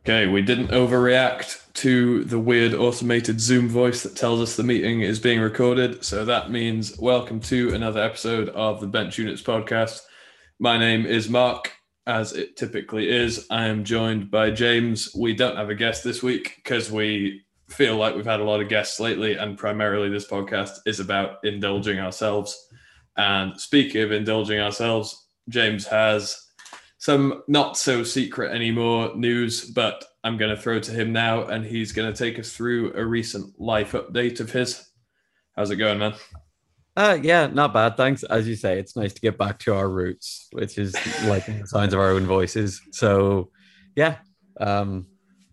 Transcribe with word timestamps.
Okay, 0.00 0.26
we 0.26 0.40
didn't 0.40 0.68
overreact 0.68 1.74
to 1.74 2.24
the 2.24 2.38
weird 2.38 2.72
automated 2.72 3.38
Zoom 3.38 3.68
voice 3.68 4.02
that 4.02 4.16
tells 4.16 4.40
us 4.40 4.56
the 4.56 4.62
meeting 4.62 5.02
is 5.02 5.20
being 5.20 5.40
recorded. 5.40 6.02
So 6.02 6.24
that 6.24 6.50
means 6.50 6.98
welcome 6.98 7.38
to 7.40 7.74
another 7.74 8.02
episode 8.02 8.48
of 8.48 8.80
the 8.80 8.86
Bench 8.86 9.18
Units 9.18 9.42
podcast. 9.42 10.00
My 10.58 10.78
name 10.78 11.04
is 11.04 11.28
Mark, 11.28 11.72
as 12.06 12.32
it 12.32 12.56
typically 12.56 13.10
is. 13.10 13.46
I 13.50 13.66
am 13.66 13.84
joined 13.84 14.30
by 14.30 14.52
James. 14.52 15.14
We 15.14 15.34
don't 15.34 15.58
have 15.58 15.68
a 15.68 15.74
guest 15.74 16.02
this 16.02 16.22
week 16.22 16.54
because 16.56 16.90
we 16.90 17.42
feel 17.68 17.96
like 17.96 18.16
we've 18.16 18.24
had 18.24 18.40
a 18.40 18.44
lot 18.44 18.62
of 18.62 18.70
guests 18.70 19.00
lately, 19.00 19.34
and 19.34 19.58
primarily 19.58 20.08
this 20.08 20.26
podcast 20.26 20.78
is 20.86 21.00
about 21.00 21.44
indulging 21.44 21.98
ourselves. 21.98 22.58
And 23.18 23.60
speaking 23.60 24.00
of 24.00 24.12
indulging 24.12 24.60
ourselves, 24.60 25.26
James 25.50 25.86
has 25.88 26.49
some 27.00 27.42
not 27.48 27.78
so 27.78 28.04
secret 28.04 28.54
anymore 28.54 29.12
news, 29.16 29.64
but 29.64 30.04
I'm 30.22 30.36
going 30.36 30.54
to 30.54 30.60
throw 30.60 30.78
to 30.80 30.92
him 30.92 31.14
now, 31.14 31.46
and 31.46 31.64
he's 31.64 31.92
going 31.92 32.12
to 32.12 32.16
take 32.16 32.38
us 32.38 32.52
through 32.52 32.92
a 32.94 33.02
recent 33.02 33.58
life 33.58 33.92
update 33.92 34.38
of 34.38 34.52
his. 34.52 34.86
How's 35.56 35.70
it 35.70 35.76
going, 35.76 35.98
man? 35.98 36.12
Uh, 36.94 37.18
yeah, 37.22 37.46
not 37.46 37.72
bad. 37.72 37.96
Thanks. 37.96 38.22
As 38.24 38.46
you 38.46 38.54
say, 38.54 38.78
it's 38.78 38.96
nice 38.96 39.14
to 39.14 39.20
get 39.22 39.38
back 39.38 39.58
to 39.60 39.74
our 39.74 39.88
roots, 39.88 40.48
which 40.52 40.76
is 40.76 40.94
like 41.24 41.46
the 41.60 41.66
sounds 41.66 41.94
of 41.94 42.00
our 42.00 42.10
own 42.10 42.26
voices. 42.26 42.82
So, 42.92 43.50
yeah, 43.96 44.16
um, 44.60 45.06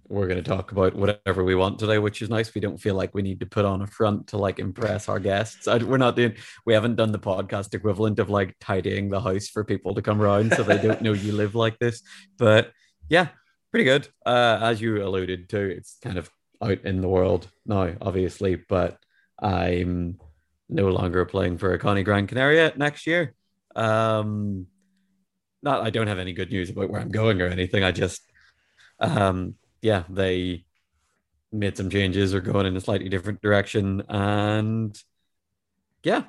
we're 0.09 0.27
going 0.27 0.41
to 0.41 0.49
talk 0.49 0.71
about 0.71 0.95
whatever 0.95 1.43
we 1.43 1.55
want 1.55 1.79
today, 1.79 1.97
which 1.97 2.21
is 2.21 2.29
nice. 2.29 2.53
We 2.53 2.61
don't 2.61 2.79
feel 2.79 2.95
like 2.95 3.13
we 3.13 3.21
need 3.21 3.39
to 3.41 3.45
put 3.45 3.65
on 3.65 3.81
a 3.81 3.87
front 3.87 4.27
to 4.27 4.37
like 4.37 4.59
impress 4.59 5.09
our 5.09 5.19
guests. 5.19 5.67
I, 5.67 5.77
we're 5.77 5.97
not 5.97 6.15
doing, 6.15 6.35
we 6.65 6.73
haven't 6.73 6.95
done 6.95 7.11
the 7.11 7.19
podcast 7.19 7.73
equivalent 7.73 8.19
of 8.19 8.29
like 8.29 8.55
tidying 8.59 9.09
the 9.09 9.21
house 9.21 9.47
for 9.47 9.63
people 9.63 9.95
to 9.95 10.01
come 10.01 10.21
around 10.21 10.53
so 10.53 10.63
they 10.63 10.81
don't 10.81 11.01
know 11.01 11.13
you 11.13 11.33
live 11.33 11.55
like 11.55 11.77
this. 11.79 12.01
But 12.37 12.71
yeah, 13.09 13.27
pretty 13.71 13.83
good. 13.83 14.07
Uh, 14.25 14.59
as 14.61 14.81
you 14.81 15.03
alluded 15.03 15.49
to, 15.49 15.59
it's 15.59 15.97
kind 16.01 16.17
of 16.17 16.29
out 16.61 16.85
in 16.85 17.01
the 17.01 17.09
world 17.09 17.49
now, 17.65 17.93
obviously, 18.01 18.55
but 18.55 18.97
I'm 19.39 20.19
no 20.69 20.89
longer 20.89 21.25
playing 21.25 21.57
for 21.57 21.73
a 21.73 21.79
Connie 21.79 22.03
Gran 22.03 22.27
Canaria 22.27 22.73
next 22.75 23.07
year. 23.07 23.33
Um, 23.75 24.67
not, 25.61 25.85
I 25.85 25.89
don't 25.89 26.07
have 26.07 26.19
any 26.19 26.33
good 26.33 26.51
news 26.51 26.69
about 26.69 26.89
where 26.89 27.01
I'm 27.01 27.11
going 27.11 27.41
or 27.41 27.47
anything. 27.47 27.83
I 27.83 27.91
just, 27.91 28.21
um, 28.99 29.55
yeah, 29.81 30.03
they 30.09 30.65
made 31.51 31.77
some 31.77 31.89
changes 31.89 32.33
or 32.33 32.41
going 32.41 32.65
in 32.65 32.75
a 32.75 32.81
slightly 32.81 33.09
different 33.09 33.41
direction. 33.41 34.03
And 34.09 34.97
yeah, 36.03 36.23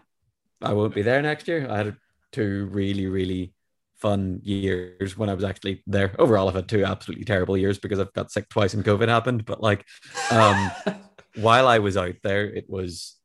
I 0.63 0.73
won't 0.73 0.95
be 0.95 1.03
there 1.03 1.23
next 1.23 1.49
year. 1.49 1.69
I 1.71 1.79
had 1.79 1.97
two 2.33 2.69
really, 2.71 3.07
really 3.07 3.53
fun 3.97 4.41
years 4.43 5.17
when 5.17 5.29
I 5.29 5.35
was 5.35 5.45
actually 5.45 5.83
there. 5.87 6.15
Overall, 6.19 6.49
I've 6.49 6.55
had 6.55 6.69
two 6.69 6.85
absolutely 6.85 7.25
terrible 7.25 7.57
years 7.57 7.79
because 7.79 7.99
I've 7.99 8.13
got 8.13 8.31
sick 8.31 8.49
twice 8.49 8.75
and 8.75 8.85
COVID 8.85 9.09
happened. 9.09 9.45
But 9.45 9.61
like, 9.61 9.85
um, 10.31 10.71
while 11.37 11.67
I 11.67 11.79
was 11.79 11.97
out 11.97 12.17
there, 12.23 12.47
it 12.47 12.69
was 12.69 13.17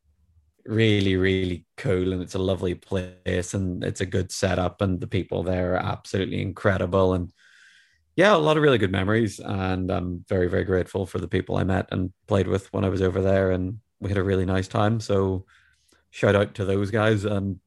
really, 0.66 1.18
really 1.18 1.66
cool 1.78 2.14
and 2.14 2.22
it's 2.22 2.36
a 2.36 2.40
lovely 2.40 2.76
place 2.76 3.54
and 3.54 3.84
it's 3.84 4.02
a 4.02 4.06
good 4.06 4.32
setup 4.32 4.82
and 4.82 5.00
the 5.00 5.08
people 5.08 5.44
there 5.44 5.74
are 5.74 5.78
absolutely 5.78 6.42
incredible. 6.42 7.14
And 7.14 7.32
yeah, 8.16 8.36
a 8.36 8.38
lot 8.38 8.58
of 8.58 8.64
really 8.64 8.78
good 8.78 8.92
memories. 8.92 9.40
And 9.40 9.92
I'm 9.92 10.26
very, 10.28 10.48
very 10.48 10.64
grateful 10.64 11.06
for 11.06 11.20
the 11.20 11.28
people 11.28 11.58
I 11.58 11.64
met 11.64 11.88
and 11.92 12.12
played 12.28 12.48
with 12.48 12.72
when 12.74 12.86
I 12.86 12.90
was 12.90 13.02
over 13.02 13.22
there. 13.22 13.52
And 13.52 13.80
we 14.00 14.10
had 14.10 14.18
a 14.18 14.24
really 14.24 14.46
nice 14.46 14.68
time. 14.68 15.00
So 15.00 15.46
shout 16.12 16.36
out 16.36 16.56
to 16.56 16.66
those 16.66 16.92
guys 16.92 17.26
and 17.26 17.60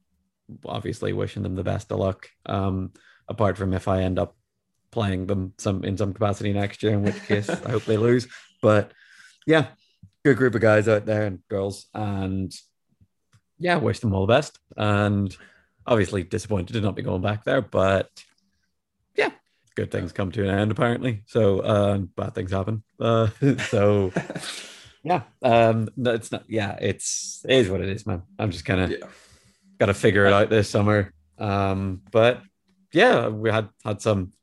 obviously 0.65 1.11
wishing 1.11 1.43
them 1.43 1.55
the 1.55 1.63
best 1.63 1.91
of 1.91 1.99
luck. 1.99 2.29
Um, 2.45 2.91
apart 3.27 3.57
from 3.57 3.73
if 3.73 3.87
I 3.87 4.03
end 4.03 4.19
up 4.19 4.37
playing 4.91 5.27
them 5.27 5.53
some 5.57 5.83
in 5.83 5.97
some 5.97 6.13
capacity 6.13 6.53
next 6.53 6.81
year, 6.81 6.93
in 6.93 7.03
which 7.03 7.21
case 7.25 7.49
I 7.49 7.71
hope 7.71 7.83
they 7.83 7.97
lose. 7.97 8.27
But 8.61 8.93
yeah, 9.45 9.67
good 10.23 10.37
group 10.37 10.55
of 10.55 10.61
guys 10.61 10.87
out 10.87 11.05
there 11.05 11.25
and 11.25 11.39
girls. 11.49 11.87
And 11.93 12.53
yeah, 13.59 13.77
wish 13.77 13.99
them 13.99 14.13
all 14.13 14.25
the 14.25 14.33
best. 14.33 14.59
And 14.77 15.35
obviously 15.85 16.23
disappointed 16.23 16.73
to 16.73 16.81
not 16.81 16.95
be 16.95 17.01
going 17.01 17.21
back 17.21 17.43
there, 17.43 17.61
but 17.61 18.09
good 19.77 19.91
things 19.91 20.11
come 20.11 20.31
to 20.31 20.43
an 20.43 20.49
end 20.49 20.71
apparently. 20.71 21.21
So 21.27 21.59
uh, 21.59 21.99
bad 21.99 22.33
things 22.33 22.51
happen. 22.51 22.83
Uh, 22.99 23.27
so 23.69 24.11
yeah, 25.03 25.21
um, 25.43 25.87
no, 25.95 26.13
it's 26.13 26.31
not. 26.31 26.43
Yeah, 26.49 26.77
it's 26.81 27.45
it 27.47 27.57
is 27.57 27.69
what 27.69 27.81
it 27.81 27.89
is, 27.89 28.05
man. 28.05 28.23
I'm 28.39 28.51
just 28.51 28.65
kind 28.65 28.81
of 28.81 28.91
yeah. 28.91 28.97
got 29.77 29.85
to 29.85 29.93
figure 29.93 30.25
it 30.25 30.33
out 30.33 30.49
this 30.49 30.69
summer. 30.69 31.13
Um, 31.37 32.01
but 32.11 32.41
yeah, 32.91 33.27
we 33.27 33.51
had 33.51 33.69
had 33.85 34.01
some 34.01 34.33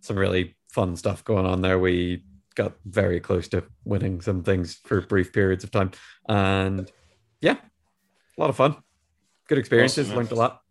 some 0.00 0.16
really 0.16 0.56
fun 0.70 0.94
stuff 0.94 1.24
going 1.24 1.46
on 1.46 1.62
there. 1.62 1.80
We 1.80 2.22
got 2.54 2.74
very 2.86 3.18
close 3.18 3.48
to 3.48 3.64
winning 3.84 4.20
some 4.20 4.44
things 4.44 4.78
for 4.84 5.00
brief 5.00 5.32
periods 5.32 5.64
of 5.64 5.72
time, 5.72 5.90
and 6.28 6.90
yeah, 7.40 7.56
a 8.38 8.40
lot 8.40 8.50
of 8.50 8.56
fun, 8.56 8.76
good 9.48 9.58
experiences, 9.58 10.06
awesome, 10.06 10.16
learned 10.16 10.32
a 10.32 10.36
lot. 10.36 10.62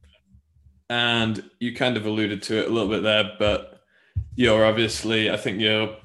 And 0.90 1.50
you 1.60 1.76
kind 1.76 1.98
of 1.98 2.06
alluded 2.06 2.44
to 2.44 2.60
it 2.60 2.70
a 2.70 2.74
little 2.74 2.90
bit 2.90 3.04
there, 3.04 3.34
but 3.38 3.75
you're 4.36 4.66
obviously, 4.66 5.30
I 5.30 5.38
think 5.38 5.60
you're 5.60 5.96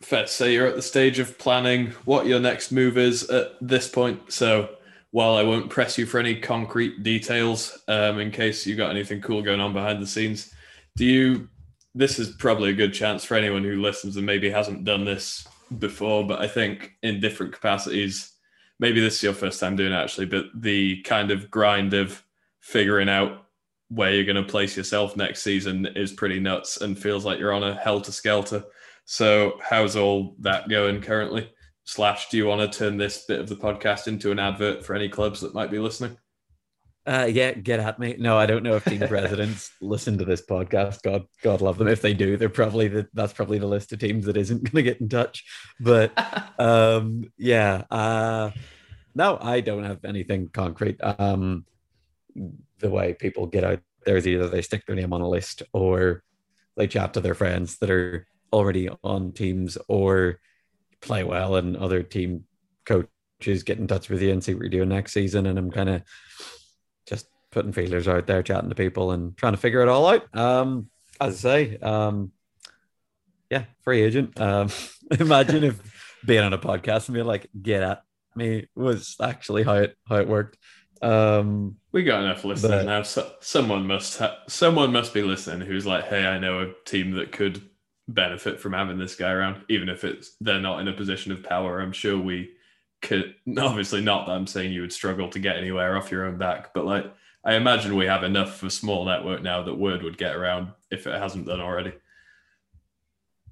fair 0.00 0.22
to 0.22 0.28
say 0.28 0.52
you're 0.52 0.66
at 0.66 0.76
the 0.76 0.82
stage 0.82 1.18
of 1.18 1.38
planning 1.38 1.88
what 2.04 2.26
your 2.26 2.40
next 2.40 2.72
move 2.72 2.96
is 2.96 3.28
at 3.30 3.52
this 3.60 3.88
point. 3.88 4.32
So 4.32 4.70
while 5.10 5.34
I 5.34 5.42
won't 5.42 5.70
press 5.70 5.98
you 5.98 6.06
for 6.06 6.18
any 6.18 6.36
concrete 6.36 7.02
details, 7.02 7.82
um, 7.88 8.18
in 8.18 8.30
case 8.30 8.66
you 8.66 8.76
got 8.76 8.90
anything 8.90 9.20
cool 9.20 9.42
going 9.42 9.60
on 9.60 9.72
behind 9.72 10.00
the 10.00 10.06
scenes, 10.06 10.54
do 10.96 11.04
you? 11.04 11.48
This 11.94 12.20
is 12.20 12.30
probably 12.36 12.70
a 12.70 12.74
good 12.74 12.94
chance 12.94 13.24
for 13.24 13.34
anyone 13.34 13.64
who 13.64 13.82
listens 13.82 14.16
and 14.16 14.24
maybe 14.24 14.48
hasn't 14.48 14.84
done 14.84 15.04
this 15.04 15.46
before, 15.78 16.24
but 16.24 16.40
I 16.40 16.46
think 16.46 16.92
in 17.02 17.18
different 17.18 17.52
capacities, 17.52 18.32
maybe 18.78 19.00
this 19.00 19.16
is 19.16 19.22
your 19.24 19.32
first 19.32 19.58
time 19.58 19.74
doing 19.74 19.92
it 19.92 19.96
actually, 19.96 20.26
but 20.26 20.46
the 20.54 21.02
kind 21.02 21.32
of 21.32 21.50
grind 21.50 21.92
of 21.92 22.22
figuring 22.60 23.08
out 23.08 23.46
where 23.90 24.14
you're 24.14 24.24
going 24.24 24.42
to 24.42 24.50
place 24.50 24.76
yourself 24.76 25.16
next 25.16 25.42
season 25.42 25.86
is 25.96 26.12
pretty 26.12 26.40
nuts 26.40 26.80
and 26.80 26.98
feels 26.98 27.24
like 27.24 27.38
you're 27.38 27.52
on 27.52 27.64
a 27.64 27.74
helter 27.74 28.12
skelter. 28.12 28.64
So, 29.04 29.58
how's 29.62 29.96
all 29.96 30.36
that 30.40 30.68
going 30.68 31.02
currently? 31.02 31.50
Slash, 31.84 32.28
do 32.28 32.36
you 32.36 32.46
want 32.46 32.72
to 32.72 32.78
turn 32.78 32.96
this 32.96 33.24
bit 33.26 33.40
of 33.40 33.48
the 33.48 33.56
podcast 33.56 34.06
into 34.06 34.30
an 34.30 34.38
advert 34.38 34.84
for 34.84 34.94
any 34.94 35.08
clubs 35.08 35.40
that 35.40 35.54
might 35.54 35.70
be 35.70 35.80
listening? 35.80 36.16
Uh, 37.06 37.28
yeah, 37.28 37.52
get 37.52 37.80
at 37.80 37.98
me. 37.98 38.14
No, 38.18 38.38
I 38.38 38.46
don't 38.46 38.62
know 38.62 38.76
if 38.76 38.84
team 38.84 39.00
presidents 39.08 39.72
listen 39.80 40.18
to 40.18 40.24
this 40.24 40.42
podcast. 40.42 41.02
God, 41.02 41.24
God 41.42 41.60
love 41.60 41.78
them. 41.78 41.88
If 41.88 42.02
they 42.02 42.14
do, 42.14 42.36
they're 42.36 42.48
probably 42.48 42.86
the, 42.86 43.08
that's 43.14 43.32
probably 43.32 43.58
the 43.58 43.66
list 43.66 43.92
of 43.92 43.98
teams 43.98 44.26
that 44.26 44.36
isn't 44.36 44.62
going 44.70 44.84
to 44.84 44.90
get 44.90 45.00
in 45.00 45.08
touch. 45.08 45.44
But 45.80 46.12
um, 46.60 47.32
yeah, 47.36 47.84
uh, 47.90 48.50
no, 49.14 49.38
I 49.40 49.60
don't 49.60 49.84
have 49.84 50.04
anything 50.04 50.50
concrete. 50.52 50.98
Um, 51.02 51.64
the 52.78 52.90
way 52.90 53.14
people 53.14 53.46
get 53.46 53.64
out 53.64 53.80
there 54.04 54.16
is 54.16 54.26
either 54.26 54.48
they 54.48 54.62
stick 54.62 54.86
their 54.86 54.96
name 54.96 55.12
on 55.12 55.20
a 55.20 55.28
list 55.28 55.62
or 55.72 56.22
they 56.76 56.86
chat 56.86 57.14
to 57.14 57.20
their 57.20 57.34
friends 57.34 57.78
that 57.78 57.90
are 57.90 58.26
already 58.52 58.88
on 59.04 59.32
teams 59.32 59.76
or 59.88 60.40
play 61.00 61.24
well 61.24 61.56
and 61.56 61.76
other 61.76 62.02
team 62.02 62.44
coaches 62.84 63.62
get 63.62 63.78
in 63.78 63.86
touch 63.86 64.08
with 64.08 64.22
you 64.22 64.32
and 64.32 64.42
see 64.42 64.54
what 64.54 64.62
you're 64.62 64.70
doing 64.70 64.88
next 64.88 65.12
season. 65.12 65.46
And 65.46 65.58
I'm 65.58 65.70
kind 65.70 65.88
of 65.88 66.02
just 67.06 67.26
putting 67.50 67.72
feelers 67.72 68.08
out 68.08 68.26
there, 68.26 68.42
chatting 68.42 68.68
to 68.68 68.74
people 68.74 69.12
and 69.12 69.36
trying 69.36 69.52
to 69.52 69.58
figure 69.58 69.82
it 69.82 69.88
all 69.88 70.08
out. 70.08 70.34
Um, 70.36 70.88
as 71.20 71.44
I 71.44 71.48
say, 71.48 71.76
um, 71.78 72.32
yeah, 73.50 73.64
free 73.82 74.02
agent. 74.02 74.40
Um, 74.40 74.68
imagine 75.18 75.64
if 75.64 76.16
being 76.24 76.42
on 76.42 76.52
a 76.52 76.58
podcast 76.58 77.08
and 77.08 77.14
being 77.14 77.26
like, 77.26 77.48
get 77.60 77.82
at 77.82 78.02
me 78.34 78.68
was 78.74 79.16
actually 79.20 79.64
how 79.64 79.74
it 79.74 79.96
how 80.08 80.16
it 80.16 80.28
worked. 80.28 80.56
Um, 81.02 81.76
we 81.92 82.04
got 82.04 82.22
enough 82.22 82.44
listeners 82.44 82.70
but, 82.70 82.86
now. 82.86 83.02
So, 83.02 83.32
someone 83.40 83.86
must 83.86 84.18
ha- 84.18 84.38
someone 84.46 84.92
must 84.92 85.12
be 85.12 85.22
listening 85.22 85.66
who's 85.66 85.86
like, 85.86 86.04
hey, 86.04 86.26
I 86.26 86.38
know 86.38 86.60
a 86.60 86.88
team 86.88 87.12
that 87.12 87.32
could 87.32 87.62
benefit 88.08 88.60
from 88.60 88.72
having 88.72 88.98
this 88.98 89.16
guy 89.16 89.30
around, 89.30 89.62
even 89.68 89.88
if 89.88 90.04
it's 90.04 90.36
they're 90.40 90.60
not 90.60 90.80
in 90.80 90.88
a 90.88 90.92
position 90.92 91.32
of 91.32 91.42
power. 91.42 91.80
I'm 91.80 91.92
sure 91.92 92.18
we 92.18 92.50
could. 93.02 93.34
Obviously, 93.58 94.00
not 94.00 94.26
that 94.26 94.32
I'm 94.32 94.46
saying 94.46 94.72
you 94.72 94.82
would 94.82 94.92
struggle 94.92 95.28
to 95.30 95.38
get 95.38 95.56
anywhere 95.56 95.96
off 95.96 96.10
your 96.10 96.26
own 96.26 96.38
back, 96.38 96.72
but 96.74 96.84
like 96.84 97.12
I 97.44 97.54
imagine 97.54 97.96
we 97.96 98.06
have 98.06 98.22
enough 98.22 98.62
of 98.62 98.68
a 98.68 98.70
small 98.70 99.04
network 99.04 99.42
now 99.42 99.62
that 99.62 99.74
word 99.74 100.02
would 100.02 100.18
get 100.18 100.36
around 100.36 100.68
if 100.90 101.06
it 101.06 101.20
hasn't 101.20 101.46
done 101.46 101.60
already. 101.60 101.92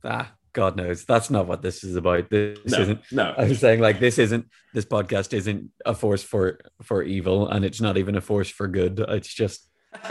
Ah, 0.04 0.32
God 0.52 0.76
knows 0.76 1.04
that's 1.04 1.30
not 1.30 1.46
what 1.46 1.62
this 1.62 1.84
is 1.84 1.96
about. 1.96 2.30
This 2.30 2.58
no, 2.66 2.80
isn't. 2.80 3.00
No, 3.12 3.34
I'm 3.36 3.54
saying 3.54 3.80
like 3.80 4.00
this 4.00 4.18
isn't. 4.18 4.46
This 4.74 4.84
podcast 4.84 5.32
isn't 5.32 5.70
a 5.84 5.94
force 5.94 6.22
for 6.22 6.58
for 6.82 7.02
evil, 7.02 7.48
and 7.48 7.64
it's 7.64 7.80
not 7.80 7.96
even 7.96 8.16
a 8.16 8.20
force 8.20 8.48
for 8.48 8.68
good. 8.68 9.04
It's 9.08 9.32
just 9.32 9.68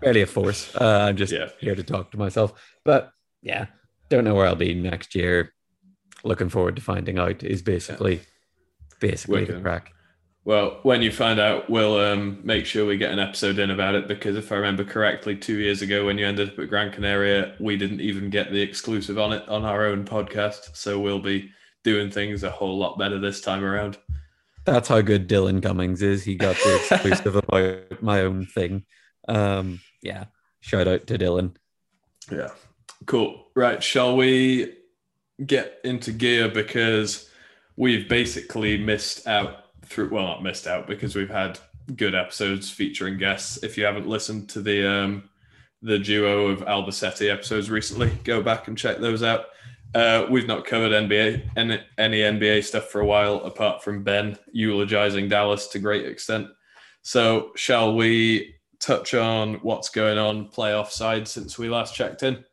barely 0.00 0.22
a 0.22 0.26
force. 0.26 0.74
Uh, 0.74 1.06
I'm 1.08 1.16
just 1.16 1.32
yeah. 1.32 1.48
here 1.60 1.74
to 1.74 1.82
talk 1.82 2.10
to 2.12 2.18
myself. 2.18 2.52
But 2.84 3.10
yeah, 3.42 3.66
don't 4.08 4.24
know 4.24 4.34
where 4.34 4.46
I'll 4.46 4.56
be 4.56 4.74
next 4.74 5.14
year. 5.14 5.52
Looking 6.24 6.48
forward 6.48 6.76
to 6.76 6.82
finding 6.82 7.18
out. 7.18 7.42
Is 7.42 7.62
basically 7.62 8.16
yeah. 8.16 8.22
basically 9.00 9.44
the 9.44 9.60
crack. 9.60 9.92
Well, 10.44 10.78
when 10.82 11.02
you 11.02 11.12
find 11.12 11.38
out, 11.38 11.68
we'll 11.68 11.98
um, 11.98 12.40
make 12.42 12.64
sure 12.64 12.86
we 12.86 12.96
get 12.96 13.10
an 13.10 13.18
episode 13.18 13.58
in 13.58 13.70
about 13.70 13.94
it 13.94 14.08
because 14.08 14.36
if 14.36 14.50
I 14.50 14.56
remember 14.56 14.84
correctly, 14.84 15.36
two 15.36 15.58
years 15.58 15.82
ago 15.82 16.06
when 16.06 16.16
you 16.16 16.26
ended 16.26 16.50
up 16.50 16.58
at 16.58 16.70
Gran 16.70 16.90
Canaria, 16.90 17.54
we 17.60 17.76
didn't 17.76 18.00
even 18.00 18.30
get 18.30 18.50
the 18.50 18.62
exclusive 18.62 19.18
on 19.18 19.32
it 19.32 19.46
on 19.48 19.64
our 19.64 19.84
own 19.84 20.04
podcast. 20.04 20.74
So 20.74 20.98
we'll 20.98 21.20
be 21.20 21.50
doing 21.84 22.10
things 22.10 22.44
a 22.44 22.50
whole 22.50 22.78
lot 22.78 22.98
better 22.98 23.18
this 23.18 23.40
time 23.40 23.64
around. 23.64 23.98
That's 24.64 24.88
how 24.88 25.00
good 25.00 25.28
Dylan 25.28 25.62
Cummings 25.62 26.02
is. 26.02 26.24
He 26.24 26.34
got 26.34 26.56
the 26.56 26.76
exclusive 26.76 27.36
about 27.36 28.02
my 28.02 28.22
own 28.22 28.46
thing. 28.46 28.84
Um, 29.28 29.80
yeah, 30.02 30.24
shout 30.60 30.88
out 30.88 31.06
to 31.06 31.18
Dylan. 31.18 31.56
Yeah, 32.30 32.50
cool. 33.06 33.46
Right, 33.54 33.82
shall 33.82 34.16
we 34.16 34.74
get 35.44 35.78
into 35.84 36.12
gear 36.12 36.48
because 36.48 37.30
we've 37.76 38.08
basically 38.08 38.76
missed 38.76 39.26
out 39.26 39.67
through 39.88 40.10
well 40.10 40.24
not 40.24 40.42
missed 40.42 40.66
out 40.66 40.86
because 40.86 41.14
we've 41.14 41.30
had 41.30 41.58
good 41.96 42.14
episodes 42.14 42.70
featuring 42.70 43.18
guests. 43.18 43.62
If 43.62 43.78
you 43.78 43.84
haven't 43.84 44.06
listened 44.06 44.48
to 44.50 44.60
the 44.60 44.88
um, 44.88 45.28
the 45.82 45.98
duo 45.98 46.48
of 46.48 46.60
Albacete 46.60 47.30
episodes 47.30 47.70
recently, 47.70 48.10
go 48.24 48.42
back 48.42 48.68
and 48.68 48.76
check 48.76 48.98
those 48.98 49.22
out. 49.22 49.46
Uh, 49.94 50.26
we've 50.30 50.46
not 50.46 50.66
covered 50.66 50.92
NBA 50.92 51.50
any, 51.56 51.80
any 51.96 52.18
NBA 52.18 52.62
stuff 52.64 52.90
for 52.90 53.00
a 53.00 53.06
while, 53.06 53.36
apart 53.36 53.82
from 53.82 54.02
Ben 54.02 54.36
eulogizing 54.52 55.28
Dallas 55.28 55.68
to 55.68 55.78
great 55.78 56.04
extent. 56.04 56.48
So, 57.02 57.52
shall 57.56 57.94
we 57.94 58.56
touch 58.80 59.14
on 59.14 59.54
what's 59.56 59.88
going 59.88 60.18
on 60.18 60.48
playoff 60.48 60.90
side 60.90 61.26
since 61.26 61.58
we 61.58 61.70
last 61.70 61.94
checked 61.94 62.22
in? 62.22 62.44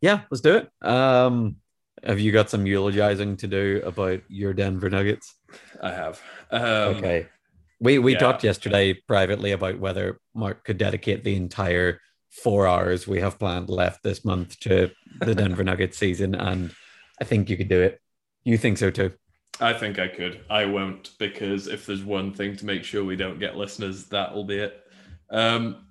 Yeah, 0.00 0.20
let's 0.30 0.40
do 0.40 0.56
it. 0.56 0.70
Um, 0.86 1.56
have 2.06 2.20
you 2.20 2.32
got 2.32 2.50
some 2.50 2.66
eulogizing 2.66 3.36
to 3.38 3.46
do 3.46 3.82
about 3.84 4.20
your 4.28 4.52
Denver 4.52 4.90
Nuggets? 4.90 5.34
I 5.82 5.90
have. 5.90 6.20
Um, 6.50 6.62
okay. 6.96 7.26
We 7.80 7.98
we 7.98 8.12
yeah. 8.12 8.18
talked 8.18 8.44
yesterday 8.44 8.94
privately 8.94 9.52
about 9.52 9.78
whether 9.78 10.20
Mark 10.34 10.64
could 10.64 10.78
dedicate 10.78 11.24
the 11.24 11.36
entire 11.36 12.00
four 12.30 12.66
hours 12.66 13.06
we 13.06 13.20
have 13.20 13.38
planned 13.38 13.68
left 13.68 14.02
this 14.02 14.24
month 14.24 14.58
to 14.60 14.90
the 15.20 15.34
Denver 15.34 15.64
Nuggets 15.64 15.98
season, 15.98 16.34
and 16.34 16.74
I 17.20 17.24
think 17.24 17.50
you 17.50 17.56
could 17.56 17.68
do 17.68 17.80
it. 17.80 18.00
You 18.44 18.58
think 18.58 18.78
so 18.78 18.90
too? 18.90 19.12
I 19.60 19.72
think 19.72 19.98
I 19.98 20.08
could. 20.08 20.40
I 20.50 20.64
won't 20.64 21.10
because 21.18 21.68
if 21.68 21.86
there's 21.86 22.02
one 22.02 22.32
thing 22.32 22.56
to 22.56 22.66
make 22.66 22.84
sure 22.84 23.04
we 23.04 23.16
don't 23.16 23.38
get 23.38 23.56
listeners, 23.56 24.06
that 24.06 24.34
will 24.34 24.44
be 24.44 24.58
it. 24.58 24.82
Um, 25.30 25.86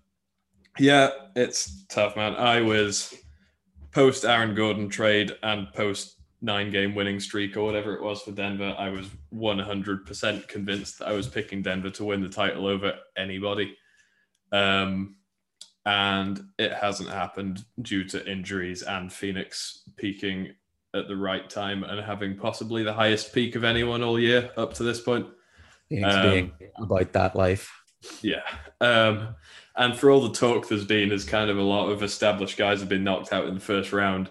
yeah, 0.80 1.10
it's 1.36 1.86
tough, 1.86 2.16
man. 2.16 2.36
I 2.36 2.62
was 2.62 3.14
post 3.94 4.26
Aaron 4.26 4.56
Gordon 4.56 4.90
trade 4.90 5.32
and 5.44 5.72
post 5.74 6.18
nine 6.42 6.72
game 6.72 6.94
winning 6.94 7.20
streak 7.20 7.56
or 7.56 7.64
whatever 7.64 7.94
it 7.94 8.04
was 8.04 8.22
for 8.22 8.32
Denver, 8.32 8.76
I 8.78 8.90
was 8.90 9.08
100% 9.34 10.48
convinced 10.48 11.00
that 11.00 11.08
I 11.08 11.14
was 11.14 11.28
picking 11.28 11.62
Denver 11.62 11.90
to 11.92 12.04
win 12.04 12.22
the 12.22 12.30
title 12.30 12.68
over 12.68 12.94
anybody. 13.16 13.78
Um, 14.52 15.16
and 15.86 16.44
it 16.58 16.74
hasn't 16.74 17.10
happened 17.10 17.64
due 17.82 18.04
to 18.06 18.30
injuries 18.30 18.84
and 18.84 19.12
Phoenix 19.12 19.84
peaking 19.98 20.54
at 20.94 21.08
the 21.08 21.16
right 21.16 21.50
time 21.50 21.84
and 21.84 22.00
having 22.00 22.38
possibly 22.38 22.84
the 22.84 22.94
highest 22.94 23.34
peak 23.34 23.56
of 23.56 23.64
anyone 23.64 24.04
all 24.04 24.20
year 24.20 24.52
up 24.58 24.74
to 24.76 24.84
this 24.84 25.02
point. 25.02 25.28
Phoenix 25.90 26.16
um, 26.16 26.30
being 26.30 26.52
about 26.78 27.14
that 27.14 27.36
life. 27.36 27.72
Yeah. 28.22 28.44
Um, 28.82 29.36
and 29.76 29.96
for 29.98 30.12
all 30.12 30.22
the 30.22 30.34
talk 30.34 30.68
there's 30.68 30.86
been, 30.86 31.12
as 31.12 31.24
kind 31.24 31.50
of 31.50 31.58
a 31.58 31.64
lot 31.64 31.90
of 31.90 32.04
established 32.04 32.58
guys 32.58 32.80
have 32.80 32.90
been 32.90 33.04
knocked 33.04 33.34
out 33.34 33.48
in 33.48 33.56
the 33.56 33.60
first 33.60 33.92
round. 33.92 34.30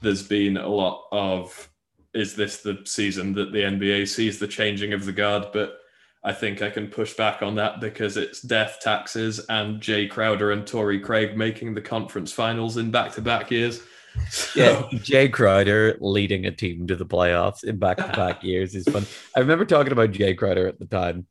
There's 0.00 0.22
been 0.22 0.56
a 0.56 0.68
lot 0.68 1.04
of, 1.12 1.68
is 2.14 2.36
this 2.36 2.62
the 2.62 2.80
season 2.84 3.34
that 3.34 3.52
the 3.52 3.60
NBA 3.60 4.08
sees 4.08 4.38
the 4.38 4.48
changing 4.48 4.92
of 4.92 5.04
the 5.04 5.12
guard? 5.12 5.48
But 5.52 5.78
I 6.24 6.32
think 6.32 6.62
I 6.62 6.70
can 6.70 6.88
push 6.88 7.14
back 7.14 7.42
on 7.42 7.56
that 7.56 7.80
because 7.80 8.16
it's 8.16 8.40
death 8.40 8.78
taxes 8.80 9.40
and 9.48 9.80
Jae 9.80 10.10
Crowder 10.10 10.52
and 10.52 10.66
Torrey 10.66 11.00
Craig 11.00 11.36
making 11.36 11.74
the 11.74 11.80
conference 11.80 12.32
finals 12.32 12.76
in 12.76 12.90
back 12.90 13.12
to 13.12 13.20
back 13.20 13.50
years. 13.50 13.82
So. 14.30 14.60
Yeah, 14.60 14.98
Jae 14.98 15.32
Crowder 15.32 15.96
leading 16.00 16.46
a 16.46 16.50
team 16.50 16.86
to 16.88 16.96
the 16.96 17.06
playoffs 17.06 17.62
in 17.62 17.78
back 17.78 17.98
to 17.98 18.08
back 18.16 18.42
years 18.42 18.74
is 18.74 18.88
fun. 18.88 19.06
I 19.36 19.40
remember 19.40 19.64
talking 19.64 19.92
about 19.92 20.10
Jae 20.10 20.36
Crowder 20.36 20.66
at 20.66 20.78
the 20.78 20.86
time 20.86 21.26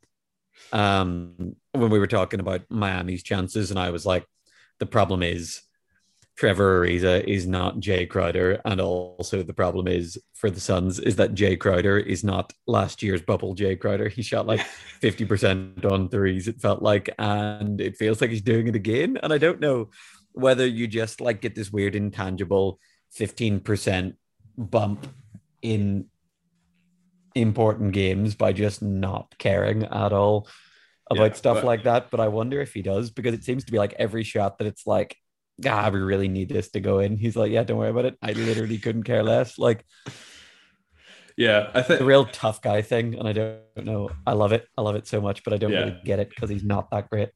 um, 0.72 1.56
when 1.72 1.90
we 1.90 1.98
were 1.98 2.06
talking 2.06 2.40
about 2.40 2.62
Miami's 2.70 3.22
chances, 3.22 3.70
and 3.70 3.78
I 3.78 3.90
was 3.90 4.06
like, 4.06 4.24
the 4.78 4.86
problem 4.86 5.22
is 5.22 5.62
Trevor 6.38 6.86
Ariza 6.86 7.24
is 7.24 7.48
not 7.48 7.80
Jae 7.80 8.08
Crowder, 8.08 8.60
and 8.64 8.80
also 8.80 9.42
the 9.42 9.52
problem 9.52 9.88
is 9.88 10.16
for 10.34 10.50
the 10.50 10.60
Suns 10.60 11.00
is 11.00 11.16
that 11.16 11.34
Jae 11.34 11.58
Crowder 11.58 11.98
is 11.98 12.22
not 12.22 12.52
last 12.68 13.02
year's 13.02 13.20
bubble 13.20 13.54
Jay 13.54 13.74
Crowder. 13.74 14.08
He 14.08 14.22
shot 14.22 14.46
like 14.46 14.60
fifty 15.00 15.24
percent 15.24 15.84
on 15.84 16.08
threes. 16.08 16.46
It 16.46 16.60
felt 16.60 16.80
like, 16.80 17.10
and 17.18 17.80
it 17.80 17.96
feels 17.96 18.20
like 18.20 18.30
he's 18.30 18.40
doing 18.40 18.68
it 18.68 18.76
again. 18.76 19.18
And 19.20 19.32
I 19.32 19.38
don't 19.38 19.58
know 19.58 19.90
whether 20.30 20.64
you 20.64 20.86
just 20.86 21.20
like 21.20 21.40
get 21.40 21.56
this 21.56 21.72
weird 21.72 21.96
intangible 21.96 22.78
fifteen 23.10 23.58
percent 23.58 24.14
bump 24.56 25.08
in 25.60 26.06
important 27.40 27.92
games 27.92 28.34
by 28.34 28.52
just 28.52 28.82
not 28.82 29.34
caring 29.38 29.84
at 29.84 30.12
all 30.12 30.48
about 31.10 31.30
yeah, 31.30 31.36
stuff 31.36 31.56
but... 31.58 31.64
like 31.64 31.84
that. 31.84 32.10
But 32.10 32.20
I 32.20 32.28
wonder 32.28 32.60
if 32.60 32.74
he 32.74 32.82
does 32.82 33.10
because 33.10 33.34
it 33.34 33.44
seems 33.44 33.64
to 33.64 33.72
be 33.72 33.78
like 33.78 33.94
every 33.98 34.24
shot 34.24 34.58
that 34.58 34.66
it's 34.66 34.86
like, 34.86 35.16
ah, 35.66 35.90
we 35.92 36.00
really 36.00 36.28
need 36.28 36.48
this 36.48 36.70
to 36.70 36.80
go 36.80 36.98
in. 37.00 37.16
He's 37.16 37.36
like, 37.36 37.50
yeah, 37.50 37.64
don't 37.64 37.78
worry 37.78 37.90
about 37.90 38.04
it. 38.04 38.16
I 38.22 38.32
literally 38.32 38.78
couldn't 38.78 39.04
care 39.04 39.22
less. 39.22 39.58
Like, 39.58 39.84
yeah, 41.36 41.70
I 41.72 41.82
think 41.82 42.00
the 42.00 42.04
real 42.04 42.24
tough 42.24 42.60
guy 42.60 42.82
thing, 42.82 43.14
and 43.16 43.28
I 43.28 43.32
don't 43.32 43.84
know. 43.84 44.10
I 44.26 44.32
love 44.32 44.52
it. 44.52 44.66
I 44.76 44.82
love 44.82 44.96
it 44.96 45.06
so 45.06 45.20
much, 45.20 45.44
but 45.44 45.52
I 45.52 45.56
don't 45.56 45.72
yeah. 45.72 45.78
really 45.78 46.00
get 46.04 46.18
it 46.18 46.30
because 46.30 46.50
he's 46.50 46.64
not 46.64 46.90
that 46.90 47.08
great. 47.10 47.30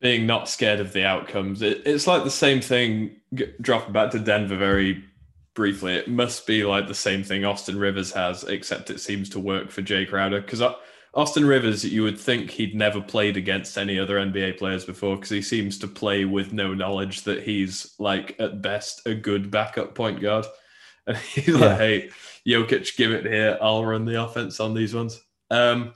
Being 0.00 0.26
not 0.26 0.48
scared 0.48 0.80
of 0.80 0.92
the 0.92 1.04
outcomes, 1.04 1.62
it, 1.62 1.82
it's 1.86 2.06
like 2.06 2.24
the 2.24 2.30
same 2.30 2.60
thing. 2.60 3.16
Dropping 3.60 3.92
back 3.92 4.10
to 4.12 4.18
Denver 4.18 4.56
very 4.56 5.04
briefly, 5.56 5.94
it 5.94 6.06
must 6.06 6.46
be 6.46 6.64
like 6.64 6.86
the 6.86 6.94
same 6.94 7.24
thing 7.24 7.44
Austin 7.44 7.76
Rivers 7.76 8.12
has, 8.12 8.44
except 8.44 8.90
it 8.90 9.00
seems 9.00 9.28
to 9.30 9.40
work 9.40 9.72
for 9.72 9.82
Jae 9.82 10.08
Crowder. 10.08 10.40
Because 10.40 10.62
Austin 11.14 11.44
Rivers, 11.44 11.84
you 11.84 12.04
would 12.04 12.20
think 12.20 12.50
he'd 12.50 12.76
never 12.76 13.00
played 13.00 13.36
against 13.36 13.76
any 13.76 13.98
other 13.98 14.18
NBA 14.18 14.58
players 14.58 14.84
before, 14.84 15.16
because 15.16 15.30
he 15.30 15.42
seems 15.42 15.78
to 15.80 15.88
play 15.88 16.24
with 16.24 16.52
no 16.52 16.74
knowledge 16.74 17.22
that 17.22 17.42
he's 17.42 17.94
like 17.98 18.36
at 18.38 18.62
best 18.62 19.04
a 19.06 19.14
good 19.14 19.50
backup 19.50 19.96
point 19.96 20.20
guard. 20.20 20.46
And 21.08 21.16
he's 21.18 21.46
yeah. 21.46 21.58
like, 21.58 21.78
"Hey, 21.78 22.10
Jokic, 22.44 22.96
give 22.96 23.12
it 23.12 23.24
here. 23.24 23.56
I'll 23.62 23.84
run 23.84 24.04
the 24.04 24.20
offense 24.20 24.58
on 24.58 24.74
these 24.74 24.92
ones." 24.92 25.22
Um, 25.52 25.94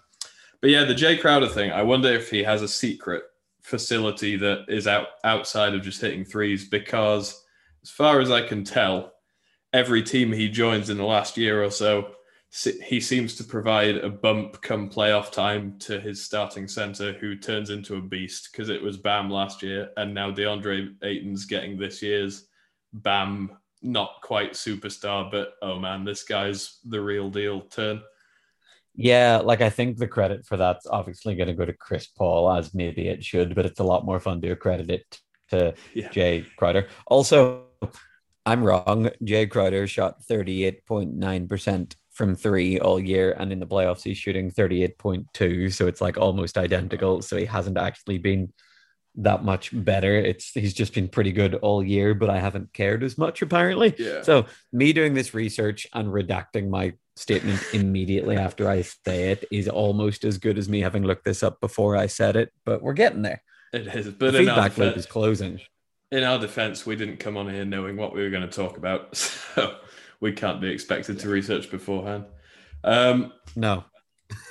but 0.61 0.71
yeah, 0.71 0.85
the 0.85 0.95
Jae 0.95 1.21
Crowder 1.21 1.49
thing. 1.49 1.73
I 1.73 1.83
wonder 1.83 2.09
if 2.13 2.31
he 2.31 2.45
has 2.45 2.63
a 2.63 2.69
secret 2.69 3.25
facility 3.61 4.37
that 4.37 4.67
is 4.69 4.87
out 4.87 5.09
outside 5.25 5.75
of 5.75 5.83
just 5.83 6.01
hitting 6.01 6.25
threes, 6.25 6.69
because 6.69 7.45
as 7.83 7.91
far 7.91 8.21
as 8.21 8.31
I 8.31 8.47
can 8.47 8.63
tell 8.63 9.15
every 9.73 10.03
team 10.03 10.33
he 10.33 10.49
joins 10.49 10.91
in 10.91 10.97
the 10.97 11.05
last 11.05 11.37
year 11.37 11.63
or 11.63 11.71
so, 11.71 12.13
he 12.85 13.01
seems 13.01 13.37
to 13.37 13.45
provide 13.45 13.97
a 13.97 14.11
bump 14.11 14.61
come 14.61 14.91
playoff 14.91 15.31
time 15.31 15.79
to 15.79 16.01
his 16.01 16.25
starting 16.25 16.67
center, 16.67 17.13
who 17.13 17.37
turns 17.37 17.71
into 17.71 17.97
a 17.97 18.01
beast 18.01 18.49
because 18.51 18.69
it 18.69 18.83
was 18.83 18.97
Bam 18.97 19.31
last 19.31 19.63
year, 19.63 19.91
and 19.97 20.13
now 20.13 20.33
DeAndre 20.33 20.97
Ayton's 21.03 21.45
getting 21.45 21.79
this 21.79 22.03
year's 22.03 22.49
Bam, 22.93 23.57
not 23.83 24.17
quite 24.23 24.55
superstar, 24.55 25.31
but 25.31 25.53
oh 25.63 25.79
man, 25.79 26.05
this 26.05 26.25
guy's 26.25 26.81
the 26.85 27.01
real 27.01 27.31
deal 27.31 27.61
turn. 27.61 28.03
Yeah, 28.97 29.37
like 29.37 29.61
I 29.61 29.71
think 29.71 29.97
the 29.97 30.09
credit 30.09 30.45
for 30.45 30.57
that's 30.57 30.87
obviously 30.87 31.37
going 31.37 31.47
to 31.47 31.55
go 31.55 31.65
to 31.65 31.73
Chris 31.73 32.09
Paul, 32.09 32.53
as 32.53 32.75
maybe 32.75 33.07
it 33.07 33.25
should, 33.25 33.55
but 33.55 33.65
it's 33.65 33.79
a 33.79 33.85
lot 33.85 34.05
more 34.05 34.19
fun 34.19 34.41
to 34.41 34.51
accredit 34.51 34.91
it 34.91 35.21
to 35.51 35.75
yeah. 35.95 36.09
Jae 36.09 36.45
Crowder. 36.57 36.89
Also, 37.07 37.70
I'm 38.51 38.65
wrong. 38.65 39.11
Jae 39.23 39.49
Crowder 39.49 39.87
shot 39.87 40.23
38.9% 40.29 41.95
from 42.11 42.35
three 42.35 42.81
all 42.81 42.99
year, 42.99 43.37
and 43.39 43.53
in 43.53 43.61
the 43.61 43.67
playoffs, 43.67 44.03
he's 44.03 44.19
shooting 44.19 44.51
38.2. 44.51 45.73
So 45.73 45.87
it's 45.87 46.01
like 46.01 46.19
almost 46.19 46.59
identical. 46.59 47.23
So 47.23 47.37
he 47.37 47.45
hasn't 47.45 47.79
actually 47.79 48.19
been 48.19 48.53
that 49.15 49.45
much 49.45 49.71
better. 49.73 50.17
It's 50.17 50.51
he's 50.51 50.75
just 50.75 50.95
been 50.95 51.07
pretty 51.07 51.31
good 51.31 51.55
all 51.55 51.81
year, 51.85 52.13
but 52.13 52.29
I 52.29 52.41
haven't 52.41 52.73
cared 52.73 53.05
as 53.05 53.17
much 53.17 53.41
apparently. 53.41 53.95
Yeah. 53.97 54.23
So 54.23 54.47
me 54.73 54.93
doing 54.93 55.15
this 55.15 55.33
research 55.33 55.87
and 55.95 56.09
redacting 56.09 56.71
my 56.71 56.95
statement 57.15 57.63
immediately 57.73 58.37
after 58.37 58.69
I 58.69 58.83
say 58.83 59.31
it 59.31 59.45
is 59.53 59.69
almost 59.69 60.25
as 60.25 60.39
good 60.39 60.59
as 60.59 60.69
me 60.69 60.81
having 60.81 61.05
looked 61.05 61.25
this 61.25 61.45
up 61.45 61.61
before 61.61 61.97
I 61.97 62.07
said 62.07 62.35
it, 62.35 62.53
but 62.65 62.83
we're 62.83 62.95
getting 62.95 63.23
there. 63.23 63.43
It 63.73 63.87
is, 63.87 64.09
but 64.09 64.33
the 64.33 64.39
feedback 64.39 64.77
loop 64.77 64.97
is 64.97 65.07
closing 65.07 65.61
in 66.11 66.25
our 66.25 66.39
defense, 66.39 66.85
we 66.85 66.97
didn't 66.97 67.19
come 67.19 67.37
on 67.37 67.49
here 67.49 67.65
knowing 67.65 67.97
what 67.97 68.15
we 68.15 68.23
were 68.23 68.31
going 68.31 68.49
to 68.49 68.49
talk 68.49 68.77
about, 68.77 69.17
so 69.17 69.77
we 70.21 70.33
can't 70.33 70.61
be 70.61 70.69
expected 70.69 71.19
to 71.21 71.29
research 71.29 71.71
beforehand. 71.71 72.27
Um, 72.83 73.33
no. 73.57 73.85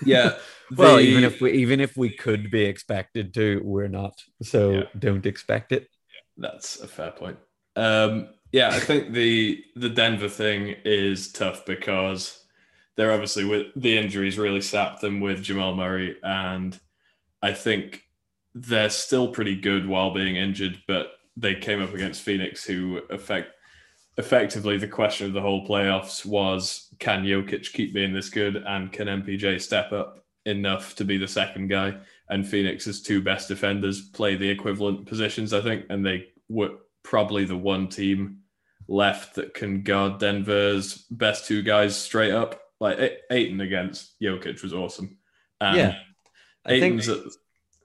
Yeah. 0.04 0.38
well, 0.76 0.98
the... 0.98 1.02
even 1.02 1.24
if 1.24 1.42
we 1.42 1.52
even 1.54 1.80
if 1.80 1.98
we 1.98 2.10
could 2.10 2.52
be 2.52 2.64
expected 2.64 3.34
to, 3.36 3.62
we're 3.64 3.88
not. 3.88 4.22
So 4.42 4.72
yeah. 4.72 4.84
don't 4.98 5.26
expect 5.26 5.72
it. 5.72 5.90
That's 6.38 6.80
a 6.80 6.88
fair 6.88 7.12
point. 7.12 7.38
Um, 7.76 8.30
yeah, 8.52 8.70
I 8.70 8.80
think 8.80 9.14
the 9.14 9.64
the 9.76 9.90
Denver 9.90 10.30
thing 10.30 10.76
is 10.86 11.32
tough 11.32 11.66
because 11.66 12.44
they're 12.96 13.12
obviously 13.12 13.46
with 13.46 13.68
the 13.76 13.98
injuries 13.98 14.38
really 14.38 14.62
sapped 14.62 15.02
them 15.02 15.20
with 15.20 15.44
Jamal 15.44 15.76
Murray, 15.76 16.18
and 16.24 16.78
I 17.42 17.54
think 17.54 18.04
they're 18.56 18.90
still 18.90 19.30
pretty 19.30 19.56
good 19.56 19.88
while 19.88 20.14
being 20.14 20.36
injured, 20.36 20.82
but 20.88 21.12
they 21.40 21.56
came 21.56 21.82
up 21.82 21.94
against 21.94 22.22
Phoenix, 22.22 22.66
who 22.66 23.02
affect 23.10 23.52
effectively 24.18 24.78
the 24.78 24.88
question 24.88 25.28
of 25.28 25.34
the 25.34 25.42
whole 25.42 25.66
playoffs 25.66 26.26
was 26.26 26.94
can 27.00 27.24
Jokic 27.24 27.72
keep 27.72 27.94
being 27.94 28.14
this 28.14 28.30
good 28.30 28.58
and 28.58 28.92
can 28.92 29.08
MPJ 29.08 29.62
step 29.62 29.94
up 29.94 30.26
enough 30.46 30.96
to 30.96 31.06
be 31.06 31.18
the 31.18 31.28
second 31.28 31.70
guy? 31.70 31.96
And 32.30 32.46
Phoenix's 32.46 33.02
two 33.02 33.22
best 33.22 33.48
defenders 33.48 34.10
play 34.10 34.36
the 34.36 34.50
equivalent 34.50 35.06
positions, 35.06 35.54
I 35.54 35.62
think, 35.62 35.86
and 35.90 36.06
they 36.06 36.28
were 36.50 36.72
probably 37.04 37.46
the 37.46 37.58
one 37.58 37.88
team 37.88 38.40
left 38.88 39.36
that 39.36 39.54
can 39.54 39.84
guard 39.84 40.20
Denver's 40.20 41.06
best 41.10 41.46
two 41.46 41.62
guys 41.62 41.96
straight 41.96 42.34
up. 42.34 42.62
Like 42.80 43.22
Ayton 43.32 43.62
against 43.62 44.20
Jokic 44.22 44.62
was 44.62 44.74
awesome. 44.74 45.18
And 45.62 45.78
yeah, 45.78 45.96
I 46.66 46.80
think, 46.80 47.04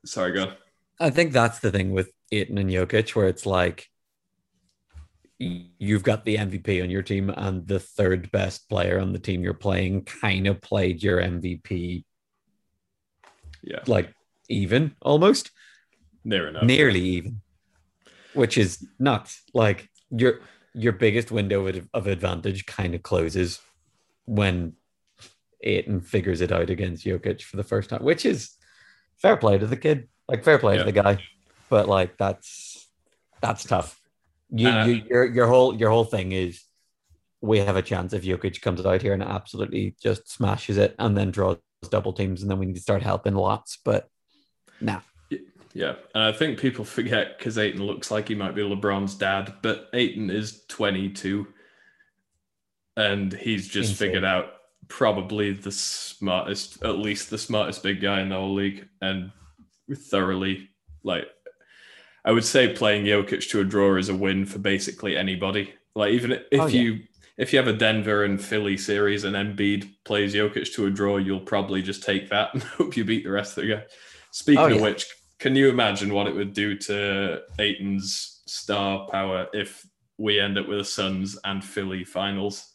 sorry, 0.04 0.32
go. 0.32 0.42
On. 0.42 0.52
I 1.00 1.11
think 1.11 1.32
that's 1.32 1.58
the 1.61 1.70
thing 1.70 1.92
with 1.92 2.12
Ayton 2.35 2.59
and 2.59 2.71
Jokic, 2.71 3.14
where 3.14 3.29
it's 3.29 3.47
like 3.47 3.88
you've 5.38 6.03
got 6.03 6.25
the 6.25 6.37
MVP 6.37 6.83
on 6.83 6.91
your 6.91 7.03
team, 7.03 7.31
and 7.31 7.67
the 7.67 7.79
third 7.79 8.31
best 8.31 8.69
player 8.69 8.99
on 8.99 9.12
the 9.12 9.19
team 9.19 9.43
you're 9.43 9.55
playing 9.55 10.05
kind 10.05 10.47
of 10.47 10.61
played 10.61 11.03
your 11.03 11.21
MVP. 11.21 12.05
Yeah, 13.62 13.81
like 13.87 14.12
even 14.49 14.95
almost 15.00 15.50
near 16.25 16.49
enough, 16.49 16.64
nearly 16.64 17.00
even, 17.00 17.41
which 18.35 18.59
is 18.59 18.87
nuts. 18.99 19.43
Like 19.53 19.88
your 20.11 20.41
your 20.75 20.93
biggest 20.93 21.31
window 21.31 21.67
of 21.95 22.07
advantage 22.07 22.67
kind 22.67 22.95
of 22.95 23.03
closes 23.03 23.61
when 24.26 24.75
Ayton 25.62 26.00
figures 26.00 26.41
it 26.41 26.53
out 26.53 26.71
against 26.71 27.05
Jokic 27.05 27.43
for 27.43 27.57
the 27.57 27.64
first 27.64 27.91
time, 27.91 28.03
which 28.03 28.26
is 28.26 28.50
fair 29.17 29.37
play 29.37 29.59
to 29.59 29.67
the 29.67 29.76
kid. 29.76 30.09
Like 30.29 30.45
fair 30.45 30.59
play 30.59 30.75
yeah. 30.75 30.81
to 30.81 30.85
the 30.85 31.03
guy, 31.03 31.19
but 31.68 31.88
like 31.88 32.16
that's 32.16 32.88
that's 33.40 33.64
tough. 33.64 34.00
You, 34.50 34.68
uh, 34.68 34.87
you 34.87 35.02
your 35.09 35.25
your 35.25 35.47
whole 35.47 35.75
your 35.75 35.90
whole 35.90 36.04
thing 36.04 36.33
is 36.33 36.62
we 37.40 37.59
have 37.59 37.76
a 37.76 37.83
chance 37.83 38.12
if 38.12 38.23
Jokic 38.23 38.62
comes 38.62 38.85
out 38.85 39.02
here 39.02 39.12
and 39.12 39.23
absolutely 39.23 39.94
just 40.02 40.30
smashes 40.30 40.78
it 40.78 40.94
and 40.99 41.16
then 41.16 41.30
draws 41.30 41.59
double 41.90 42.12
teams 42.12 42.40
and 42.40 42.50
then 42.50 42.59
we 42.59 42.66
need 42.66 42.76
to 42.76 42.80
start 42.80 43.02
helping 43.02 43.35
lots. 43.35 43.78
But 43.85 44.09
nah. 44.80 45.00
Yeah, 45.75 45.97
and 46.14 46.23
I 46.23 46.33
think 46.33 46.59
people 46.59 46.85
forget 46.99 47.37
because 47.37 47.59
Ayton 47.59 47.85
looks 47.85 48.11
like 48.11 48.28
he 48.28 48.35
might 48.35 48.54
be 48.54 48.62
LeBron's 48.62 49.14
dad, 49.14 49.54
but 49.61 49.88
Ayton 49.92 50.30
is 50.30 50.64
22, 50.68 51.47
and 52.97 53.33
he's 53.33 53.68
just 53.68 53.90
Insane. 53.90 54.09
figured 54.09 54.25
out 54.25 54.52
probably 54.88 55.52
the 55.52 55.73
smartest, 55.73 56.83
at 56.85 56.99
least 56.99 57.28
the 57.28 57.38
smartest 57.38 57.83
big 57.83 58.00
guy 58.00 58.21
in 58.21 58.28
the 58.28 58.37
whole 58.37 58.54
league, 58.54 58.88
and 59.02 59.33
thoroughly 59.92 60.71
like 61.02 61.26
I 62.25 62.33
would 62.33 62.45
say 62.45 62.73
playing 62.73 63.04
Jokic 63.04 63.49
to 63.50 63.61
a 63.61 63.64
draw 63.64 63.97
is 63.97 64.09
a 64.09 64.14
win 64.14 64.47
for 64.47 64.59
basically 64.59 65.16
anybody. 65.16 65.75
Like 65.95 66.12
even 66.12 66.33
if 66.33 66.61
oh, 66.61 66.66
yeah. 66.66 66.81
you 66.81 67.00
if 67.37 67.52
you 67.52 67.59
have 67.59 67.69
a 67.69 67.73
Denver 67.73 68.25
and 68.25 68.43
Philly 68.43 68.76
series 68.76 69.25
and 69.25 69.35
Embiid 69.35 69.90
plays 70.04 70.35
Jokic 70.35 70.73
to 70.75 70.87
a 70.87 70.90
draw, 70.90 71.16
you'll 71.16 71.40
probably 71.40 71.83
just 71.83 72.02
take 72.02 72.31
that 72.31 72.54
and 72.54 72.62
hope 72.78 72.97
you 72.97 73.04
beat 73.04 73.25
the 73.25 73.31
rest 73.31 73.59
of 73.59 73.64
the 73.64 73.75
guy. 73.75 73.83
Speaking 74.31 74.62
oh, 74.62 74.66
yeah. 74.69 74.76
of 74.76 74.83
which, 74.83 75.07
can 75.38 75.54
you 75.57 75.69
imagine 75.69 76.14
what 76.14 76.26
it 76.26 76.35
would 76.35 76.54
do 76.54 76.76
to 76.78 77.43
Ayton's 77.59 78.43
star 78.47 79.09
power 79.09 79.49
if 79.52 79.87
we 80.16 80.38
end 80.38 80.59
up 80.59 80.69
with 80.69 80.81
a 80.81 80.85
Suns 80.85 81.38
and 81.45 81.64
Philly 81.64 82.04
finals 82.04 82.73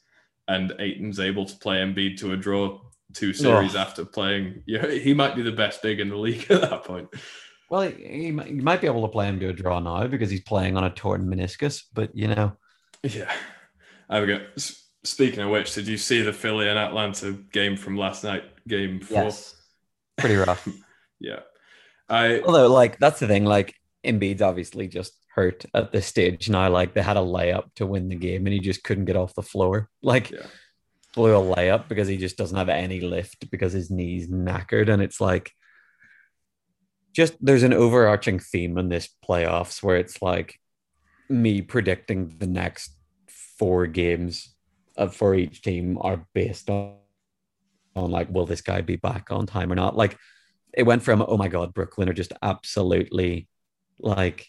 and 0.47 0.73
Ayton's 0.79 1.19
able 1.19 1.45
to 1.45 1.55
play 1.57 1.77
Embiid 1.77 2.17
to 2.19 2.33
a 2.33 2.37
draw 2.37 2.79
two 3.13 3.33
series 3.33 3.75
oh. 3.75 3.79
after 3.79 4.05
playing? 4.05 4.63
Yeah, 4.67 4.87
he 4.87 5.13
might 5.13 5.35
be 5.35 5.41
the 5.41 5.51
best 5.51 5.81
big 5.81 5.99
in 5.99 6.09
the 6.09 6.17
league 6.17 6.45
at 6.51 6.61
that 6.61 6.83
point. 6.83 7.09
Well, 7.69 7.81
he, 7.81 8.31
he, 8.31 8.31
might 8.31 8.81
be 8.81 8.87
able 8.87 9.03
to 9.03 9.11
play 9.11 9.27
him 9.27 9.39
to 9.39 9.49
a 9.49 9.53
draw 9.53 9.79
now 9.79 10.07
because 10.07 10.31
he's 10.31 10.41
playing 10.41 10.75
on 10.75 10.83
a 10.83 10.89
torn 10.89 11.27
meniscus, 11.27 11.83
but 11.93 12.15
you 12.15 12.27
know. 12.27 12.53
Yeah. 13.03 13.31
There 14.09 14.21
we 14.21 14.27
go. 14.27 14.45
Speaking 15.03 15.41
of 15.41 15.49
which, 15.51 15.73
did 15.73 15.87
you 15.87 15.97
see 15.97 16.21
the 16.21 16.33
Philly 16.33 16.67
and 16.67 16.79
Atlanta 16.79 17.31
game 17.51 17.77
from 17.77 17.95
last 17.95 18.23
night? 18.23 18.43
Game 18.67 18.99
four. 18.99 19.23
Yes. 19.23 19.55
Pretty 20.17 20.35
rough. 20.35 20.67
yeah. 21.19 21.41
I 22.09 22.41
although 22.41 22.67
like 22.67 22.97
that's 22.97 23.19
the 23.19 23.27
thing, 23.27 23.45
like 23.45 23.75
Embiid's 24.03 24.41
obviously 24.41 24.87
just 24.87 25.13
hurt 25.33 25.63
at 25.73 25.91
this 25.91 26.07
stage 26.07 26.49
now. 26.49 26.69
Like 26.69 26.93
they 26.93 27.01
had 27.01 27.17
a 27.17 27.21
layup 27.21 27.73
to 27.75 27.85
win 27.85 28.09
the 28.09 28.15
game 28.15 28.45
and 28.45 28.53
he 28.53 28.59
just 28.59 28.83
couldn't 28.83 29.05
get 29.05 29.15
off 29.15 29.35
the 29.35 29.43
floor. 29.43 29.89
Like 30.01 30.31
yeah. 30.31 30.47
blew 31.13 31.35
a 31.35 31.55
layup 31.55 31.87
because 31.87 32.07
he 32.07 32.17
just 32.17 32.37
doesn't 32.37 32.57
have 32.57 32.69
any 32.69 32.99
lift 32.99 33.49
because 33.51 33.73
his 33.73 33.91
knee's 33.91 34.27
knackered. 34.27 34.91
And 34.91 35.01
it's 35.01 35.21
like 35.21 35.51
just 37.13 37.33
there's 37.41 37.63
an 37.63 37.73
overarching 37.73 38.39
theme 38.39 38.77
in 38.77 38.89
this 38.89 39.09
playoffs 39.27 39.81
where 39.81 39.97
it's 39.97 40.21
like 40.21 40.59
me 41.29 41.61
predicting 41.61 42.35
the 42.37 42.47
next 42.47 42.93
four 43.57 43.87
games 43.87 44.55
of, 44.95 45.15
for 45.15 45.35
each 45.35 45.61
team 45.61 45.97
are 46.01 46.25
based 46.33 46.69
on 46.69 46.95
on 47.95 48.11
like 48.11 48.29
will 48.29 48.45
this 48.45 48.61
guy 48.61 48.81
be 48.81 48.95
back 48.95 49.31
on 49.31 49.45
time 49.45 49.71
or 49.71 49.75
not? 49.75 49.95
Like 49.95 50.17
it 50.73 50.83
went 50.83 51.03
from 51.03 51.23
oh 51.27 51.37
my 51.37 51.47
god 51.47 51.73
brooklyn 51.73 52.09
are 52.09 52.13
just 52.13 52.33
absolutely 52.41 53.47
like 53.99 54.47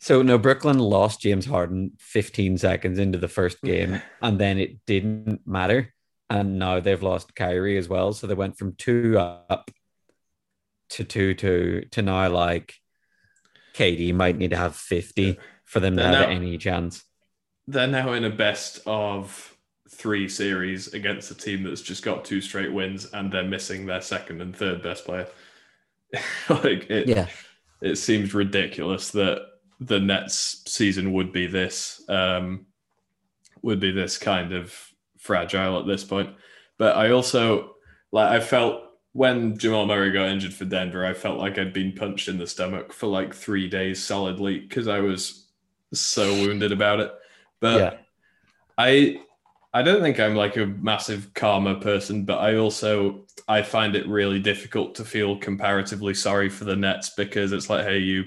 so 0.00 0.20
no 0.20 0.36
brooklyn 0.36 0.78
lost 0.78 1.20
james 1.20 1.46
harden 1.46 1.92
15 2.00 2.58
seconds 2.58 2.98
into 2.98 3.18
the 3.18 3.28
first 3.28 3.60
game 3.62 4.02
and 4.22 4.38
then 4.38 4.58
it 4.58 4.84
didn't 4.86 5.46
matter. 5.46 5.92
And 6.30 6.58
now 6.58 6.80
they've 6.80 7.02
lost 7.02 7.34
Kyrie 7.34 7.78
as 7.78 7.88
well. 7.88 8.12
So 8.12 8.26
they 8.26 8.34
went 8.34 8.58
from 8.58 8.74
two 8.74 9.18
up 9.18 9.70
to 10.90 11.04
two 11.04 11.34
to 11.34 11.84
to 11.90 12.02
now 12.02 12.28
like 12.28 12.74
KD 13.74 14.14
might 14.14 14.36
need 14.36 14.50
to 14.50 14.56
have 14.56 14.74
50 14.74 15.38
for 15.64 15.80
them 15.80 15.96
they're 15.96 16.10
to 16.10 16.16
have 16.16 16.28
now, 16.28 16.34
any 16.34 16.58
chance. 16.58 17.04
They're 17.66 17.86
now 17.86 18.12
in 18.12 18.24
a 18.24 18.30
best 18.30 18.80
of 18.86 19.56
three 19.90 20.28
series 20.28 20.94
against 20.94 21.30
a 21.30 21.34
team 21.34 21.62
that's 21.62 21.82
just 21.82 22.04
got 22.04 22.24
two 22.24 22.40
straight 22.40 22.72
wins 22.72 23.06
and 23.12 23.32
they're 23.32 23.44
missing 23.44 23.86
their 23.86 24.00
second 24.00 24.40
and 24.40 24.54
third 24.54 24.82
best 24.82 25.04
player. 25.04 25.26
like 26.48 26.90
it, 26.90 27.06
yeah, 27.08 27.26
it 27.82 27.96
seems 27.96 28.34
ridiculous 28.34 29.10
that 29.10 29.42
the 29.80 30.00
Nets 30.00 30.62
season 30.66 31.12
would 31.12 31.32
be 31.32 31.46
this 31.46 32.02
um, 32.08 32.66
would 33.62 33.80
be 33.80 33.92
this 33.92 34.18
kind 34.18 34.52
of 34.52 34.74
fragile 35.18 35.78
at 35.78 35.86
this 35.86 36.04
point. 36.04 36.30
But 36.78 36.96
I 36.96 37.10
also 37.10 37.74
like 38.10 38.30
I 38.30 38.40
felt 38.40 38.87
when 39.12 39.56
Jamal 39.58 39.86
Murray 39.86 40.12
got 40.12 40.28
injured 40.28 40.54
for 40.54 40.64
Denver, 40.64 41.04
I 41.04 41.14
felt 41.14 41.38
like 41.38 41.58
I'd 41.58 41.72
been 41.72 41.92
punched 41.92 42.28
in 42.28 42.38
the 42.38 42.46
stomach 42.46 42.92
for 42.92 43.06
like 43.06 43.34
three 43.34 43.68
days 43.68 44.02
solidly 44.02 44.60
because 44.60 44.88
I 44.88 45.00
was 45.00 45.46
so 45.92 46.32
wounded 46.34 46.72
about 46.72 47.00
it. 47.00 47.12
But 47.60 47.80
yeah. 47.80 47.94
I 48.76 49.20
I 49.74 49.82
don't 49.82 50.00
think 50.00 50.18
I'm 50.18 50.34
like 50.34 50.56
a 50.56 50.66
massive 50.66 51.34
karma 51.34 51.76
person, 51.80 52.24
but 52.24 52.38
I 52.38 52.56
also 52.56 53.26
I 53.46 53.62
find 53.62 53.96
it 53.96 54.06
really 54.06 54.40
difficult 54.40 54.94
to 54.96 55.04
feel 55.04 55.36
comparatively 55.36 56.14
sorry 56.14 56.48
for 56.48 56.64
the 56.64 56.76
Nets 56.76 57.10
because 57.10 57.52
it's 57.52 57.68
like, 57.68 57.84
hey, 57.84 57.98
you 57.98 58.24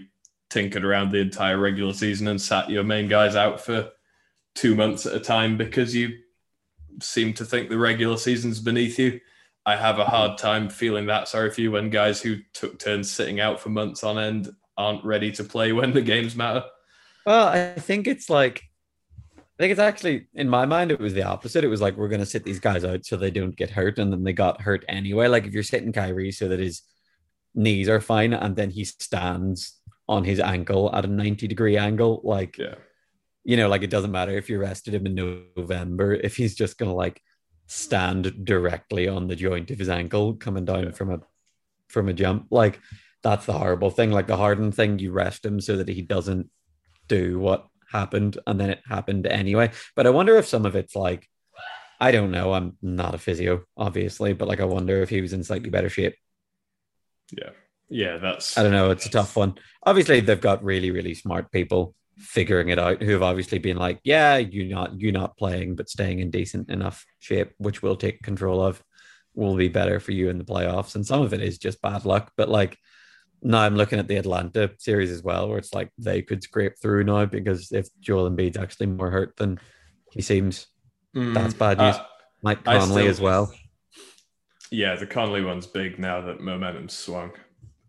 tinkered 0.50 0.84
around 0.84 1.12
the 1.12 1.20
entire 1.20 1.58
regular 1.58 1.94
season 1.94 2.28
and 2.28 2.42
sat 2.42 2.70
your 2.70 2.84
main 2.84 3.08
guys 3.08 3.36
out 3.36 3.62
for 3.62 3.90
two 4.54 4.76
months 4.76 5.06
at 5.06 5.16
a 5.16 5.20
time 5.20 5.58
because 5.58 5.96
you 5.96 6.18
seem 7.02 7.34
to 7.34 7.46
think 7.46 7.70
the 7.70 7.78
regular 7.78 8.18
season's 8.18 8.60
beneath 8.60 9.00
you. 9.00 9.20
I 9.66 9.76
have 9.76 10.00
a 10.00 10.06
hard 10.06 10.32
mm. 10.32 10.38
time 10.38 10.70
feeling 10.70 11.06
that 11.08 11.28
sorry 11.28 11.52
for 11.52 11.62
you 11.62 11.72
when 11.72 11.90
guys 11.90 12.22
who 12.22 12.38
took 12.54 12.80
turns 12.80 13.12
sitting 13.12 13.40
out 13.40 13.60
for 13.60 13.70
months 13.70 14.04
on 14.04 14.18
end 14.18 14.50
aren't 14.78 15.06
ready 15.06 15.32
to 15.34 15.44
play 15.44 15.72
when 15.74 15.94
the 15.94 16.02
games 16.02 16.36
matter. 16.36 16.64
Well, 17.26 17.48
I 17.48 17.74
think 17.80 18.08
it's 18.08 18.30
like, 18.30 18.64
I 19.38 19.64
think 19.64 19.72
it's 19.72 19.80
actually 19.80 20.28
in 20.34 20.50
my 20.50 20.66
mind, 20.66 20.92
it 20.92 21.00
was 21.00 21.14
the 21.14 21.24
opposite. 21.24 21.64
It 21.64 21.68
was 21.68 21.82
like, 21.82 21.96
we're 21.96 22.08
going 22.08 22.22
to 22.22 22.26
sit 22.26 22.44
these 22.44 22.60
guys 22.60 22.84
out 22.84 23.06
so 23.06 23.16
they 23.16 23.30
don't 23.30 23.56
get 23.56 23.70
hurt. 23.70 24.00
And 24.00 24.12
then 24.12 24.24
they 24.24 24.34
got 24.34 24.62
hurt 24.62 24.84
anyway. 24.90 25.28
Like 25.28 25.46
if 25.46 25.54
you're 25.54 25.62
sitting 25.62 25.94
Kyrie 25.94 26.32
so 26.32 26.48
that 26.48 26.60
his 26.60 26.82
knees 27.54 27.88
are 27.88 28.02
fine 28.02 28.34
and 28.34 28.56
then 28.56 28.72
he 28.72 28.86
stands 28.86 29.80
on 30.10 30.24
his 30.24 30.40
ankle 30.40 30.90
at 30.96 31.06
a 31.06 31.08
90 31.08 31.48
degree 31.48 31.78
angle, 31.78 32.22
like, 32.24 32.58
yeah. 32.58 32.76
you 33.44 33.56
know, 33.56 33.70
like 33.70 33.84
it 33.84 33.92
doesn't 33.92 34.12
matter 34.12 34.36
if 34.36 34.50
you 34.50 34.58
rested 34.58 34.96
him 34.96 35.06
in 35.06 35.14
November, 35.56 36.16
if 36.16 36.36
he's 36.36 36.56
just 36.56 36.80
going 36.80 36.90
to 36.90 36.96
like, 36.96 37.22
stand 37.72 38.44
directly 38.44 39.08
on 39.08 39.28
the 39.28 39.36
joint 39.36 39.72
of 39.72 39.80
his 39.80 39.88
ankle 39.88 40.34
coming 40.34 40.66
down 40.66 40.84
yeah. 40.84 40.92
from 40.92 41.10
a 41.10 41.22
from 41.88 42.10
a 42.10 42.14
jump. 42.14 42.48
Like 42.52 42.82
that's 43.24 43.46
the 43.46 43.54
horrible 43.54 43.90
thing. 43.90 44.12
Like 44.12 44.28
the 44.28 44.36
Harden 44.36 44.74
thing, 44.74 45.00
you 45.00 45.14
rest 45.14 45.46
him 45.46 45.62
so 45.62 45.78
that 45.78 45.88
he 45.88 46.02
doesn't 46.02 46.50
do 47.08 47.40
what 47.40 47.68
happened, 47.90 48.38
and 48.46 48.60
then 48.60 48.72
it 48.72 48.82
happened 48.86 49.26
anyway. 49.26 49.72
But 49.96 50.06
I 50.06 50.10
wonder 50.10 50.36
if 50.36 50.48
some 50.48 50.66
of 50.66 50.76
it's 50.76 50.96
like, 50.96 51.30
I 52.00 52.12
don't 52.12 52.32
know. 52.32 52.54
I'm 52.54 52.78
not 52.82 53.16
a 53.16 53.18
physio, 53.18 53.64
obviously, 53.78 54.34
but 54.34 54.50
like 54.50 54.60
I 54.60 54.66
wonder 54.66 55.02
if 55.02 55.10
he 55.10 55.22
was 55.22 55.32
in 55.32 55.44
slightly 55.44 55.70
better 55.70 55.90
shape. 55.90 56.16
Yeah. 57.32 57.52
Yeah, 57.90 58.18
that's 58.18 58.58
I 58.58 58.64
don't 58.64 58.72
know. 58.72 58.92
It's 58.92 59.06
a 59.06 59.10
tough 59.10 59.36
one. 59.36 59.56
Obviously, 59.86 60.20
they've 60.20 60.40
got 60.40 60.64
really, 60.64 60.92
really 60.92 61.14
smart 61.14 61.52
people 61.52 61.94
figuring 62.22 62.70
it 62.70 62.80
out 62.80 63.02
who 63.02 63.12
have 63.12 63.24
obviously 63.24 63.58
been 63.58 63.78
like, 63.78 64.00
yeah, 64.04 64.38
you 64.38 64.70
not 64.70 65.00
you 65.00 65.12
not 65.12 65.38
playing, 65.38 65.76
but 65.76 65.90
staying 65.90 66.20
in 66.20 66.32
decent 66.32 66.70
enough 66.70 67.06
shape, 67.20 67.52
which 67.58 67.82
we'll 67.82 67.96
take 67.96 68.22
control 68.22 68.62
of, 68.62 68.82
will 69.34 69.56
be 69.56 69.68
better 69.68 70.00
for 70.00 70.12
you 70.12 70.30
in 70.30 70.38
the 70.38 70.44
playoffs. 70.44 70.96
And 70.96 71.06
some 71.06 71.22
of 71.22 71.34
it 71.34 71.42
is 71.42 71.58
just 71.58 71.82
bad 71.82 72.06
luck. 72.06 72.32
But 72.38 72.50
like 72.50 72.78
now 73.42 73.62
I'm 73.62 73.76
looking 73.76 74.00
at 74.00 74.08
the 74.08 74.18
Atlanta 74.18 74.72
series 74.78 75.12
as 75.12 75.24
well, 75.24 75.50
where 75.50 75.58
it's 75.58 75.74
like 75.74 75.90
they 75.98 76.22
could 76.22 76.44
scrape 76.44 76.74
through 76.82 77.04
now 77.04 77.26
because 77.26 77.72
if 77.72 77.88
Joel 78.00 78.30
Embiid's 78.30 78.58
actually 78.58 78.88
more 78.88 79.10
hurt 79.10 79.36
than 79.38 79.60
he 80.12 80.22
seems, 80.22 80.68
mm, 81.16 81.34
that's 81.34 81.54
bad 81.54 81.80
news. 81.80 81.96
Uh, 81.96 82.06
Mike 82.44 82.64
Conley 82.64 83.08
as 83.08 83.20
well. 83.20 83.52
Yeah, 84.72 84.96
the 84.96 85.06
Conley 85.06 85.44
one's 85.44 85.68
big 85.68 86.00
now 86.00 86.22
that 86.22 86.40
momentum's 86.40 86.94
swung. 86.94 87.32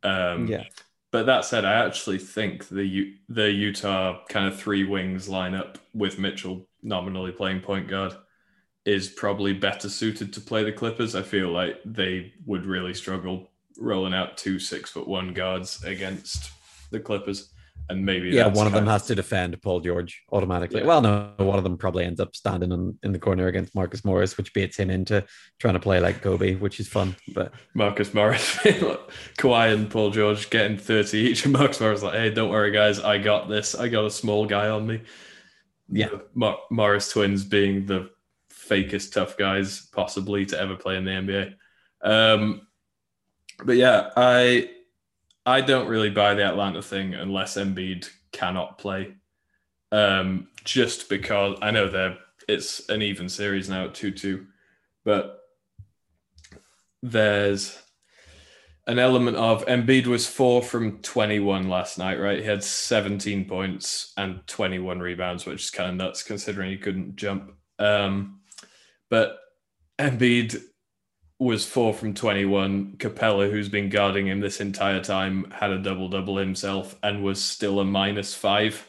Um, 0.02 0.46
yeah. 0.46 0.64
But 1.12 1.26
that 1.26 1.44
said, 1.44 1.64
I 1.66 1.84
actually 1.84 2.18
think 2.18 2.68
the 2.68 3.14
the 3.28 3.50
Utah 3.50 4.24
kind 4.28 4.46
of 4.48 4.58
three 4.58 4.84
wings 4.84 5.28
lineup 5.28 5.76
with 5.94 6.18
Mitchell 6.18 6.66
nominally 6.82 7.30
playing 7.30 7.60
point 7.60 7.86
guard 7.86 8.14
is 8.84 9.08
probably 9.08 9.52
better 9.52 9.88
suited 9.88 10.32
to 10.32 10.40
play 10.40 10.64
the 10.64 10.72
Clippers. 10.72 11.14
I 11.14 11.22
feel 11.22 11.50
like 11.50 11.78
they 11.84 12.32
would 12.46 12.66
really 12.66 12.94
struggle 12.94 13.50
rolling 13.78 14.14
out 14.14 14.36
two 14.38 14.58
six 14.58 14.90
foot 14.90 15.06
one 15.06 15.34
guards 15.34 15.84
against 15.84 16.50
the 16.90 16.98
Clippers 16.98 17.51
and 17.88 18.04
maybe 18.04 18.30
yeah, 18.30 18.46
one 18.46 18.66
of 18.66 18.72
them 18.72 18.86
has 18.86 19.06
to 19.06 19.14
defend 19.14 19.60
Paul 19.62 19.80
George 19.80 20.22
automatically. 20.32 20.80
Yeah. 20.80 20.86
Well, 20.86 21.00
no, 21.02 21.32
one 21.38 21.58
of 21.58 21.64
them 21.64 21.76
probably 21.76 22.04
ends 22.04 22.20
up 22.20 22.34
standing 22.34 22.72
in, 22.72 22.98
in 23.02 23.12
the 23.12 23.18
corner 23.18 23.48
against 23.48 23.74
Marcus 23.74 24.04
Morris, 24.04 24.36
which 24.36 24.52
baits 24.54 24.76
him 24.76 24.90
into 24.90 25.24
trying 25.58 25.74
to 25.74 25.80
play 25.80 26.00
like 26.00 26.22
Kobe, 26.22 26.54
which 26.54 26.80
is 26.80 26.88
fun. 26.88 27.16
But 27.34 27.52
Marcus 27.74 28.14
Morris, 28.14 28.56
Kawhi 29.38 29.74
and 29.74 29.90
Paul 29.90 30.10
George 30.10 30.50
getting 30.50 30.78
thirty 30.78 31.18
each, 31.18 31.44
and 31.44 31.52
Marcus 31.52 31.80
Morris 31.80 32.02
like, 32.02 32.14
"Hey, 32.14 32.30
don't 32.30 32.50
worry, 32.50 32.70
guys, 32.70 33.00
I 33.00 33.18
got 33.18 33.48
this. 33.48 33.74
I 33.74 33.88
got 33.88 34.04
a 34.04 34.10
small 34.10 34.46
guy 34.46 34.68
on 34.68 34.86
me." 34.86 35.02
Yeah, 35.88 36.08
Mar- 36.34 36.60
Morris 36.70 37.10
twins 37.10 37.44
being 37.44 37.86
the 37.86 38.10
fakest 38.50 39.12
tough 39.12 39.36
guys 39.36 39.88
possibly 39.92 40.46
to 40.46 40.60
ever 40.60 40.76
play 40.76 40.96
in 40.96 41.04
the 41.04 41.10
NBA. 41.10 41.54
Um, 42.02 42.66
but 43.64 43.76
yeah, 43.76 44.10
I 44.16 44.70
I 45.44 45.60
don't 45.60 45.88
really 45.88 46.10
buy 46.10 46.34
the 46.34 46.44
Atlanta 46.44 46.82
thing 46.82 47.14
unless 47.14 47.56
Embiid 47.56 48.08
cannot 48.32 48.78
play. 48.78 49.14
Um, 49.90 50.48
just 50.64 51.08
because 51.08 51.58
I 51.60 51.70
know 51.70 51.88
they're 51.88 52.16
it's 52.48 52.88
an 52.88 53.02
even 53.02 53.28
series 53.28 53.68
now 53.68 53.86
at 53.86 53.94
2 53.94 54.10
2, 54.10 54.46
but 55.04 55.40
there's 57.02 57.78
an 58.86 58.98
element 58.98 59.36
of 59.36 59.64
Embiid 59.66 60.06
was 60.06 60.26
four 60.26 60.62
from 60.62 60.98
21 61.02 61.68
last 61.68 61.98
night, 61.98 62.18
right? 62.18 62.40
He 62.40 62.44
had 62.44 62.64
17 62.64 63.44
points 63.44 64.12
and 64.16 64.44
21 64.46 64.98
rebounds, 64.98 65.46
which 65.46 65.62
is 65.62 65.70
kind 65.70 65.90
of 65.90 65.96
nuts 65.96 66.22
considering 66.22 66.70
he 66.70 66.78
couldn't 66.78 67.14
jump. 67.14 67.52
Um, 67.78 68.40
but 69.08 69.38
Embiid 69.98 70.60
was 71.42 71.64
four 71.64 71.94
from 71.94 72.14
21. 72.14 72.96
Capela, 72.98 73.50
who's 73.50 73.68
been 73.68 73.88
guarding 73.88 74.26
him 74.26 74.40
this 74.40 74.60
entire 74.60 75.00
time, 75.00 75.50
had 75.50 75.70
a 75.70 75.78
double 75.78 76.08
double 76.08 76.36
himself 76.36 76.96
and 77.02 77.22
was 77.22 77.42
still 77.42 77.80
a 77.80 77.84
minus 77.84 78.34
five. 78.34 78.88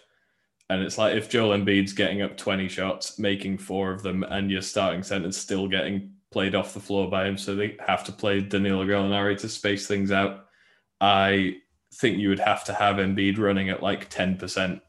And 0.70 0.82
it's 0.82 0.98
like 0.98 1.16
if 1.16 1.30
Joel 1.30 1.58
Embiid's 1.58 1.94
getting 1.94 2.22
up 2.22 2.38
20 2.38 2.68
shots, 2.68 3.20
making 3.20 3.58
four 3.58 3.92
of 3.92 4.02
them, 4.02 4.24
and 4.24 4.50
your 4.50 4.62
starting 4.62 5.04
center's 5.04 5.38
still 5.38 5.68
getting 5.68 6.14
played 6.32 6.56
off 6.56 6.74
the 6.74 6.80
floor 6.80 7.10
by 7.10 7.28
him, 7.28 7.38
so 7.38 7.56
they 7.56 7.78
have 7.86 8.04
to 8.06 8.12
play 8.12 8.42
Danilo 8.42 8.86
Gallinari 8.86 9.38
to 9.40 9.50
space 9.50 9.88
things 9.88 10.12
out. 10.12 10.48
I 11.00 11.58
think 11.96 12.18
you 12.18 12.30
would 12.30 12.40
have 12.40 12.64
to 12.66 12.74
have 12.74 12.96
Embiid 12.96 13.38
running 13.38 13.70
at 13.70 13.84
like 13.84 14.10
10% 14.10 14.82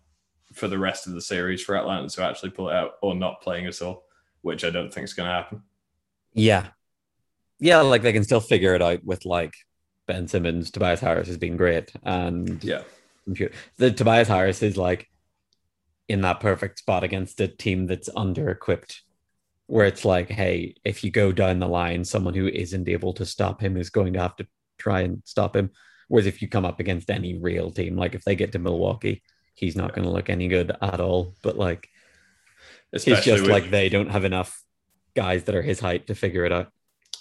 for 0.54 0.68
the 0.68 0.78
rest 0.78 1.06
of 1.06 1.12
the 1.12 1.21
series 1.21 1.62
for 1.62 1.76
Atlanta 1.76 2.09
to 2.09 2.25
actually 2.25 2.50
pull 2.50 2.71
it 2.71 2.75
out 2.75 2.92
or 3.02 3.14
not 3.14 3.42
playing 3.42 3.66
at 3.66 3.83
all, 3.83 4.04
which 4.42 4.64
I 4.64 4.71
don't 4.71 4.92
think 4.92 5.04
is 5.04 5.12
going 5.12 5.28
to 5.28 5.35
happen. 5.35 5.62
Yeah, 6.33 6.68
yeah, 7.64 7.80
like 7.80 8.02
they 8.02 8.12
can 8.12 8.25
still 8.25 8.40
figure 8.40 8.75
it 8.75 8.83
out 8.83 9.02
with 9.04 9.25
like 9.25 9.54
Ben 10.06 10.28
Simmons, 10.28 10.71
Tobias 10.71 11.00
Harris 11.00 11.28
has 11.28 11.38
been 11.38 11.56
great, 11.56 11.90
and 12.02 12.62
yeah, 12.62 12.83
the 13.78 13.90
Tobias 13.90 14.28
Harris 14.28 14.62
is 14.62 14.76
like 14.76 15.09
in 16.06 16.21
that 16.21 16.40
perfect 16.40 16.78
spot 16.78 17.02
against 17.02 17.40
a 17.40 17.49
team 17.49 17.87
that's 17.87 18.11
under 18.14 18.50
equipped, 18.50 19.00
where 19.66 19.87
it's 19.87 20.04
like, 20.04 20.29
hey, 20.29 20.74
if 20.85 21.03
you 21.03 21.11
go 21.11 21.33
down 21.33 21.59
the 21.59 21.66
line, 21.66 22.05
someone 22.05 22.35
who 22.35 22.46
isn't 22.48 22.87
able 22.87 23.14
to 23.14 23.24
stop 23.24 23.62
him 23.62 23.79
is 23.79 23.88
going 23.88 24.12
to 24.12 24.20
have 24.20 24.37
to 24.37 24.46
try 24.77 25.00
and 25.00 25.22
stop 25.24 25.57
him. 25.57 25.70
Whereas 26.09 26.27
if 26.27 26.42
you 26.42 26.48
come 26.48 26.66
up 26.66 26.81
against 26.81 27.09
any 27.09 27.38
real 27.38 27.70
team, 27.70 27.96
like 27.96 28.14
if 28.14 28.24
they 28.24 28.37
get 28.37 28.53
to 28.53 28.59
Milwaukee, 28.59 29.22
he's 29.55 29.74
not 29.74 29.94
going 29.94 30.05
to 30.05 30.12
look 30.12 30.29
any 30.29 30.48
good 30.48 30.70
at 30.83 31.00
all. 31.00 31.35
But 31.42 31.57
like, 31.57 31.88
Especially 32.92 33.14
it's 33.14 33.24
just 33.24 33.42
with... 33.44 33.50
like 33.50 33.70
they 33.70 33.88
don't 33.88 34.11
have 34.11 34.24
enough 34.24 34.62
guys 35.16 35.44
that 35.44 35.55
are 35.55 35.62
his 35.62 35.81
height 35.81 36.09
to 36.09 36.14
figure 36.14 36.44
it 36.44 36.53
out. 36.53 36.70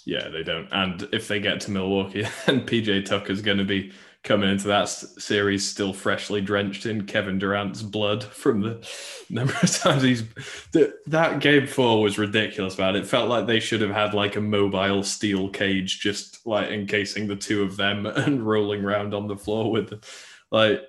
Yeah, 0.04 0.28
they 0.28 0.42
don't. 0.42 0.68
And 0.70 1.08
if 1.12 1.28
they 1.28 1.40
get 1.40 1.60
to 1.62 1.70
Milwaukee, 1.70 2.26
and 2.46 2.66
PJ 2.66 3.06
Tucker's 3.06 3.42
going 3.42 3.58
to 3.58 3.64
be 3.64 3.92
coming 4.22 4.48
into 4.48 4.66
that 4.68 4.88
series 4.88 5.68
still 5.68 5.92
freshly 5.92 6.40
drenched 6.40 6.86
in 6.86 7.06
Kevin 7.06 7.38
Durant's 7.38 7.82
blood 7.82 8.24
from 8.24 8.62
the 8.62 8.90
number 9.30 9.54
of 9.62 9.70
times 9.70 10.02
he's. 10.02 10.24
The, 10.72 10.94
that 11.06 11.40
game 11.40 11.66
four 11.66 12.00
was 12.00 12.18
ridiculous, 12.18 12.78
man. 12.78 12.96
It 12.96 13.06
felt 13.06 13.28
like 13.28 13.46
they 13.46 13.60
should 13.60 13.82
have 13.82 13.90
had 13.90 14.14
like 14.14 14.36
a 14.36 14.40
mobile 14.40 15.02
steel 15.02 15.50
cage 15.50 16.00
just 16.00 16.46
like 16.46 16.70
encasing 16.70 17.26
the 17.26 17.36
two 17.36 17.62
of 17.62 17.76
them 17.76 18.06
and 18.06 18.46
rolling 18.46 18.84
around 18.84 19.14
on 19.14 19.28
the 19.28 19.36
floor 19.36 19.70
with, 19.70 20.02
like, 20.50 20.82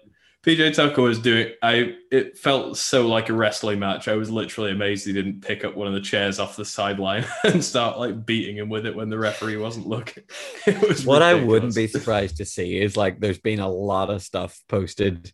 PJ 0.45 0.75
Tucker 0.75 1.01
was 1.01 1.17
doing. 1.17 1.53
I 1.63 1.95
it 2.11 2.37
felt 2.37 2.77
so 2.77 3.07
like 3.07 3.29
a 3.29 3.33
wrestling 3.33 3.79
match. 3.79 4.07
I 4.07 4.13
was 4.13 4.29
literally 4.29 4.71
amazed 4.71 5.07
he 5.07 5.13
didn't 5.13 5.41
pick 5.41 5.65
up 5.65 5.75
one 5.75 5.87
of 5.87 5.93
the 5.93 6.01
chairs 6.01 6.39
off 6.39 6.55
the 6.55 6.63
sideline 6.63 7.25
and 7.43 7.63
start 7.63 7.97
like 7.97 8.27
beating 8.27 8.57
him 8.57 8.69
with 8.69 8.85
it 8.85 8.95
when 8.95 9.09
the 9.09 9.17
referee 9.17 9.57
wasn't 9.57 9.87
looking. 9.87 10.23
It 10.67 10.87
was 10.87 11.05
what 11.05 11.21
ridiculous. 11.21 11.43
I 11.43 11.45
wouldn't 11.45 11.75
be 11.75 11.87
surprised 11.87 12.37
to 12.37 12.45
see 12.45 12.79
is 12.79 12.95
like 12.95 13.19
there's 13.19 13.39
been 13.39 13.59
a 13.59 13.69
lot 13.69 14.11
of 14.11 14.21
stuff 14.21 14.59
posted. 14.67 15.31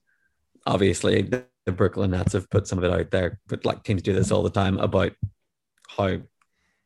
Obviously, 0.65 1.23
the, 1.23 1.45
the 1.65 1.71
Brooklyn 1.71 2.11
Nets 2.11 2.33
have 2.33 2.49
put 2.49 2.67
some 2.67 2.77
of 2.77 2.85
it 2.85 2.91
out 2.91 3.11
there, 3.11 3.39
but 3.47 3.65
like 3.65 3.83
teams 3.83 4.01
do 4.01 4.13
this 4.13 4.31
all 4.31 4.43
the 4.43 4.49
time 4.49 4.77
about 4.77 5.11
how 5.89 6.19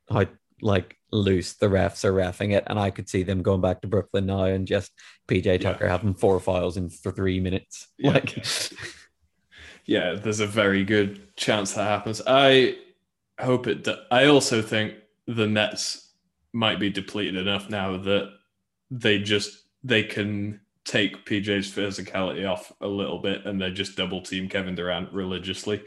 how 0.10 0.26
like 0.62 0.98
loose 1.12 1.54
the 1.54 1.68
refs 1.68 2.04
are 2.04 2.14
refing 2.14 2.54
it, 2.54 2.64
and 2.68 2.80
I 2.80 2.90
could 2.90 3.10
see 3.10 3.24
them 3.24 3.42
going 3.42 3.62
back 3.62 3.82
to 3.82 3.88
Brooklyn 3.88 4.26
now 4.26 4.46
and 4.46 4.68
just 4.68 4.92
PJ 5.28 5.62
Tucker 5.62 5.86
yeah. 5.86 5.92
having 5.92 6.14
four 6.14 6.40
fouls 6.40 6.78
in 6.78 6.90
for 6.90 7.12
three 7.12 7.40
minutes. 7.40 7.88
Yeah, 7.98 8.12
like, 8.12 8.36
yeah. 8.36 8.44
yeah, 9.86 10.14
there's 10.16 10.40
a 10.40 10.48
very 10.48 10.84
good 10.84 11.36
chance 11.36 11.74
that 11.74 11.86
happens. 11.86 12.22
I 12.26 12.78
hope 13.40 13.68
it. 13.68 13.84
Do- 13.84 14.04
I 14.12 14.26
also 14.26 14.62
think 14.62 14.96
the 15.28 15.48
Nets 15.48 16.12
might 16.54 16.80
be 16.80 16.90
depleted 16.90 17.36
enough 17.36 17.70
now 17.70 17.98
that 17.98 18.32
they 18.90 19.20
just 19.20 19.64
they 19.84 20.04
can 20.04 20.62
take 20.86 21.26
PJ's 21.26 21.72
physicality 21.72 22.50
off 22.50 22.72
a 22.80 22.88
little 22.88 23.20
bit 23.20 23.46
and 23.46 23.60
they 23.60 23.72
just 23.72 23.98
double 23.98 24.22
team 24.22 24.48
Kevin 24.48 24.76
Durant 24.76 25.12
religiously 25.12 25.84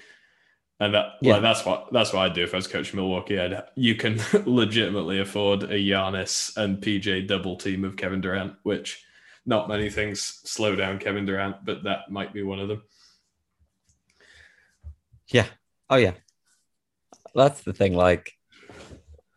and 0.80 0.94
that, 0.94 1.14
yeah. 1.20 1.34
like, 1.34 1.42
that's 1.42 1.64
what 1.64 1.88
that's 1.92 2.12
what 2.12 2.20
I'd 2.20 2.34
do 2.34 2.44
if 2.44 2.54
I 2.54 2.58
was 2.58 2.68
coaching 2.68 2.96
Milwaukee. 2.96 3.38
I'd, 3.38 3.64
you 3.74 3.96
can 3.96 4.20
legitimately 4.44 5.20
afford 5.20 5.64
a 5.64 5.78
Giannis 5.78 6.56
and 6.56 6.80
PJ 6.80 7.26
double 7.26 7.56
team 7.56 7.84
of 7.84 7.96
Kevin 7.96 8.20
Durant, 8.20 8.54
which 8.62 9.04
not 9.44 9.68
many 9.68 9.90
things 9.90 10.20
slow 10.20 10.76
down 10.76 10.98
Kevin 10.98 11.26
Durant, 11.26 11.64
but 11.64 11.84
that 11.84 12.10
might 12.10 12.32
be 12.32 12.42
one 12.42 12.60
of 12.60 12.68
them. 12.68 12.82
Yeah. 15.28 15.46
Oh 15.90 15.96
yeah. 15.96 16.12
That's 17.34 17.62
the 17.62 17.72
thing. 17.72 17.94
Like, 17.94 18.32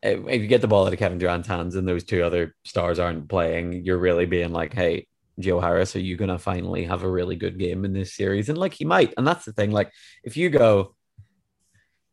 if 0.04 0.41
you 0.41 0.47
get 0.47 0.62
the 0.62 0.67
ball 0.67 0.86
out 0.86 0.93
of 0.93 0.99
Kevin 0.99 1.17
Durant's 1.17 1.47
hands 1.47 1.75
and 1.75 1.88
those 1.88 2.04
two 2.04 2.23
other 2.23 2.56
stars 2.65 2.99
aren't 2.99 3.30
playing, 3.30 3.86
you're 3.86 3.97
really 3.97 4.25
being 4.25 4.51
like, 4.51 4.73
hey, 4.73 5.08
Joe 5.39 5.60
Harris, 5.60 5.95
are 5.95 5.99
you 5.99 6.17
going 6.17 6.30
to 6.30 6.39
finally 6.39 6.86
have 6.86 7.04
a 7.04 7.10
really 7.10 7.36
good 7.36 7.58
game 7.58 7.86
in 7.86 7.93
this 7.93 8.13
series? 8.13 8.49
And 8.49 8.58
like, 8.58 8.73
he 8.73 8.86
might. 8.86 9.13
And 9.17 9.27
that's 9.27 9.45
the 9.45 9.54
thing. 9.54 9.71
Like, 9.71 9.91
if 10.23 10.38
you 10.38 10.49
go, 10.49 10.95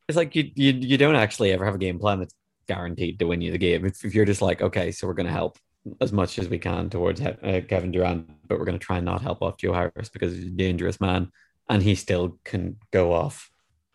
it's 0.08 0.16
like 0.16 0.34
you, 0.34 0.50
you 0.54 0.72
you 0.72 0.98
don't 0.98 1.16
actually 1.16 1.52
ever 1.52 1.64
have 1.64 1.74
a 1.74 1.78
game 1.78 1.98
plan 1.98 2.18
that's 2.20 2.34
guaranteed 2.66 3.18
to 3.18 3.26
win 3.26 3.40
you 3.40 3.52
the 3.52 3.58
game. 3.58 3.84
If, 3.84 4.04
if 4.04 4.14
you're 4.14 4.24
just 4.24 4.42
like, 4.42 4.62
okay, 4.62 4.90
so 4.90 5.06
we're 5.06 5.14
going 5.14 5.26
to 5.26 5.32
help 5.32 5.58
as 6.00 6.12
much 6.12 6.38
as 6.38 6.48
we 6.48 6.58
can 6.58 6.90
towards 6.90 7.20
uh, 7.20 7.60
Kevin 7.68 7.92
Durant, 7.92 8.28
but 8.46 8.58
we're 8.58 8.64
going 8.64 8.78
to 8.78 8.84
try 8.84 8.96
and 8.96 9.04
not 9.04 9.22
help 9.22 9.42
off 9.42 9.58
Joe 9.58 9.72
Harris 9.72 10.08
because 10.08 10.34
he's 10.34 10.46
a 10.46 10.50
dangerous 10.50 11.00
man, 11.00 11.30
and 11.68 11.82
he 11.82 11.94
still 11.94 12.38
can 12.44 12.76
go 12.90 13.12
off. 13.12 13.50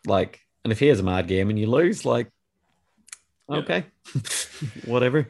Like, 0.06 0.40
and 0.64 0.72
if 0.72 0.78
he 0.78 0.86
has 0.88 1.00
a 1.00 1.04
mad 1.04 1.26
game 1.26 1.50
and 1.50 1.58
you 1.58 1.66
lose, 1.66 2.04
like, 2.04 2.30
okay, 3.48 3.86
yeah. 4.14 4.20
whatever. 4.84 5.28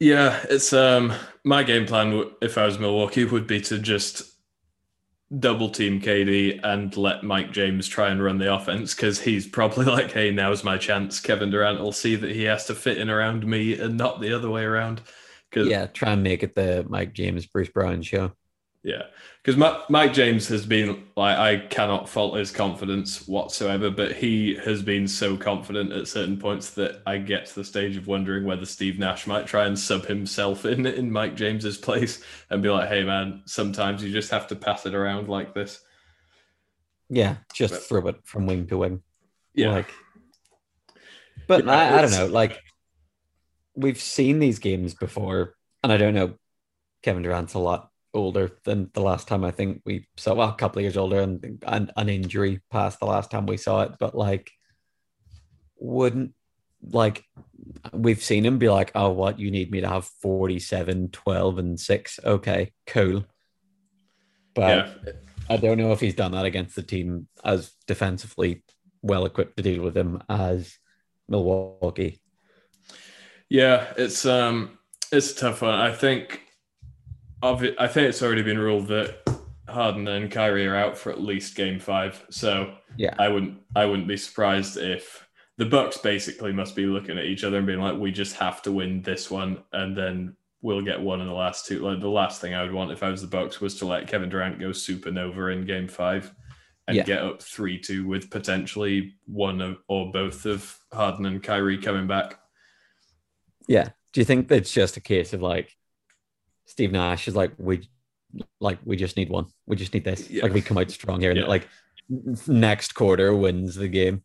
Yeah, 0.00 0.44
it's 0.48 0.72
um 0.72 1.12
my 1.44 1.62
game 1.62 1.86
plan. 1.86 2.30
If 2.40 2.58
I 2.58 2.66
was 2.66 2.78
Milwaukee, 2.78 3.24
would 3.24 3.46
be 3.46 3.60
to 3.62 3.78
just 3.78 4.37
double 5.36 5.68
team 5.68 6.00
KD 6.00 6.60
and 6.62 6.96
let 6.96 7.22
Mike 7.22 7.52
James 7.52 7.86
try 7.86 8.08
and 8.08 8.22
run 8.22 8.38
the 8.38 8.52
offense 8.52 8.94
because 8.94 9.20
he's 9.20 9.46
probably 9.46 9.84
like, 9.86 10.12
hey, 10.12 10.30
now's 10.30 10.64
my 10.64 10.78
chance. 10.78 11.20
Kevin 11.20 11.50
Durant 11.50 11.80
will 11.80 11.92
see 11.92 12.16
that 12.16 12.30
he 12.30 12.44
has 12.44 12.66
to 12.66 12.74
fit 12.74 12.98
in 12.98 13.10
around 13.10 13.46
me 13.46 13.78
and 13.78 13.96
not 13.96 14.20
the 14.20 14.32
other 14.32 14.50
way 14.50 14.64
around. 14.64 15.02
Cause, 15.52 15.66
yeah, 15.66 15.86
try 15.86 16.12
and 16.12 16.22
make 16.22 16.42
it 16.42 16.54
the 16.54 16.84
Mike 16.88 17.14
James 17.14 17.46
Bruce 17.46 17.70
Brown 17.70 18.02
show. 18.02 18.32
Yeah, 18.84 19.02
because 19.42 19.56
Mike 19.88 20.12
James 20.12 20.46
has 20.48 20.64
been 20.64 21.04
like 21.16 21.36
I 21.36 21.56
cannot 21.66 22.08
fault 22.08 22.36
his 22.36 22.52
confidence 22.52 23.26
whatsoever, 23.26 23.90
but 23.90 24.12
he 24.12 24.54
has 24.64 24.82
been 24.82 25.08
so 25.08 25.36
confident 25.36 25.92
at 25.92 26.06
certain 26.06 26.38
points 26.38 26.70
that 26.70 27.02
I 27.04 27.18
get 27.18 27.46
to 27.46 27.54
the 27.56 27.64
stage 27.64 27.96
of 27.96 28.06
wondering 28.06 28.44
whether 28.44 28.64
Steve 28.64 29.00
Nash 29.00 29.26
might 29.26 29.48
try 29.48 29.66
and 29.66 29.76
sub 29.76 30.06
himself 30.06 30.64
in 30.64 30.86
in 30.86 31.10
Mike 31.10 31.34
James's 31.34 31.76
place 31.76 32.22
and 32.50 32.62
be 32.62 32.70
like, 32.70 32.88
"Hey, 32.88 33.02
man, 33.02 33.42
sometimes 33.46 34.02
you 34.02 34.12
just 34.12 34.30
have 34.30 34.46
to 34.48 34.56
pass 34.56 34.86
it 34.86 34.94
around 34.94 35.28
like 35.28 35.54
this." 35.54 35.80
Yeah, 37.08 37.36
just 37.52 37.74
but, 37.74 37.82
throw 37.82 38.06
it 38.06 38.20
from 38.24 38.46
wing 38.46 38.68
to 38.68 38.78
wing. 38.78 39.02
Yeah, 39.54 39.72
like, 39.72 39.90
but 41.48 41.64
yeah, 41.64 41.72
I, 41.72 41.98
I 41.98 42.02
don't 42.02 42.12
know. 42.12 42.26
Like, 42.26 42.62
we've 43.74 44.00
seen 44.00 44.38
these 44.38 44.60
games 44.60 44.94
before, 44.94 45.56
and 45.82 45.92
I 45.92 45.96
don't 45.96 46.14
know. 46.14 46.34
Kevin 47.02 47.22
Durant's 47.22 47.54
a 47.54 47.58
lot 47.58 47.90
older 48.18 48.52
than 48.64 48.90
the 48.92 49.00
last 49.00 49.28
time 49.28 49.44
I 49.44 49.50
think 49.50 49.82
we 49.84 50.06
saw. 50.16 50.34
Well, 50.34 50.50
a 50.50 50.54
couple 50.54 50.80
of 50.80 50.84
years 50.84 50.96
older, 50.96 51.20
and, 51.20 51.62
and 51.66 51.92
an 51.96 52.08
injury 52.08 52.60
past 52.70 52.98
the 53.00 53.06
last 53.06 53.30
time 53.30 53.46
we 53.46 53.56
saw 53.56 53.82
it. 53.82 53.92
But 53.98 54.14
like, 54.14 54.50
wouldn't 55.78 56.34
like 56.82 57.24
we've 57.92 58.22
seen 58.22 58.44
him 58.44 58.58
be 58.58 58.68
like, 58.68 58.92
oh, 58.94 59.10
what 59.10 59.38
you 59.38 59.50
need 59.50 59.70
me 59.70 59.80
to 59.80 59.88
have 59.88 60.04
47, 60.22 61.10
12, 61.10 61.58
and 61.58 61.80
six? 61.80 62.20
Okay, 62.22 62.72
cool. 62.86 63.24
But 64.54 64.98
yeah. 65.06 65.12
I 65.50 65.56
don't 65.56 65.78
know 65.78 65.92
if 65.92 66.00
he's 66.00 66.14
done 66.14 66.32
that 66.32 66.44
against 66.44 66.76
the 66.76 66.82
team 66.82 67.28
as 67.44 67.72
defensively 67.86 68.62
well 69.02 69.24
equipped 69.24 69.56
to 69.56 69.62
deal 69.62 69.82
with 69.82 69.96
him 69.96 70.22
as 70.28 70.76
Milwaukee. 71.28 72.20
Yeah, 73.48 73.86
it's 73.96 74.26
um 74.26 74.78
it's 75.10 75.32
a 75.32 75.36
tough 75.36 75.62
one. 75.62 75.74
I 75.74 75.92
think 75.92 76.42
of 77.42 77.62
it, 77.62 77.76
I 77.78 77.86
think 77.86 78.08
it's 78.08 78.22
already 78.22 78.42
been 78.42 78.58
ruled 78.58 78.88
that 78.88 79.18
Harden 79.68 80.08
and 80.08 80.30
Kyrie 80.30 80.66
are 80.66 80.76
out 80.76 80.96
for 80.96 81.12
at 81.12 81.20
least 81.20 81.54
game 81.54 81.78
five. 81.78 82.24
So 82.30 82.74
yeah, 82.96 83.14
I 83.18 83.28
wouldn't 83.28 83.60
I 83.76 83.84
wouldn't 83.84 84.08
be 84.08 84.16
surprised 84.16 84.76
if 84.76 85.26
the 85.56 85.66
Bucks 85.66 85.98
basically 85.98 86.52
must 86.52 86.76
be 86.76 86.86
looking 86.86 87.18
at 87.18 87.24
each 87.24 87.44
other 87.44 87.58
and 87.58 87.66
being 87.66 87.80
like, 87.80 87.98
we 87.98 88.12
just 88.12 88.36
have 88.36 88.62
to 88.62 88.72
win 88.72 89.02
this 89.02 89.30
one, 89.30 89.62
and 89.72 89.96
then 89.96 90.36
we'll 90.62 90.82
get 90.82 91.00
one 91.00 91.20
in 91.20 91.26
the 91.26 91.32
last 91.32 91.66
two. 91.66 91.80
Like 91.80 92.00
the 92.00 92.08
last 92.08 92.40
thing 92.40 92.54
I 92.54 92.62
would 92.62 92.72
want 92.72 92.90
if 92.90 93.02
I 93.02 93.10
was 93.10 93.22
the 93.22 93.28
Bucks 93.28 93.60
was 93.60 93.76
to 93.78 93.86
let 93.86 94.08
Kevin 94.08 94.28
Durant 94.28 94.58
go 94.58 94.70
supernova 94.70 95.52
in 95.52 95.66
game 95.66 95.88
five 95.88 96.32
and 96.86 96.96
yeah. 96.96 97.04
get 97.04 97.22
up 97.22 97.42
three 97.42 97.78
two 97.78 98.06
with 98.06 98.30
potentially 98.30 99.14
one 99.26 99.60
of, 99.60 99.78
or 99.88 100.10
both 100.10 100.46
of 100.46 100.76
Harden 100.92 101.26
and 101.26 101.42
Kyrie 101.42 101.78
coming 101.78 102.06
back. 102.06 102.40
Yeah. 103.68 103.90
Do 104.12 104.20
you 104.20 104.24
think 104.24 104.50
it's 104.50 104.72
just 104.72 104.96
a 104.96 105.00
case 105.00 105.32
of 105.32 105.42
like 105.42 105.76
Steve 106.68 106.92
Nash 106.92 107.26
is 107.26 107.34
like, 107.34 107.52
we 107.58 107.88
like 108.60 108.78
we 108.84 108.96
just 108.96 109.16
need 109.16 109.30
one. 109.30 109.46
We 109.66 109.76
just 109.76 109.94
need 109.94 110.04
this. 110.04 110.28
Yeah. 110.30 110.42
Like 110.42 110.52
we 110.52 110.60
come 110.60 110.78
out 110.78 110.90
strong 110.90 111.20
here, 111.20 111.30
and 111.30 111.48
like 111.48 111.68
next 112.46 112.94
quarter 112.94 113.34
wins 113.34 113.74
the 113.74 113.88
game. 113.88 114.22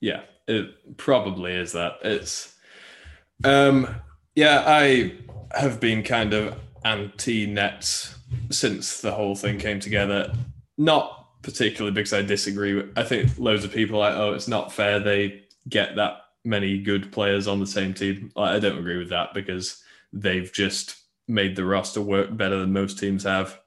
Yeah, 0.00 0.22
it 0.46 0.96
probably 0.96 1.52
is 1.52 1.72
that. 1.72 1.98
It's 2.02 2.54
um 3.44 3.88
yeah, 4.34 4.64
I 4.66 5.14
have 5.52 5.80
been 5.80 6.02
kind 6.02 6.32
of 6.32 6.58
anti 6.84 7.46
Nets 7.46 8.16
since 8.50 9.00
the 9.00 9.12
whole 9.12 9.34
thing 9.34 9.58
came 9.58 9.80
together. 9.80 10.32
Not 10.78 11.42
particularly 11.42 11.94
because 11.94 12.12
I 12.12 12.22
disagree. 12.22 12.84
I 12.96 13.04
think 13.04 13.38
loads 13.38 13.64
of 13.64 13.72
people 13.72 13.98
like, 13.98 14.14
oh, 14.14 14.32
it's 14.32 14.48
not 14.48 14.72
fair 14.72 14.98
they 14.98 15.44
get 15.68 15.96
that 15.96 16.16
many 16.44 16.78
good 16.78 17.12
players 17.12 17.46
on 17.46 17.60
the 17.60 17.66
same 17.66 17.94
team. 17.94 18.32
I 18.36 18.58
don't 18.58 18.78
agree 18.78 18.98
with 18.98 19.10
that 19.10 19.32
because 19.32 19.80
they've 20.12 20.52
just 20.52 21.01
made 21.28 21.56
the 21.56 21.64
roster 21.64 22.00
work 22.00 22.36
better 22.36 22.58
than 22.58 22.72
most 22.72 22.98
teams 22.98 23.24
have, 23.24 23.58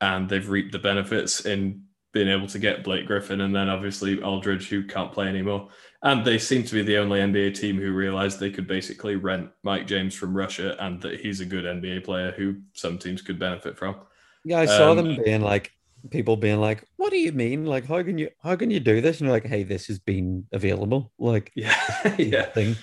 and 0.00 0.28
they've 0.28 0.48
reaped 0.48 0.72
the 0.72 0.78
benefits 0.78 1.44
in 1.46 1.84
being 2.12 2.28
able 2.28 2.46
to 2.46 2.58
get 2.58 2.84
Blake 2.84 3.06
Griffin 3.06 3.40
and 3.40 3.54
then 3.54 3.70
obviously 3.70 4.22
Aldridge, 4.22 4.68
who 4.68 4.84
can't 4.84 5.12
play 5.12 5.28
anymore. 5.28 5.68
And 6.02 6.24
they 6.24 6.38
seem 6.38 6.62
to 6.64 6.74
be 6.74 6.82
the 6.82 6.98
only 6.98 7.20
NBA 7.20 7.54
team 7.54 7.78
who 7.78 7.92
realized 7.92 8.38
they 8.38 8.50
could 8.50 8.66
basically 8.66 9.16
rent 9.16 9.50
Mike 9.62 9.86
James 9.86 10.14
from 10.14 10.36
Russia 10.36 10.76
and 10.78 11.00
that 11.00 11.20
he's 11.20 11.40
a 11.40 11.46
good 11.46 11.64
NBA 11.64 12.04
player 12.04 12.32
who 12.32 12.56
some 12.74 12.98
teams 12.98 13.22
could 13.22 13.38
benefit 13.38 13.78
from. 13.78 13.96
Yeah, 14.44 14.58
I 14.58 14.66
saw 14.66 14.90
um, 14.90 14.96
them 14.96 15.24
being 15.24 15.40
like, 15.40 15.72
people 16.10 16.36
being 16.36 16.60
like, 16.60 16.84
"What 16.96 17.10
do 17.10 17.18
you 17.18 17.32
mean? 17.32 17.64
Like, 17.64 17.86
how 17.86 18.02
can 18.02 18.18
you 18.18 18.30
how 18.42 18.56
can 18.56 18.70
you 18.70 18.80
do 18.80 19.00
this?" 19.00 19.20
And 19.20 19.26
you're 19.26 19.36
like, 19.36 19.46
"Hey, 19.46 19.62
this 19.62 19.86
has 19.86 19.98
been 19.98 20.46
available." 20.52 21.12
Like, 21.18 21.52
yeah, 21.54 21.76
yeah, 22.18 22.46
thing. 22.46 22.76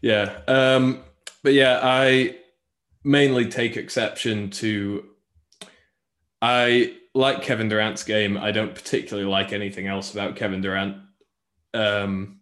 Yeah, 0.00 0.38
um, 0.46 1.02
but 1.42 1.54
yeah, 1.54 1.80
I 1.82 2.36
mainly 3.04 3.48
take 3.48 3.76
exception 3.76 4.50
to. 4.50 5.04
I 6.42 6.96
like 7.14 7.42
Kevin 7.42 7.68
Durant's 7.68 8.04
game. 8.04 8.36
I 8.36 8.52
don't 8.52 8.74
particularly 8.74 9.28
like 9.28 9.52
anything 9.52 9.86
else 9.86 10.12
about 10.12 10.36
Kevin 10.36 10.60
Durant. 10.60 10.96
Um, 11.74 12.40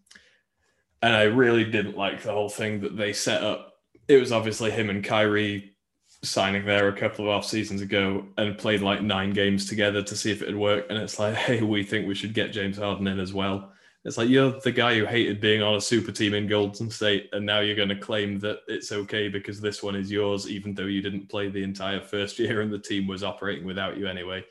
and 1.02 1.14
I 1.14 1.24
really 1.24 1.64
didn't 1.64 1.96
like 1.96 2.22
the 2.22 2.32
whole 2.32 2.48
thing 2.48 2.80
that 2.80 2.96
they 2.96 3.12
set 3.12 3.42
up. 3.42 3.74
It 4.08 4.16
was 4.16 4.32
obviously 4.32 4.70
him 4.70 4.90
and 4.90 5.04
Kyrie 5.04 5.74
signing 6.22 6.64
there 6.64 6.88
a 6.88 6.96
couple 6.96 7.26
of 7.26 7.30
off 7.30 7.44
seasons 7.44 7.80
ago 7.80 8.26
and 8.36 8.58
played 8.58 8.82
like 8.82 9.02
nine 9.02 9.32
games 9.32 9.66
together 9.66 10.02
to 10.02 10.16
see 10.16 10.32
if 10.32 10.42
it 10.42 10.46
would 10.46 10.56
work. 10.56 10.86
And 10.90 10.98
it's 10.98 11.18
like, 11.18 11.34
hey, 11.36 11.62
we 11.62 11.82
think 11.82 12.06
we 12.06 12.14
should 12.14 12.34
get 12.34 12.52
James 12.52 12.78
Harden 12.78 13.06
in 13.06 13.20
as 13.20 13.32
well. 13.32 13.72
It's 14.04 14.16
like 14.16 14.28
you're 14.28 14.58
the 14.60 14.72
guy 14.72 14.94
who 14.94 15.04
hated 15.04 15.40
being 15.40 15.62
on 15.62 15.74
a 15.74 15.80
super 15.80 16.12
team 16.12 16.32
in 16.34 16.46
Golden 16.46 16.90
State, 16.90 17.28
and 17.32 17.44
now 17.44 17.60
you're 17.60 17.76
going 17.76 17.88
to 17.88 17.96
claim 17.96 18.38
that 18.40 18.60
it's 18.68 18.92
okay 18.92 19.28
because 19.28 19.60
this 19.60 19.82
one 19.82 19.96
is 19.96 20.10
yours, 20.10 20.48
even 20.48 20.72
though 20.74 20.86
you 20.86 21.02
didn't 21.02 21.28
play 21.28 21.48
the 21.48 21.62
entire 21.62 22.00
first 22.00 22.38
year 22.38 22.60
and 22.60 22.72
the 22.72 22.78
team 22.78 23.06
was 23.06 23.24
operating 23.24 23.66
without 23.66 23.98
you 23.98 24.06
anyway. 24.06 24.44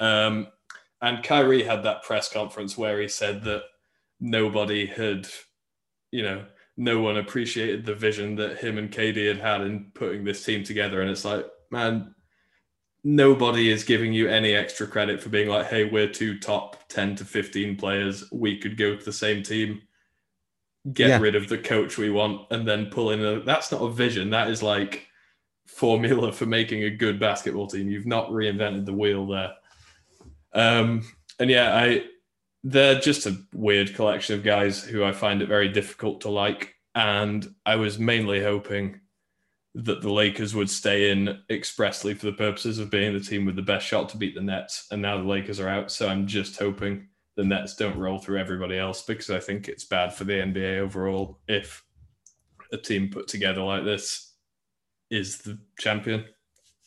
Um, 0.00 0.48
and 1.00 1.22
Kyrie 1.22 1.62
had 1.62 1.84
that 1.84 2.02
press 2.02 2.32
conference 2.32 2.76
where 2.76 3.00
he 3.00 3.08
said 3.08 3.44
that 3.44 3.62
nobody 4.20 4.86
had, 4.86 5.26
you 6.10 6.22
know, 6.22 6.44
no 6.76 7.00
one 7.00 7.18
appreciated 7.18 7.84
the 7.84 7.94
vision 7.94 8.36
that 8.36 8.58
him 8.58 8.78
and 8.78 8.90
KD 8.90 9.28
had 9.28 9.38
had 9.38 9.60
in 9.62 9.90
putting 9.94 10.24
this 10.24 10.44
team 10.44 10.64
together. 10.64 11.02
And 11.02 11.10
it's 11.10 11.24
like, 11.24 11.46
man, 11.70 12.14
nobody 13.04 13.70
is 13.70 13.84
giving 13.84 14.12
you 14.12 14.28
any 14.28 14.54
extra 14.54 14.86
credit 14.86 15.20
for 15.20 15.28
being 15.28 15.48
like, 15.48 15.66
hey, 15.66 15.84
we're 15.84 16.08
two 16.08 16.38
top 16.38 16.88
10 16.88 17.16
to 17.16 17.24
15 17.24 17.76
players. 17.76 18.24
We 18.30 18.58
could 18.58 18.76
go 18.76 18.96
to 18.96 19.04
the 19.04 19.12
same 19.12 19.42
team, 19.42 19.82
get 20.92 21.08
yeah. 21.08 21.18
rid 21.18 21.34
of 21.34 21.48
the 21.48 21.58
coach 21.58 21.98
we 21.98 22.10
want, 22.10 22.46
and 22.50 22.66
then 22.66 22.86
pull 22.86 23.10
in 23.10 23.24
a. 23.24 23.40
That's 23.40 23.72
not 23.72 23.82
a 23.82 23.90
vision. 23.90 24.30
That 24.30 24.50
is 24.50 24.62
like 24.62 25.08
formula 25.66 26.32
for 26.32 26.46
making 26.46 26.84
a 26.84 26.90
good 26.90 27.18
basketball 27.18 27.66
team. 27.66 27.88
You've 27.88 28.06
not 28.06 28.30
reinvented 28.30 28.86
the 28.86 28.92
wheel 28.92 29.26
there. 29.26 29.52
Um, 30.52 31.02
and 31.38 31.50
yeah, 31.50 31.76
I 31.76 32.04
they're 32.64 33.00
just 33.00 33.26
a 33.26 33.36
weird 33.52 33.94
collection 33.94 34.36
of 34.36 34.44
guys 34.44 34.84
who 34.84 35.02
I 35.02 35.12
find 35.12 35.42
it 35.42 35.48
very 35.48 35.68
difficult 35.68 36.20
to 36.22 36.30
like. 36.30 36.74
And 36.94 37.52
I 37.66 37.76
was 37.76 37.98
mainly 37.98 38.40
hoping 38.40 39.00
that 39.74 40.02
the 40.02 40.12
Lakers 40.12 40.54
would 40.54 40.68
stay 40.68 41.10
in 41.10 41.38
expressly 41.48 42.12
for 42.14 42.26
the 42.26 42.32
purposes 42.32 42.78
of 42.78 42.90
being 42.90 43.14
the 43.14 43.20
team 43.20 43.46
with 43.46 43.56
the 43.56 43.62
best 43.62 43.86
shot 43.86 44.08
to 44.10 44.18
beat 44.18 44.34
the 44.34 44.40
Nets. 44.40 44.86
And 44.90 45.00
now 45.00 45.16
the 45.16 45.28
Lakers 45.28 45.60
are 45.60 45.68
out. 45.68 45.90
So 45.90 46.08
I'm 46.08 46.26
just 46.26 46.58
hoping 46.58 47.08
the 47.36 47.44
Nets 47.44 47.74
don't 47.76 47.96
roll 47.96 48.18
through 48.18 48.38
everybody 48.38 48.76
else 48.76 49.02
because 49.02 49.30
I 49.30 49.40
think 49.40 49.68
it's 49.68 49.84
bad 49.84 50.12
for 50.12 50.24
the 50.24 50.34
NBA 50.34 50.78
overall 50.80 51.40
if 51.48 51.82
a 52.70 52.76
team 52.76 53.08
put 53.08 53.28
together 53.28 53.62
like 53.62 53.84
this 53.84 54.34
is 55.10 55.38
the 55.38 55.58
champion. 55.78 56.26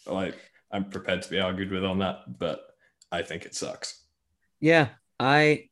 Like, 0.05 0.35
I'm 0.71 0.89
prepared 0.89 1.23
to 1.23 1.29
be 1.29 1.39
argued 1.39 1.71
with 1.71 1.83
on 1.83 1.99
that, 1.99 2.37
but 2.37 2.67
I 3.11 3.23
think 3.23 3.45
it 3.45 3.55
sucks. 3.55 4.03
Yeah. 4.59 4.89
I, 5.19 5.69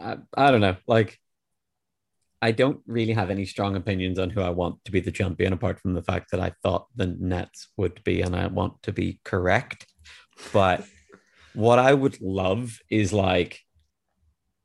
I, 0.00 0.16
I 0.36 0.50
don't 0.50 0.60
know. 0.60 0.76
Like, 0.88 1.20
I 2.46 2.52
don't 2.52 2.80
really 2.86 3.12
have 3.12 3.28
any 3.28 3.44
strong 3.44 3.74
opinions 3.74 4.20
on 4.20 4.30
who 4.30 4.40
I 4.40 4.50
want 4.50 4.84
to 4.84 4.92
be 4.92 5.00
the 5.00 5.10
champion, 5.10 5.52
apart 5.52 5.80
from 5.80 5.94
the 5.94 6.02
fact 6.10 6.30
that 6.30 6.38
I 6.38 6.52
thought 6.62 6.86
the 6.94 7.08
Nets 7.08 7.70
would 7.76 8.04
be, 8.04 8.22
and 8.22 8.36
I 8.36 8.46
want 8.46 8.80
to 8.84 8.92
be 8.92 9.18
correct. 9.24 9.84
But 10.52 10.84
what 11.54 11.80
I 11.80 11.92
would 11.92 12.20
love 12.20 12.78
is 12.88 13.12
like 13.12 13.58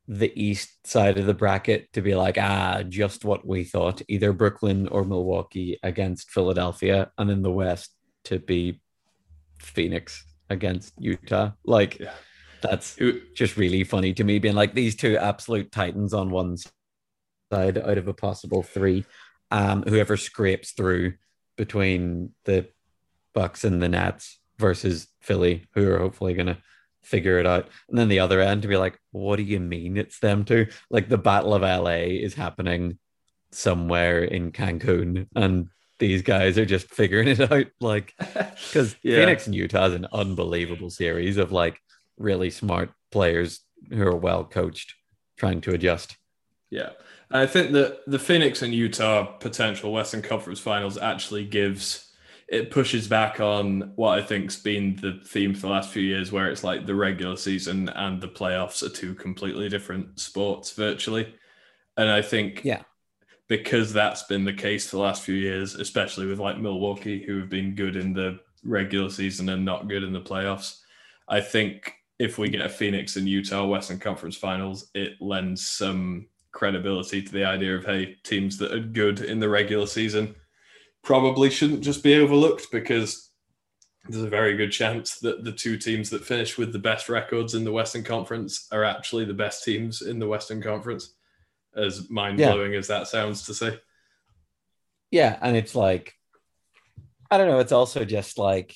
the 0.08 0.32
east 0.40 0.86
side 0.86 1.18
of 1.18 1.26
the 1.26 1.34
bracket 1.34 1.92
to 1.94 2.04
be 2.04 2.14
like, 2.14 2.38
ah, 2.38 2.84
just 2.88 3.26
what 3.26 3.48
we 3.48 3.64
thought, 3.64 4.04
either 4.08 4.32
Brooklyn 4.32 4.88
or 4.88 5.04
Milwaukee 5.04 5.80
against 5.82 6.30
Philadelphia, 6.30 7.10
and 7.18 7.32
in 7.32 7.42
the 7.42 7.50
west 7.50 7.90
to 8.26 8.38
be 8.38 8.80
Phoenix 9.58 10.24
against 10.52 10.94
Utah. 11.00 11.54
Like, 11.66 11.98
yeah. 11.98 12.14
that's 12.62 12.96
just 13.34 13.58
really 13.58 13.84
funny 13.84 14.14
to 14.14 14.24
me, 14.24 14.38
being 14.38 14.54
like 14.54 14.76
these 14.76 14.96
two 14.96 15.18
absolute 15.18 15.72
titans 15.72 16.14
on 16.14 16.30
one 16.30 16.58
side 17.52 17.78
out 17.78 17.98
of 17.98 18.08
a 18.08 18.14
possible 18.14 18.64
three. 18.64 19.06
Um, 19.52 19.84
whoever 19.84 20.16
scrapes 20.16 20.72
through 20.72 21.14
between 21.58 22.32
the 22.46 22.68
Bucks 23.34 23.64
and 23.66 23.82
the 23.82 23.90
Nets 23.90 24.40
versus 24.58 25.08
Philly, 25.22 25.66
who 25.74 25.90
are 25.92 26.00
hopefully 26.00 26.34
going 26.34 26.48
to 26.48 26.58
figure 27.02 27.38
it 27.40 27.46
out. 27.46 27.68
And 27.90 27.98
then 27.98 28.08
the 28.08 28.20
other 28.20 28.40
end 28.40 28.62
to 28.62 28.68
be 28.68 28.78
like, 28.78 28.98
what 29.12 29.36
do 29.36 29.44
you 29.44 29.60
mean 29.60 29.98
it's 29.98 30.20
them 30.20 30.46
two? 30.46 30.68
Like 30.90 31.10
the 31.10 31.18
Battle 31.18 31.54
of 31.54 31.62
LA 31.64 32.06
is 32.26 32.34
happening 32.34 32.98
somewhere 33.52 34.24
in 34.24 34.52
Cancun, 34.54 35.28
and 35.36 35.68
these 36.00 36.22
guys 36.22 36.58
are 36.58 36.66
just 36.66 36.90
figuring 36.90 37.28
it 37.28 37.52
out. 37.52 37.68
Like, 37.82 38.14
because 38.20 38.96
Yeah. 39.04 39.18
Phoenix 39.18 39.46
and 39.46 39.56
Utah 39.56 39.88
is 39.88 39.94
an 39.94 40.08
unbelievable 40.14 40.90
series 40.90 41.38
of 41.38 41.52
like 41.52 41.80
really 42.18 42.50
smart 42.50 42.92
players 43.12 43.60
who 43.90 44.02
are 44.04 44.16
well 44.16 44.46
coached, 44.46 44.96
trying 45.38 45.60
to 45.62 45.74
adjust. 45.74 46.16
Yeah. 46.70 46.92
I 47.34 47.46
think 47.46 47.72
that 47.74 48.00
the 48.08 48.20
Phoenix 48.20 48.62
and 48.62 48.74
Utah 48.74 49.26
potential 49.38 49.92
Western 49.92 50.22
Conference 50.22 50.60
finals 50.60 50.98
actually 50.98 51.46
gives 51.46 52.08
it 52.48 52.70
pushes 52.70 53.08
back 53.08 53.40
on 53.40 53.94
what 53.96 54.20
I 54.20 54.22
think's 54.22 54.58
been 54.58 54.98
the 54.98 55.22
theme 55.26 55.54
for 55.54 55.62
the 55.62 55.70
last 55.70 55.90
few 55.90 56.04
years, 56.04 56.34
where 56.34 56.50
it's 56.50 56.66
like 56.66 56.86
the 56.86 56.94
regular 56.94 57.38
season 57.38 57.88
and 57.88 58.20
the 58.20 58.28
playoffs 58.28 58.84
are 58.84 58.90
two 58.90 59.16
completely 59.16 59.70
different 59.70 60.20
sports 60.20 60.72
virtually. 60.74 61.34
And 61.96 62.10
I 62.10 62.22
think 62.22 62.62
Yeah. 62.66 62.84
because 63.48 63.94
that's 63.94 64.24
been 64.24 64.44
the 64.44 64.52
case 64.52 64.90
for 64.90 64.98
the 64.98 65.02
last 65.02 65.24
few 65.24 65.36
years, 65.36 65.76
especially 65.76 66.26
with 66.26 66.40
like 66.40 66.58
Milwaukee, 66.60 67.24
who 67.26 67.40
have 67.40 67.50
been 67.50 67.74
good 67.74 67.96
in 67.96 68.12
the 68.12 68.40
regular 68.66 69.10
season 69.10 69.48
and 69.48 69.64
not 69.64 69.88
good 69.88 70.04
in 70.04 70.12
the 70.12 70.20
playoffs. 70.20 70.80
I 71.30 71.40
think 71.40 71.94
if 72.20 72.38
we 72.38 72.50
get 72.50 72.66
a 72.66 72.70
Phoenix 72.70 73.16
and 73.16 73.30
Utah 73.30 73.66
Western 73.66 73.98
Conference 73.98 74.36
finals, 74.36 74.90
it 74.94 75.14
lends 75.22 75.66
some 75.66 76.28
credibility 76.52 77.22
to 77.22 77.32
the 77.32 77.46
idea 77.46 77.76
of 77.76 77.86
hey, 77.86 78.18
teams 78.24 78.58
that 78.58 78.74
are 78.74 78.80
good 78.80 79.22
in 79.22 79.40
the 79.40 79.50
regular 79.50 79.86
season 79.86 80.36
probably 81.04 81.50
shouldn't 81.50 81.82
just 81.82 82.04
be 82.04 82.16
overlooked 82.16 82.72
because 82.72 83.32
there's 84.08 84.24
a 84.24 84.30
very 84.30 84.56
good 84.58 84.72
chance 84.72 85.20
that 85.20 85.44
the 85.44 85.52
two 85.52 85.78
teams 85.78 86.10
that 86.10 86.26
finish 86.26 86.58
with 86.58 86.74
the 86.74 86.80
best 86.80 87.10
records 87.10 87.54
in 87.54 87.64
the 87.64 87.72
Western 87.72 88.04
Conference 88.04 88.68
are 88.72 88.84
actually 88.84 89.26
the 89.26 89.34
best 89.34 89.64
teams 89.64 90.02
in 90.02 90.20
the 90.20 90.28
Western 90.28 90.62
Conference. 90.62 91.14
As 91.74 92.10
mind 92.10 92.38
blowing 92.38 92.76
as 92.76 92.88
that 92.88 93.08
sounds 93.08 93.46
to 93.46 93.54
say. 93.54 93.80
Yeah, 95.10 95.38
and 95.42 95.56
it's 95.56 95.74
like 95.74 96.14
I 97.30 97.38
don't 97.38 97.48
know, 97.48 97.60
it's 97.60 97.72
also 97.72 98.04
just 98.04 98.38
like 98.38 98.76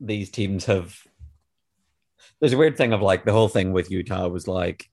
these 0.00 0.30
teams 0.30 0.64
have 0.64 0.96
there's 2.40 2.54
a 2.54 2.58
weird 2.58 2.76
thing 2.76 2.92
of 2.92 3.02
like 3.02 3.24
the 3.24 3.32
whole 3.32 3.48
thing 3.48 3.72
with 3.72 3.90
Utah 3.90 4.28
was 4.28 4.48
like 4.48 4.88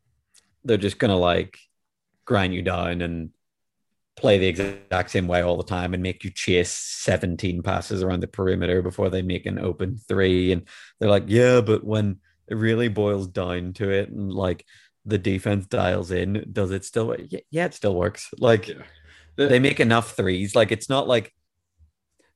they're 0.65 0.77
just 0.77 0.99
gonna 0.99 1.17
like 1.17 1.57
grind 2.25 2.53
you 2.53 2.61
down 2.61 3.01
and 3.01 3.29
play 4.17 4.37
the 4.37 4.47
exact 4.47 5.11
same 5.11 5.27
way 5.27 5.41
all 5.41 5.57
the 5.57 5.63
time 5.63 5.93
and 5.93 6.01
make 6.01 6.23
you 6.23 6.31
chase 6.31 6.71
17 6.71 7.61
passes 7.61 8.01
around 8.01 8.21
the 8.21 8.27
perimeter 8.27 8.81
before 8.81 9.09
they 9.09 9.21
make 9.21 9.45
an 9.45 9.59
open 9.59 9.97
three. 9.97 10.51
And 10.53 10.63
they're 10.99 11.09
like, 11.09 11.25
yeah, 11.27 11.61
but 11.61 11.83
when 11.83 12.19
it 12.47 12.55
really 12.55 12.87
boils 12.87 13.27
down 13.27 13.73
to 13.73 13.89
it 13.89 14.09
and 14.09 14.31
like 14.31 14.65
the 15.05 15.17
defense 15.17 15.67
dials 15.67 16.11
in, 16.11 16.45
does 16.51 16.71
it 16.71 16.85
still 16.85 17.07
work? 17.07 17.21
Yeah, 17.29 17.41
yeah, 17.51 17.65
it 17.65 17.73
still 17.73 17.93
works. 17.95 18.29
Like 18.39 18.69
Yeah. 18.69 18.75
they 19.35 19.59
make 19.59 19.79
enough 19.81 20.15
threes. 20.15 20.55
Like 20.55 20.71
it's 20.71 20.89
not 20.89 21.07
like 21.09 21.33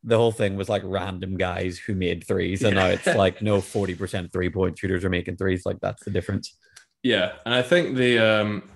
the 0.03 0.17
whole 0.17 0.31
thing 0.33 0.55
was 0.57 0.69
like 0.69 0.81
random 0.85 1.37
guys 1.37 1.77
who 1.77 1.95
made 1.95 2.27
threes, 2.27 2.63
and 2.63 2.75
now 2.75 2.87
it's 2.87 3.05
like 3.23 3.41
no 3.41 3.59
40% 3.59 4.31
three 4.31 4.49
point 4.49 4.77
shooters 4.77 5.03
are 5.05 5.09
making 5.09 5.37
threes. 5.37 5.65
Like 5.65 5.79
that's 5.81 6.03
the 6.03 6.11
difference. 6.11 6.57
Yeah, 7.03 7.33
and 7.45 7.53
I 7.53 7.61
think 7.61 7.95
the 7.95 8.19
um, 8.19 8.69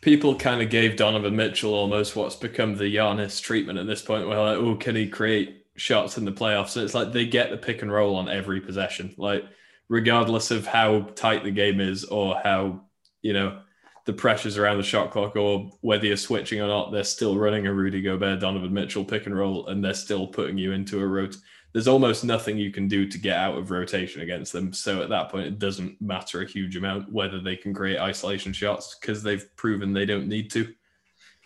people 0.00 0.36
kind 0.36 0.62
of 0.62 0.70
gave 0.70 0.96
Donovan 0.96 1.34
Mitchell 1.34 1.74
almost 1.74 2.14
what's 2.14 2.36
become 2.36 2.76
the 2.76 2.94
Giannis 2.94 3.40
treatment 3.42 3.78
at 3.78 3.86
this 3.86 4.02
point, 4.02 4.28
where 4.28 4.38
like, 4.38 4.58
oh, 4.58 4.76
can 4.76 4.94
he 4.94 5.08
create 5.08 5.66
shots 5.76 6.16
in 6.16 6.24
the 6.24 6.32
playoffs? 6.32 6.76
And 6.76 6.84
it's 6.84 6.94
like 6.94 7.12
they 7.12 7.26
get 7.26 7.50
the 7.50 7.56
pick 7.56 7.82
and 7.82 7.92
roll 7.92 8.16
on 8.16 8.28
every 8.28 8.60
possession, 8.60 9.14
like 9.18 9.44
regardless 9.88 10.50
of 10.50 10.66
how 10.66 11.00
tight 11.14 11.44
the 11.44 11.50
game 11.50 11.80
is 11.80 12.04
or 12.04 12.40
how 12.42 12.80
you 13.22 13.32
know 13.32 13.60
the 14.06 14.12
pressures 14.12 14.58
around 14.58 14.76
the 14.76 14.82
shot 14.82 15.10
clock 15.10 15.34
or 15.34 15.70
whether 15.80 16.06
you're 16.06 16.16
switching 16.16 16.60
or 16.60 16.68
not, 16.68 16.92
they're 16.92 17.04
still 17.04 17.38
running 17.38 17.66
a 17.66 17.72
Rudy 17.72 18.02
Gobert, 18.02 18.40
Donovan 18.40 18.72
Mitchell 18.72 19.04
pick 19.04 19.26
and 19.26 19.36
roll, 19.36 19.66
and 19.66 19.82
they're 19.82 19.94
still 19.94 20.26
putting 20.26 20.58
you 20.58 20.72
into 20.72 21.00
a 21.00 21.06
rot. 21.06 21.34
There's 21.74 21.88
almost 21.88 22.24
nothing 22.24 22.56
you 22.56 22.70
can 22.70 22.88
do 22.88 23.06
to 23.06 23.18
get 23.18 23.36
out 23.36 23.58
of 23.58 23.70
rotation 23.70 24.22
against 24.22 24.52
them. 24.52 24.72
So 24.72 25.02
at 25.02 25.10
that 25.10 25.28
point, 25.28 25.48
it 25.48 25.58
doesn't 25.58 26.00
matter 26.00 26.40
a 26.40 26.48
huge 26.48 26.76
amount 26.76 27.12
whether 27.12 27.40
they 27.40 27.56
can 27.56 27.74
create 27.74 27.98
isolation 27.98 28.52
shots 28.52 28.96
because 28.98 29.22
they've 29.22 29.44
proven 29.56 29.92
they 29.92 30.06
don't 30.06 30.28
need 30.28 30.50
to. 30.52 30.72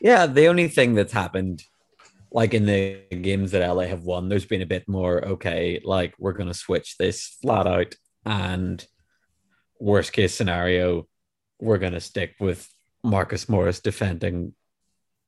Yeah, 0.00 0.26
the 0.26 0.46
only 0.46 0.68
thing 0.68 0.94
that's 0.94 1.12
happened, 1.12 1.64
like 2.30 2.54
in 2.54 2.66
the 2.66 3.00
games 3.10 3.50
that 3.52 3.66
LA 3.66 3.84
have 3.84 4.04
won, 4.04 4.28
there's 4.28 4.44
been 4.44 4.62
a 4.62 4.66
bit 4.66 4.86
more 4.86 5.24
okay, 5.24 5.80
like 5.82 6.14
we're 6.18 6.34
going 6.34 6.48
to 6.48 6.54
switch 6.54 6.96
this 6.98 7.36
flat 7.40 7.66
out, 7.66 7.94
and 8.24 8.86
worst 9.80 10.12
case 10.12 10.34
scenario, 10.34 11.08
we're 11.58 11.78
going 11.78 11.94
to 11.94 12.00
stick 12.00 12.34
with 12.38 12.68
Marcus 13.02 13.48
Morris 13.48 13.80
defending 13.80 14.52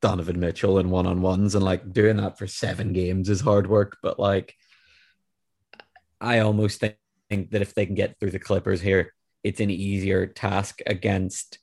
Donovan 0.02 0.40
Mitchell 0.40 0.78
in 0.78 0.90
one 0.90 1.06
on 1.06 1.22
ones, 1.22 1.54
and 1.54 1.64
like 1.64 1.92
doing 1.92 2.18
that 2.18 2.38
for 2.38 2.46
seven 2.46 2.92
games 2.92 3.28
is 3.28 3.40
hard 3.40 3.66
work, 3.66 3.96
but 4.02 4.20
like 4.20 4.54
I 6.20 6.40
almost 6.40 6.80
think, 6.80 6.96
think 7.28 7.50
that 7.50 7.62
if 7.62 7.74
they 7.74 7.86
can 7.86 7.94
get 7.94 8.18
through 8.18 8.30
the 8.30 8.38
Clippers 8.38 8.80
here, 8.80 9.14
it's 9.42 9.60
an 9.60 9.70
easier 9.70 10.26
task 10.26 10.80
against 10.86 11.58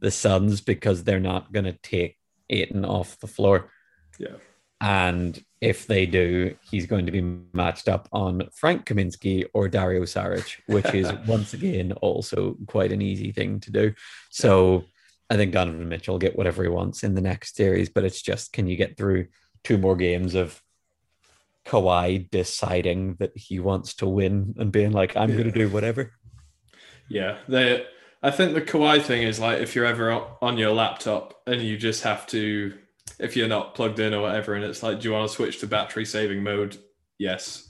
the 0.00 0.10
Suns 0.10 0.60
because 0.60 1.04
they're 1.04 1.20
not 1.20 1.52
going 1.52 1.66
to 1.66 1.78
take 1.82 2.16
Ayton 2.48 2.84
off 2.84 3.18
the 3.20 3.26
floor. 3.26 3.70
Yeah. 4.18 4.36
And 4.80 5.42
if 5.60 5.86
they 5.86 6.06
do, 6.06 6.56
he's 6.70 6.86
going 6.86 7.06
to 7.06 7.12
be 7.12 7.20
matched 7.52 7.88
up 7.88 8.08
on 8.12 8.48
Frank 8.54 8.86
Kaminsky 8.86 9.44
or 9.52 9.68
Dario 9.68 10.02
Saric, 10.02 10.56
which 10.66 10.94
is 10.94 11.12
once 11.26 11.52
again 11.52 11.92
also 11.92 12.56
quite 12.66 12.90
an 12.90 13.02
easy 13.02 13.30
thing 13.30 13.60
to 13.60 13.70
do. 13.70 13.94
So 14.30 14.84
I 15.28 15.36
think 15.36 15.52
Donovan 15.52 15.88
Mitchell 15.88 16.14
will 16.14 16.18
get 16.18 16.36
whatever 16.36 16.62
he 16.62 16.68
wants 16.68 17.04
in 17.04 17.14
the 17.14 17.20
next 17.20 17.56
series, 17.56 17.90
but 17.90 18.04
it's 18.04 18.22
just 18.22 18.52
can 18.52 18.66
you 18.66 18.76
get 18.76 18.96
through 18.96 19.28
two 19.62 19.76
more 19.76 19.96
games 19.96 20.34
of 20.34 20.60
Kawhi 21.66 22.30
deciding 22.30 23.16
that 23.16 23.32
he 23.36 23.60
wants 23.60 23.94
to 23.94 24.08
win 24.08 24.54
and 24.58 24.72
being 24.72 24.92
like, 24.92 25.16
I'm 25.16 25.32
going 25.32 25.44
to 25.44 25.52
do 25.52 25.68
whatever. 25.68 26.12
Yeah, 27.08 27.38
they. 27.48 27.84
I 28.22 28.30
think 28.30 28.52
the 28.52 28.60
Kawhi 28.60 29.00
thing 29.00 29.22
is 29.22 29.40
like 29.40 29.60
if 29.60 29.74
you're 29.74 29.86
ever 29.86 30.12
on 30.42 30.58
your 30.58 30.72
laptop 30.72 31.40
and 31.46 31.62
you 31.62 31.78
just 31.78 32.02
have 32.02 32.26
to, 32.28 32.76
if 33.18 33.34
you're 33.34 33.48
not 33.48 33.74
plugged 33.74 33.98
in 33.98 34.12
or 34.12 34.22
whatever, 34.22 34.54
and 34.54 34.64
it's 34.64 34.82
like, 34.82 35.00
do 35.00 35.08
you 35.08 35.14
want 35.14 35.28
to 35.28 35.34
switch 35.34 35.58
to 35.60 35.66
battery 35.66 36.04
saving 36.04 36.42
mode? 36.42 36.76
Yes. 37.18 37.66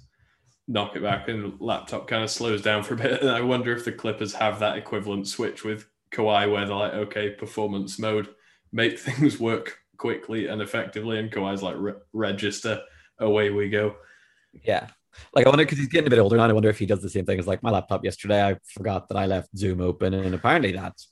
Knock 0.66 0.94
it 0.96 1.03
back, 1.03 1.29
and 1.29 1.61
laptop 1.61 2.07
kind 2.07 2.22
of 2.22 2.31
slows 2.31 2.62
down 2.62 2.83
for 2.83 2.94
a 2.94 2.96
bit. 2.96 3.20
And 3.22 3.31
I 3.31 3.40
wonder 3.40 3.74
if 3.74 3.85
the 3.85 3.92
Clippers 3.92 4.35
have 4.35 4.61
that 4.61 4.76
equivalent 4.76 5.26
switch 5.26 5.64
with 5.64 5.87
Kawhi, 6.12 6.50
where 6.50 6.66
they're 6.66 6.76
like, 6.76 6.94
okay, 6.94 7.31
performance 7.31 7.98
mode, 7.98 8.29
make 8.72 8.98
things 8.98 9.40
work 9.40 9.79
quickly 9.96 10.46
and 10.46 10.61
effectively, 10.61 11.18
and 11.18 11.31
Kawhi's 11.31 11.62
like, 11.62 11.76
re- 11.79 11.94
register, 12.12 12.83
away 13.20 13.50
we 13.50 13.68
go. 13.68 13.96
Yeah. 14.64 14.88
Like 15.35 15.46
I 15.46 15.50
wonder 15.50 15.64
because 15.64 15.78
he's 15.78 15.88
getting 15.88 16.06
a 16.06 16.11
bit 16.11 16.18
older 16.18 16.37
now. 16.37 16.48
I 16.48 16.52
wonder 16.52 16.70
if 16.70 16.78
he 16.78 16.87
does 16.87 17.02
the 17.02 17.11
same 17.11 17.26
thing 17.26 17.38
as 17.38 17.46
like 17.46 17.62
my 17.62 17.70
laptop 17.70 18.04
yesterday. 18.04 18.44
I 18.44 18.56
forgot 18.64 19.09
that 19.09 19.16
I 19.16 19.26
left 19.26 19.56
Zoom 19.56 19.80
open, 19.80 20.14
and 20.14 20.35
apparently 20.35 20.72
that's 20.72 21.09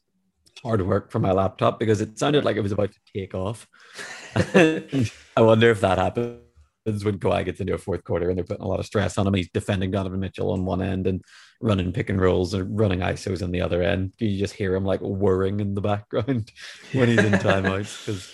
hard 0.62 0.82
work 0.86 1.10
for 1.10 1.18
my 1.18 1.32
laptop 1.32 1.78
because 1.78 2.00
it 2.00 2.18
sounded 2.18 2.44
like 2.44 2.56
it 2.56 2.62
was 2.62 2.72
about 2.72 2.92
to 2.92 2.98
take 3.14 3.34
off. 3.34 3.66
I 4.36 5.40
wonder 5.40 5.70
if 5.70 5.80
that 5.80 5.98
happens 5.98 7.04
when 7.04 7.18
Kawhi 7.18 7.44
gets 7.44 7.60
into 7.60 7.74
a 7.74 7.78
fourth 7.78 8.04
quarter 8.04 8.28
and 8.28 8.36
they're 8.36 8.44
putting 8.44 8.64
a 8.64 8.68
lot 8.68 8.80
of 8.80 8.86
stress 8.86 9.18
on 9.18 9.26
him. 9.26 9.34
He's 9.34 9.50
defending 9.50 9.90
Donovan 9.90 10.20
Mitchell 10.20 10.52
on 10.52 10.64
one 10.64 10.82
end 10.82 11.06
and 11.06 11.22
running 11.60 11.92
pick 11.92 12.08
and 12.10 12.20
rolls 12.20 12.54
and 12.54 12.78
running 12.78 13.00
ISOs 13.00 13.42
on 13.42 13.50
the 13.50 13.60
other 13.60 13.82
end. 13.82 14.12
You 14.18 14.38
just 14.38 14.54
hear 14.54 14.74
him 14.74 14.84
like 14.84 15.00
whirring 15.00 15.60
in 15.60 15.74
the 15.74 15.80
background 15.80 16.50
when 16.92 17.08
he's 17.08 17.18
in 17.18 17.32
timeouts 17.34 18.06
because 18.06 18.32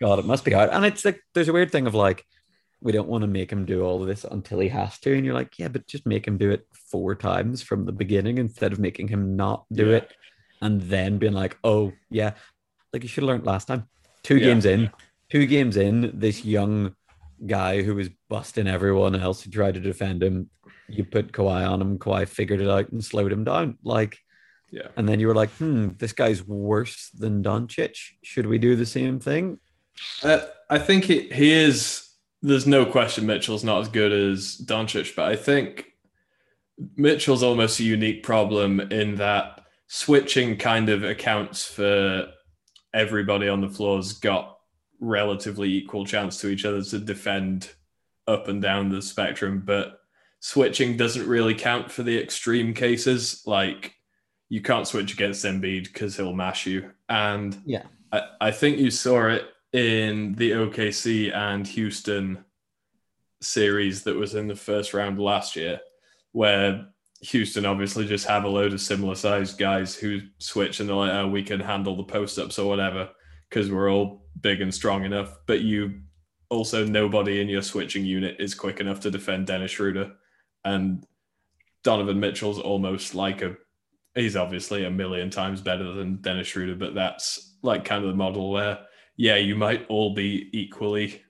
God, 0.00 0.18
it 0.18 0.24
must 0.24 0.44
be 0.44 0.52
hard. 0.52 0.70
And 0.70 0.84
it's 0.84 1.04
like 1.04 1.20
there's 1.34 1.48
a 1.48 1.52
weird 1.52 1.72
thing 1.72 1.86
of 1.86 1.94
like 1.94 2.24
we 2.80 2.92
don't 2.92 3.08
want 3.08 3.22
to 3.22 3.28
make 3.28 3.50
him 3.50 3.64
do 3.64 3.82
all 3.82 4.00
of 4.00 4.06
this 4.08 4.24
until 4.24 4.60
he 4.60 4.68
has 4.68 4.98
to. 5.00 5.14
And 5.14 5.24
you're 5.24 5.34
like, 5.34 5.58
yeah, 5.58 5.68
but 5.68 5.86
just 5.86 6.06
make 6.06 6.26
him 6.26 6.38
do 6.38 6.50
it 6.50 6.66
four 6.90 7.14
times 7.14 7.60
from 7.62 7.84
the 7.84 7.92
beginning 7.92 8.38
instead 8.38 8.72
of 8.72 8.78
making 8.78 9.08
him 9.08 9.36
not 9.36 9.64
do 9.72 9.88
Yeah. 9.90 9.96
it 9.96 10.12
and 10.62 10.80
then 10.82 11.18
being 11.18 11.32
like, 11.32 11.58
oh, 11.64 11.92
yeah, 12.10 12.34
like 12.92 13.02
you 13.02 13.08
should 13.08 13.22
have 13.24 13.28
learned 13.28 13.46
last 13.46 13.66
time. 13.66 13.88
Two 14.22 14.36
Yeah. 14.36 14.44
games 14.46 14.64
in, 14.64 14.90
two 15.28 15.46
games 15.46 15.76
in, 15.76 16.12
this 16.14 16.44
young 16.44 16.94
guy 17.46 17.82
who 17.82 17.94
was 17.94 18.10
busting 18.28 18.66
everyone 18.68 19.14
else 19.16 19.42
who 19.42 19.50
tried 19.50 19.74
to 19.74 19.80
defend 19.80 20.22
him, 20.22 20.50
you 20.88 21.04
put 21.04 21.32
Kawhi 21.32 21.68
on 21.68 21.80
him, 21.82 21.98
Kawhi 21.98 22.28
figured 22.28 22.60
it 22.60 22.68
out 22.68 22.90
and 22.90 23.04
slowed 23.04 23.32
him 23.32 23.44
down. 23.44 23.78
Like, 23.82 24.18
Yeah. 24.70 24.88
and 24.96 25.08
then 25.08 25.18
you 25.18 25.26
were 25.28 25.34
like, 25.34 25.50
hmm, 25.50 25.88
this 25.98 26.12
guy's 26.12 26.46
worse 26.46 27.10
than 27.10 27.42
Doncic. 27.42 27.96
Should 28.22 28.46
we 28.46 28.58
do 28.58 28.76
the 28.76 28.86
same 28.86 29.18
thing? 29.18 29.58
Uh, 30.22 30.40
I 30.70 30.78
think 30.78 31.04
he, 31.04 31.28
he 31.28 31.50
is. 31.52 32.04
There's 32.42 32.66
no 32.66 32.86
question 32.86 33.26
Mitchell's 33.26 33.64
not 33.64 33.80
as 33.80 33.88
good 33.88 34.12
as 34.12 34.56
Doncic, 34.64 35.16
but 35.16 35.30
I 35.30 35.36
think 35.36 35.92
Mitchell's 36.96 37.42
almost 37.42 37.80
a 37.80 37.84
unique 37.84 38.22
problem 38.22 38.80
in 38.80 39.16
that 39.16 39.64
switching 39.88 40.56
kind 40.56 40.88
of 40.88 41.02
accounts 41.02 41.64
for 41.64 42.28
everybody 42.94 43.48
on 43.48 43.60
the 43.60 43.68
floor's 43.68 44.12
got 44.12 44.58
relatively 45.00 45.72
equal 45.72 46.04
chance 46.04 46.40
to 46.40 46.48
each 46.48 46.64
other 46.64 46.82
to 46.82 46.98
defend 46.98 47.70
up 48.26 48.48
and 48.48 48.60
down 48.60 48.88
the 48.88 49.02
spectrum, 49.02 49.62
but 49.64 50.00
switching 50.40 50.96
doesn't 50.96 51.26
really 51.26 51.54
count 51.54 51.90
for 51.90 52.02
the 52.02 52.20
extreme 52.20 52.74
cases. 52.74 53.42
Like 53.46 53.94
you 54.48 54.60
can't 54.60 54.86
switch 54.86 55.12
against 55.12 55.44
Embiid 55.44 55.84
because 55.84 56.16
he'll 56.16 56.34
mash 56.34 56.66
you, 56.66 56.90
and 57.08 57.56
Yeah. 57.64 57.84
I, 58.12 58.22
I 58.40 58.50
think 58.50 58.78
you 58.78 58.90
saw 58.90 59.28
it 59.28 59.44
in 59.72 60.34
the 60.34 60.52
OKC 60.52 61.34
and 61.34 61.66
Houston 61.66 62.44
series 63.40 64.02
that 64.04 64.16
was 64.16 64.34
in 64.34 64.48
the 64.48 64.56
first 64.56 64.94
round 64.94 65.18
last 65.18 65.56
year, 65.56 65.80
where 66.32 66.86
Houston 67.20 67.66
obviously 67.66 68.06
just 68.06 68.26
have 68.26 68.44
a 68.44 68.48
load 68.48 68.72
of 68.72 68.80
similar 68.80 69.14
sized 69.14 69.58
guys 69.58 69.94
who 69.94 70.20
switch 70.38 70.80
and 70.80 70.88
they're 70.88 70.96
like, 70.96 71.12
oh, 71.12 71.28
we 71.28 71.42
can 71.42 71.60
handle 71.60 71.96
the 71.96 72.04
post 72.04 72.38
ups 72.38 72.58
or 72.58 72.68
whatever 72.68 73.10
because 73.48 73.70
we're 73.70 73.90
all 73.90 74.26
big 74.40 74.60
and 74.60 74.72
strong 74.72 75.04
enough. 75.04 75.34
But 75.46 75.60
you 75.60 76.00
also, 76.50 76.84
nobody 76.84 77.40
in 77.40 77.48
your 77.48 77.62
switching 77.62 78.04
unit 78.04 78.36
is 78.38 78.54
quick 78.54 78.80
enough 78.80 79.00
to 79.00 79.10
defend 79.10 79.46
Dennis 79.46 79.72
Schroeder. 79.72 80.12
And 80.64 81.04
Donovan 81.82 82.20
Mitchell's 82.20 82.58
almost 82.58 83.14
like 83.14 83.42
a, 83.42 83.56
he's 84.14 84.36
obviously 84.36 84.84
a 84.84 84.90
million 84.90 85.30
times 85.30 85.60
better 85.60 85.92
than 85.92 86.16
Dennis 86.16 86.46
Schroeder, 86.46 86.74
but 86.74 86.94
that's 86.94 87.56
like 87.62 87.84
kind 87.84 88.04
of 88.04 88.10
the 88.10 88.16
model 88.16 88.50
where, 88.50 88.78
yeah, 89.18 89.36
you 89.36 89.56
might 89.56 89.84
all 89.88 90.14
be 90.14 90.48
equally 90.52 91.20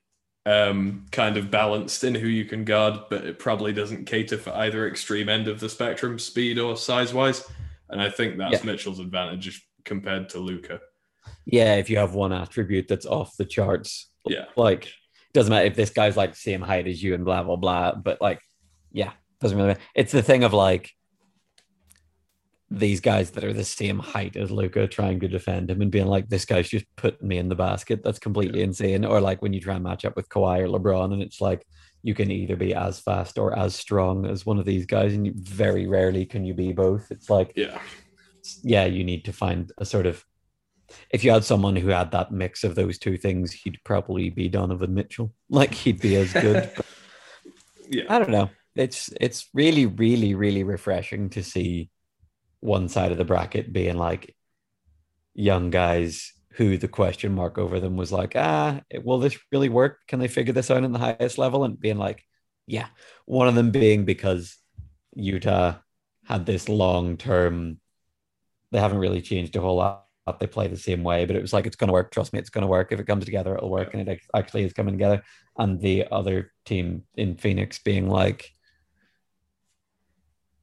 um, 0.46 1.06
kind 1.10 1.38
of 1.38 1.50
balanced 1.50 2.04
in 2.04 2.14
who 2.14 2.28
you 2.28 2.44
can 2.44 2.64
guard, 2.64 3.00
but 3.08 3.24
it 3.24 3.38
probably 3.38 3.72
doesn't 3.72 4.04
cater 4.04 4.36
for 4.36 4.50
either 4.50 4.86
extreme 4.86 5.28
end 5.28 5.48
of 5.48 5.58
the 5.58 5.70
spectrum, 5.70 6.18
speed 6.18 6.58
or 6.58 6.76
size 6.76 7.12
wise. 7.12 7.50
And 7.88 8.00
I 8.00 8.10
think 8.10 8.36
that's 8.36 8.62
yeah. 8.62 8.70
Mitchell's 8.70 9.00
advantage 9.00 9.66
compared 9.84 10.28
to 10.30 10.38
Luka. 10.38 10.80
Yeah, 11.46 11.76
if 11.76 11.88
you 11.88 11.96
have 11.96 12.14
one 12.14 12.32
attribute 12.32 12.88
that's 12.88 13.06
off 13.06 13.36
the 13.38 13.46
charts, 13.46 14.10
yeah, 14.26 14.44
like 14.54 14.92
doesn't 15.32 15.50
matter 15.50 15.66
if 15.66 15.74
this 15.74 15.90
guy's 15.90 16.16
like 16.16 16.36
same 16.36 16.60
height 16.60 16.86
as 16.86 17.02
you 17.02 17.14
and 17.14 17.24
blah 17.24 17.42
blah 17.42 17.56
blah, 17.56 17.94
but 17.94 18.20
like, 18.20 18.40
yeah, 18.92 19.12
doesn't 19.40 19.56
really 19.56 19.68
matter. 19.68 19.80
It's 19.94 20.12
the 20.12 20.22
thing 20.22 20.44
of 20.44 20.52
like 20.52 20.90
these 22.70 23.00
guys 23.00 23.30
that 23.30 23.44
are 23.44 23.52
the 23.52 23.64
same 23.64 23.98
height 23.98 24.36
as 24.36 24.50
Luka 24.50 24.86
trying 24.86 25.20
to 25.20 25.28
defend 25.28 25.70
him 25.70 25.80
and 25.80 25.90
being 25.90 26.06
like, 26.06 26.28
this 26.28 26.44
guy's 26.44 26.68
just 26.68 26.84
putting 26.96 27.26
me 27.26 27.38
in 27.38 27.48
the 27.48 27.54
basket. 27.54 28.02
That's 28.04 28.18
completely 28.18 28.58
yeah. 28.58 28.66
insane. 28.66 29.04
Or 29.06 29.20
like 29.20 29.40
when 29.40 29.54
you 29.54 29.60
try 29.60 29.74
and 29.74 29.84
match 29.84 30.04
up 30.04 30.16
with 30.16 30.28
Kawhi 30.28 30.60
or 30.60 30.68
LeBron, 30.68 31.14
and 31.14 31.22
it's 31.22 31.40
like 31.40 31.66
you 32.02 32.14
can 32.14 32.30
either 32.30 32.56
be 32.56 32.74
as 32.74 33.00
fast 33.00 33.38
or 33.38 33.58
as 33.58 33.74
strong 33.74 34.26
as 34.26 34.44
one 34.44 34.58
of 34.58 34.66
these 34.66 34.84
guys, 34.84 35.14
and 35.14 35.26
you, 35.26 35.32
very 35.36 35.86
rarely 35.86 36.26
can 36.26 36.44
you 36.44 36.52
be 36.52 36.72
both. 36.72 37.10
It's 37.10 37.30
like, 37.30 37.52
yeah, 37.56 37.80
yeah, 38.62 38.84
you 38.84 39.02
need 39.02 39.24
to 39.24 39.32
find 39.32 39.72
a 39.78 39.86
sort 39.86 40.06
of. 40.06 40.24
If 41.10 41.22
you 41.22 41.30
had 41.30 41.44
someone 41.44 41.76
who 41.76 41.88
had 41.88 42.12
that 42.12 42.32
mix 42.32 42.64
of 42.64 42.74
those 42.74 42.98
two 42.98 43.18
things, 43.18 43.52
he'd 43.52 43.78
probably 43.84 44.30
be 44.30 44.48
Donovan 44.48 44.94
Mitchell. 44.94 45.32
Like 45.50 45.72
he'd 45.72 46.00
be 46.00 46.16
as 46.16 46.32
good. 46.34 46.70
yeah, 47.88 48.04
I 48.10 48.18
don't 48.18 48.30
know. 48.30 48.50
It's 48.76 49.08
it's 49.18 49.48
really 49.54 49.86
really 49.86 50.34
really 50.34 50.62
refreshing 50.62 51.30
to 51.30 51.42
see 51.42 51.88
one 52.60 52.88
side 52.88 53.12
of 53.12 53.18
the 53.18 53.24
bracket 53.24 53.72
being 53.72 53.96
like 53.96 54.34
young 55.34 55.70
guys 55.70 56.32
who 56.52 56.76
the 56.76 56.88
question 56.88 57.32
mark 57.34 57.56
over 57.56 57.78
them 57.78 57.96
was 57.96 58.10
like, 58.10 58.32
ah, 58.34 58.80
will 59.04 59.20
this 59.20 59.38
really 59.52 59.68
work? 59.68 60.00
Can 60.08 60.18
they 60.18 60.26
figure 60.26 60.52
this 60.52 60.70
out 60.70 60.82
in 60.82 60.92
the 60.92 60.98
highest 60.98 61.38
level? 61.38 61.62
And 61.64 61.78
being 61.78 61.98
like, 61.98 62.24
yeah. 62.66 62.88
One 63.26 63.46
of 63.46 63.54
them 63.54 63.70
being 63.70 64.04
because 64.04 64.56
Utah 65.14 65.76
had 66.24 66.46
this 66.46 66.68
long 66.68 67.16
term, 67.16 67.78
they 68.72 68.80
haven't 68.80 68.98
really 68.98 69.22
changed 69.22 69.54
a 69.54 69.60
whole 69.60 69.76
lot. 69.76 70.06
They 70.40 70.46
play 70.46 70.66
the 70.66 70.76
same 70.76 71.04
way, 71.04 71.24
but 71.24 71.36
it 71.36 71.42
was 71.42 71.52
like, 71.54 71.66
it's 71.66 71.76
going 71.76 71.88
to 71.88 71.94
work. 71.94 72.10
Trust 72.10 72.32
me, 72.32 72.38
it's 72.38 72.50
going 72.50 72.62
to 72.62 72.68
work. 72.68 72.92
If 72.92 73.00
it 73.00 73.06
comes 73.06 73.24
together, 73.24 73.54
it'll 73.54 73.70
work. 73.70 73.94
And 73.94 74.06
it 74.06 74.20
actually 74.34 74.64
is 74.64 74.74
coming 74.74 74.94
together. 74.94 75.22
And 75.56 75.80
the 75.80 76.06
other 76.10 76.52
team 76.66 77.04
in 77.16 77.36
Phoenix 77.36 77.78
being 77.78 78.10
like, 78.10 78.50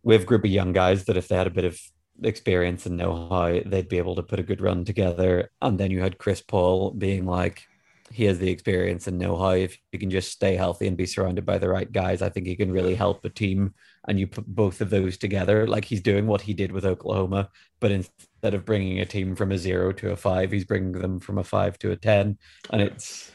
we 0.06 0.14
have 0.14 0.22
a 0.22 0.26
group 0.26 0.46
of 0.46 0.52
young 0.52 0.72
guys 0.72 1.04
that 1.06 1.18
if 1.18 1.28
they 1.28 1.36
had 1.36 1.48
a 1.48 1.52
bit 1.52 1.66
of 1.66 1.78
experience 2.24 2.86
and 2.86 2.96
know 2.96 3.28
how 3.28 3.60
they'd 3.66 3.90
be 3.90 3.98
able 3.98 4.16
to 4.16 4.24
put 4.24 4.40
a 4.40 4.44
good 4.44 4.62
run 4.62 4.86
together. 4.86 5.50
And 5.62 5.78
then 5.78 5.92
you 5.92 6.00
had 6.00 6.20
Chris 6.20 6.42
Paul 6.42 6.92
being 6.92 7.26
like, 7.26 7.68
he 8.12 8.26
has 8.26 8.38
the 8.38 8.50
experience 8.50 9.08
and 9.08 9.18
know 9.18 9.36
how. 9.36 9.50
If 9.50 9.78
you 9.92 9.98
can 9.98 10.12
just 10.12 10.32
stay 10.32 10.56
healthy 10.56 10.88
and 10.88 10.96
be 10.96 11.08
surrounded 11.08 11.44
by 11.44 11.58
the 11.58 11.68
right 11.68 11.92
guys, 11.92 12.22
I 12.22 12.30
think 12.30 12.46
he 12.46 12.56
can 12.56 12.72
really 12.72 12.94
help 12.94 13.26
a 13.26 13.30
team. 13.30 13.74
And 14.08 14.20
you 14.20 14.28
put 14.28 14.46
both 14.46 14.80
of 14.80 14.92
those 14.92 15.18
together, 15.18 15.66
like 15.66 15.84
he's 15.84 16.02
doing 16.02 16.28
what 16.28 16.42
he 16.42 16.54
did 16.54 16.72
with 16.72 16.86
Oklahoma, 16.86 17.50
but 17.80 17.92
instead 17.92 18.54
of 18.54 18.64
bringing 18.64 19.00
a 19.00 19.06
team 19.06 19.36
from 19.36 19.52
a 19.52 19.58
zero 19.58 19.92
to 19.94 20.12
a 20.12 20.16
five, 20.16 20.52
he's 20.52 20.66
bringing 20.66 20.92
them 20.92 21.20
from 21.20 21.40
a 21.40 21.44
five 21.44 21.80
to 21.80 21.92
a 21.92 21.96
ten, 21.96 22.38
and 22.70 22.82
it's 22.84 23.32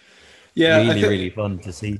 yeah, 0.55 0.77
really 0.77 1.01
think, 1.01 1.07
really 1.07 1.31
fun 1.31 1.59
to 1.59 1.73
see. 1.73 1.99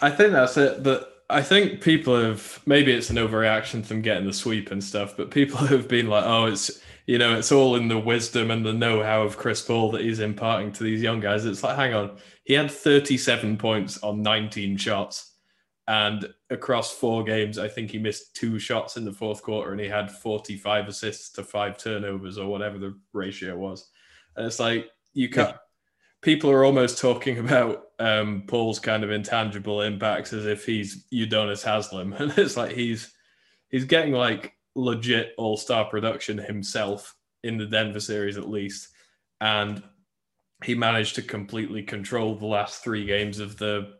I 0.00 0.10
think 0.10 0.32
that's 0.32 0.56
it. 0.56 0.82
But 0.82 1.19
I 1.30 1.42
think 1.42 1.80
people 1.80 2.20
have 2.20 2.60
maybe 2.66 2.92
it's 2.92 3.10
an 3.10 3.16
overreaction 3.16 3.84
from 3.84 4.02
getting 4.02 4.26
the 4.26 4.32
sweep 4.32 4.70
and 4.70 4.82
stuff, 4.82 5.16
but 5.16 5.30
people 5.30 5.58
have 5.66 5.88
been 5.88 6.08
like, 6.08 6.24
oh, 6.24 6.46
it's 6.46 6.80
you 7.06 7.18
know, 7.18 7.36
it's 7.36 7.50
all 7.50 7.76
in 7.76 7.88
the 7.88 7.98
wisdom 7.98 8.50
and 8.50 8.64
the 8.64 8.72
know-how 8.72 9.22
of 9.22 9.36
Chris 9.36 9.62
Paul 9.62 9.90
that 9.92 10.02
he's 10.02 10.20
imparting 10.20 10.70
to 10.72 10.84
these 10.84 11.02
young 11.02 11.18
guys. 11.18 11.44
It's 11.44 11.64
like, 11.64 11.76
hang 11.76 11.92
on, 11.92 12.18
he 12.44 12.54
had 12.54 12.70
37 12.70 13.56
points 13.56 13.98
on 14.02 14.22
19 14.22 14.76
shots, 14.76 15.32
and 15.88 16.32
across 16.50 16.92
four 16.92 17.24
games, 17.24 17.58
I 17.58 17.68
think 17.68 17.90
he 17.90 17.98
missed 17.98 18.36
two 18.36 18.58
shots 18.58 18.96
in 18.96 19.04
the 19.04 19.12
fourth 19.12 19.42
quarter, 19.42 19.72
and 19.72 19.80
he 19.80 19.88
had 19.88 20.10
45 20.10 20.88
assists 20.88 21.30
to 21.32 21.42
five 21.42 21.78
turnovers 21.78 22.38
or 22.38 22.48
whatever 22.48 22.78
the 22.78 22.96
ratio 23.12 23.56
was. 23.56 23.88
And 24.36 24.46
it's 24.46 24.60
like 24.60 24.90
you 25.12 25.28
can't. 25.28 25.50
Yeah 25.50 25.56
people 26.22 26.50
are 26.50 26.64
almost 26.64 26.98
talking 26.98 27.38
about 27.44 27.84
um, 28.00 28.44
Paul's 28.46 28.78
kind 28.78 29.04
of 29.04 29.10
intangible 29.10 29.82
impacts 29.82 30.32
as 30.32 30.46
if 30.46 30.64
he's 30.64 31.04
Udonis 31.12 31.62
Haslem, 31.62 32.12
and 32.18 32.36
it's 32.36 32.56
like 32.56 32.72
he's 32.72 33.12
he's 33.68 33.84
getting 33.84 34.12
like 34.12 34.54
legit 34.74 35.34
all 35.36 35.56
star 35.56 35.84
production 35.84 36.38
himself 36.38 37.14
in 37.44 37.58
the 37.58 37.66
Denver 37.66 38.00
series 38.00 38.38
at 38.38 38.48
least, 38.48 38.88
and 39.40 39.82
he 40.64 40.74
managed 40.74 41.14
to 41.14 41.22
completely 41.22 41.82
control 41.82 42.34
the 42.34 42.46
last 42.46 42.82
three 42.82 43.04
games 43.04 43.38
of 43.38 43.56
the 43.58 43.94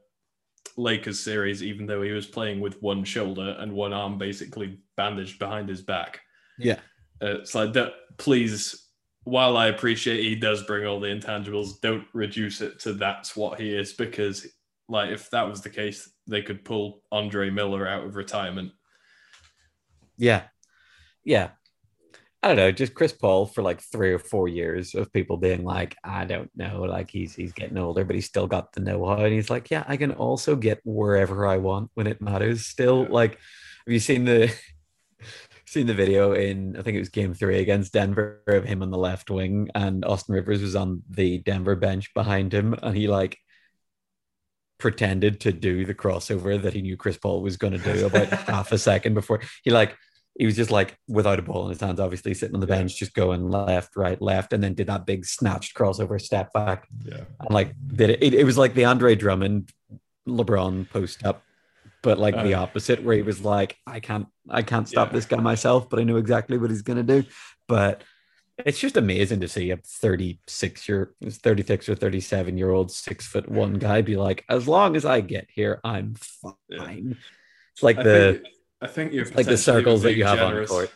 Lakers 0.76 1.20
series, 1.20 1.62
even 1.62 1.86
though 1.86 2.02
he 2.02 2.10
was 2.10 2.26
playing 2.26 2.60
with 2.60 2.82
one 2.82 3.04
shoulder 3.04 3.56
and 3.58 3.72
one 3.72 3.92
arm 3.92 4.18
basically 4.18 4.78
bandaged 4.96 5.38
behind 5.38 5.68
his 5.68 5.82
back. 5.82 6.20
Yeah, 6.58 6.80
uh, 7.22 7.38
it's 7.38 7.54
like 7.54 7.74
that. 7.74 7.92
Please 8.16 8.88
while 9.24 9.56
I 9.56 9.66
appreciate 9.66 10.22
he 10.22 10.34
does 10.34 10.62
bring 10.62 10.86
all 10.86 11.00
the 11.00 11.08
intangibles, 11.08 11.80
don't 11.80 12.06
reduce 12.12 12.60
it 12.60 12.80
to 12.80 12.92
that's 12.94 13.36
what 13.36 13.60
he 13.60 13.74
is 13.74 13.92
because, 13.92 14.46
like, 14.88 15.10
if 15.10 15.30
that 15.30 15.48
was 15.48 15.60
the 15.60 15.70
case, 15.70 16.10
they 16.26 16.42
could 16.42 16.64
pull 16.64 17.02
Andre 17.12 17.50
Miller 17.50 17.86
out 17.86 18.04
of 18.04 18.16
retirement. 18.16 18.72
Yeah, 20.16 20.44
yeah. 21.24 21.50
I 22.42 22.48
don't 22.48 22.56
know, 22.56 22.72
just 22.72 22.94
Chris 22.94 23.12
Paul 23.12 23.44
for 23.44 23.62
like 23.62 23.82
three 23.82 24.14
or 24.14 24.18
four 24.18 24.48
years 24.48 24.94
of 24.94 25.12
people 25.12 25.36
being 25.36 25.62
like, 25.62 25.94
I 26.02 26.24
don't 26.24 26.50
know, 26.56 26.84
like 26.84 27.10
he's 27.10 27.34
he's 27.34 27.52
getting 27.52 27.76
older, 27.76 28.02
but 28.02 28.14
he's 28.14 28.24
still 28.24 28.46
got 28.46 28.72
the 28.72 28.80
know-how, 28.80 29.24
and 29.24 29.34
he's 29.34 29.50
like, 29.50 29.70
yeah, 29.70 29.84
I 29.86 29.98
can 29.98 30.12
also 30.12 30.56
get 30.56 30.80
wherever 30.84 31.46
I 31.46 31.58
want 31.58 31.90
when 31.94 32.06
it 32.06 32.22
matters. 32.22 32.64
Still, 32.64 33.04
like, 33.04 33.32
have 33.32 33.92
you 33.92 34.00
seen 34.00 34.24
the 34.24 34.50
seen 35.70 35.86
the 35.86 35.94
video 35.94 36.32
in 36.32 36.76
I 36.76 36.82
think 36.82 36.96
it 36.96 37.00
was 37.00 37.10
game 37.10 37.32
three 37.32 37.60
against 37.60 37.92
Denver 37.92 38.42
of 38.48 38.64
him 38.64 38.82
on 38.82 38.90
the 38.90 38.98
left 38.98 39.30
wing 39.30 39.70
and 39.72 40.04
Austin 40.04 40.34
Rivers 40.34 40.62
was 40.62 40.74
on 40.74 41.02
the 41.08 41.38
Denver 41.38 41.76
bench 41.76 42.12
behind 42.12 42.52
him 42.52 42.74
and 42.82 42.96
he 42.96 43.06
like 43.06 43.38
pretended 44.78 45.40
to 45.40 45.52
do 45.52 45.84
the 45.84 45.94
crossover 45.94 46.60
that 46.60 46.72
he 46.72 46.82
knew 46.82 46.96
Chris 46.96 47.18
Paul 47.18 47.40
was 47.40 47.56
going 47.56 47.78
to 47.78 47.78
do 47.78 48.06
about 48.06 48.28
half 48.48 48.72
a 48.72 48.78
second 48.78 49.14
before. 49.14 49.42
He 49.62 49.70
like 49.70 49.96
he 50.36 50.44
was 50.44 50.56
just 50.56 50.72
like 50.72 50.96
without 51.06 51.38
a 51.38 51.42
ball 51.42 51.64
in 51.64 51.70
his 51.70 51.80
hands 51.80 52.00
obviously 52.00 52.34
sitting 52.34 52.56
on 52.56 52.60
the 52.60 52.66
bench 52.66 52.96
just 52.98 53.14
going 53.14 53.48
left 53.48 53.94
right 53.94 54.20
left 54.20 54.52
and 54.52 54.64
then 54.64 54.74
did 54.74 54.88
that 54.88 55.06
big 55.06 55.24
snatched 55.24 55.76
crossover 55.76 56.20
step 56.20 56.52
back. 56.52 56.88
Yeah. 57.04 57.24
And 57.38 57.50
like 57.50 57.74
did 57.86 58.10
it 58.10 58.22
it, 58.24 58.34
it 58.34 58.44
was 58.44 58.58
like 58.58 58.74
the 58.74 58.86
Andre 58.86 59.14
Drummond 59.14 59.70
LeBron 60.26 60.90
post 60.90 61.24
up 61.24 61.44
but 62.02 62.18
like 62.18 62.34
uh, 62.34 62.42
the 62.42 62.54
opposite 62.54 63.02
where 63.02 63.16
he 63.16 63.22
was 63.22 63.44
like 63.44 63.76
i 63.86 64.00
can't 64.00 64.26
i 64.48 64.62
can't 64.62 64.88
stop 64.88 65.08
yeah. 65.08 65.14
this 65.14 65.26
guy 65.26 65.36
myself 65.36 65.88
but 65.88 65.98
i 65.98 66.04
know 66.04 66.16
exactly 66.16 66.58
what 66.58 66.70
he's 66.70 66.82
going 66.82 66.96
to 66.96 67.22
do 67.22 67.28
but 67.68 68.02
it's 68.66 68.78
just 68.78 68.96
amazing 68.96 69.40
to 69.40 69.48
see 69.48 69.70
a 69.70 69.76
36 69.76 70.88
year 70.88 71.14
36 71.24 71.88
or 71.88 71.94
37 71.94 72.58
year 72.58 72.70
old 72.70 72.90
six 72.90 73.26
foot 73.26 73.48
one 73.48 73.74
guy 73.74 74.02
be 74.02 74.16
like 74.16 74.44
as 74.48 74.68
long 74.68 74.96
as 74.96 75.04
i 75.04 75.20
get 75.20 75.48
here 75.52 75.80
i'm 75.84 76.14
fine 76.14 76.54
yeah. 76.68 77.14
it's 77.72 77.82
like 77.82 77.98
I 77.98 78.02
the 78.02 78.40
think, 78.42 78.54
i 78.80 78.86
think 78.86 79.12
you're 79.12 79.26
like 79.26 79.46
the 79.46 79.56
circles 79.56 80.02
that 80.02 80.14
you 80.14 80.24
have 80.24 80.38
generous. 80.38 80.70
on 80.70 80.76
court 80.76 80.92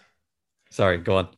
sorry 0.70 0.98
go 0.98 1.18
on 1.18 1.28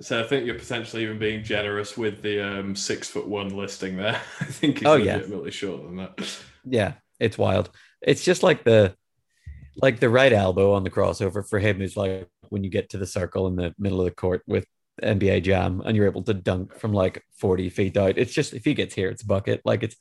so 0.00 0.20
i 0.20 0.26
think 0.26 0.46
you're 0.46 0.58
potentially 0.58 1.02
even 1.02 1.18
being 1.18 1.44
generous 1.44 1.96
with 1.96 2.22
the 2.22 2.40
um 2.40 2.74
six 2.74 3.08
foot 3.08 3.28
one 3.28 3.54
listing 3.54 3.96
there 3.96 4.20
i 4.40 4.44
think 4.44 4.78
he's 4.78 4.88
oh, 4.88 4.96
legitimately 4.96 5.46
yeah. 5.46 5.50
shorter 5.50 5.84
than 5.84 5.96
that 5.96 6.38
yeah 6.64 6.94
it's 7.20 7.38
wild 7.38 7.70
it's 8.00 8.24
just 8.24 8.42
like 8.42 8.64
the 8.64 8.94
like 9.76 10.00
the 10.00 10.08
right 10.08 10.32
elbow 10.32 10.72
on 10.72 10.84
the 10.84 10.90
crossover 10.90 11.46
for 11.46 11.58
him 11.58 11.82
is 11.82 11.96
like 11.96 12.28
when 12.48 12.64
you 12.64 12.70
get 12.70 12.90
to 12.90 12.98
the 12.98 13.06
circle 13.06 13.46
in 13.46 13.56
the 13.56 13.74
middle 13.78 14.00
of 14.00 14.06
the 14.06 14.10
court 14.10 14.42
with 14.46 14.66
NBA 15.02 15.42
Jam 15.42 15.82
and 15.84 15.96
you're 15.96 16.06
able 16.06 16.22
to 16.22 16.34
dunk 16.34 16.78
from 16.78 16.92
like 16.92 17.22
40 17.38 17.68
feet 17.70 17.96
out. 17.96 18.18
It's 18.18 18.32
just 18.32 18.54
if 18.54 18.64
he 18.64 18.74
gets 18.74 18.94
here, 18.94 19.10
it's 19.10 19.22
bucket. 19.22 19.60
Like 19.64 19.82
it's 19.82 19.96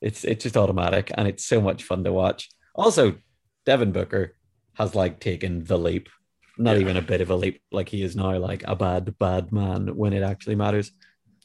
it's 0.00 0.24
it's 0.24 0.42
just 0.42 0.56
automatic 0.56 1.10
and 1.14 1.28
it's 1.28 1.44
so 1.44 1.60
much 1.60 1.84
fun 1.84 2.04
to 2.04 2.12
watch. 2.12 2.48
Also, 2.74 3.16
Devin 3.66 3.92
Booker 3.92 4.36
has 4.74 4.94
like 4.94 5.20
taken 5.20 5.64
the 5.64 5.78
leap. 5.78 6.08
Not 6.56 6.76
yeah. 6.76 6.82
even 6.82 6.96
a 6.96 7.02
bit 7.02 7.20
of 7.20 7.30
a 7.30 7.36
leap. 7.36 7.62
Like 7.70 7.88
he 7.88 8.02
is 8.02 8.16
now 8.16 8.36
like 8.38 8.64
a 8.66 8.76
bad, 8.76 9.18
bad 9.18 9.52
man 9.52 9.94
when 9.96 10.12
it 10.12 10.22
actually 10.22 10.56
matters. 10.56 10.90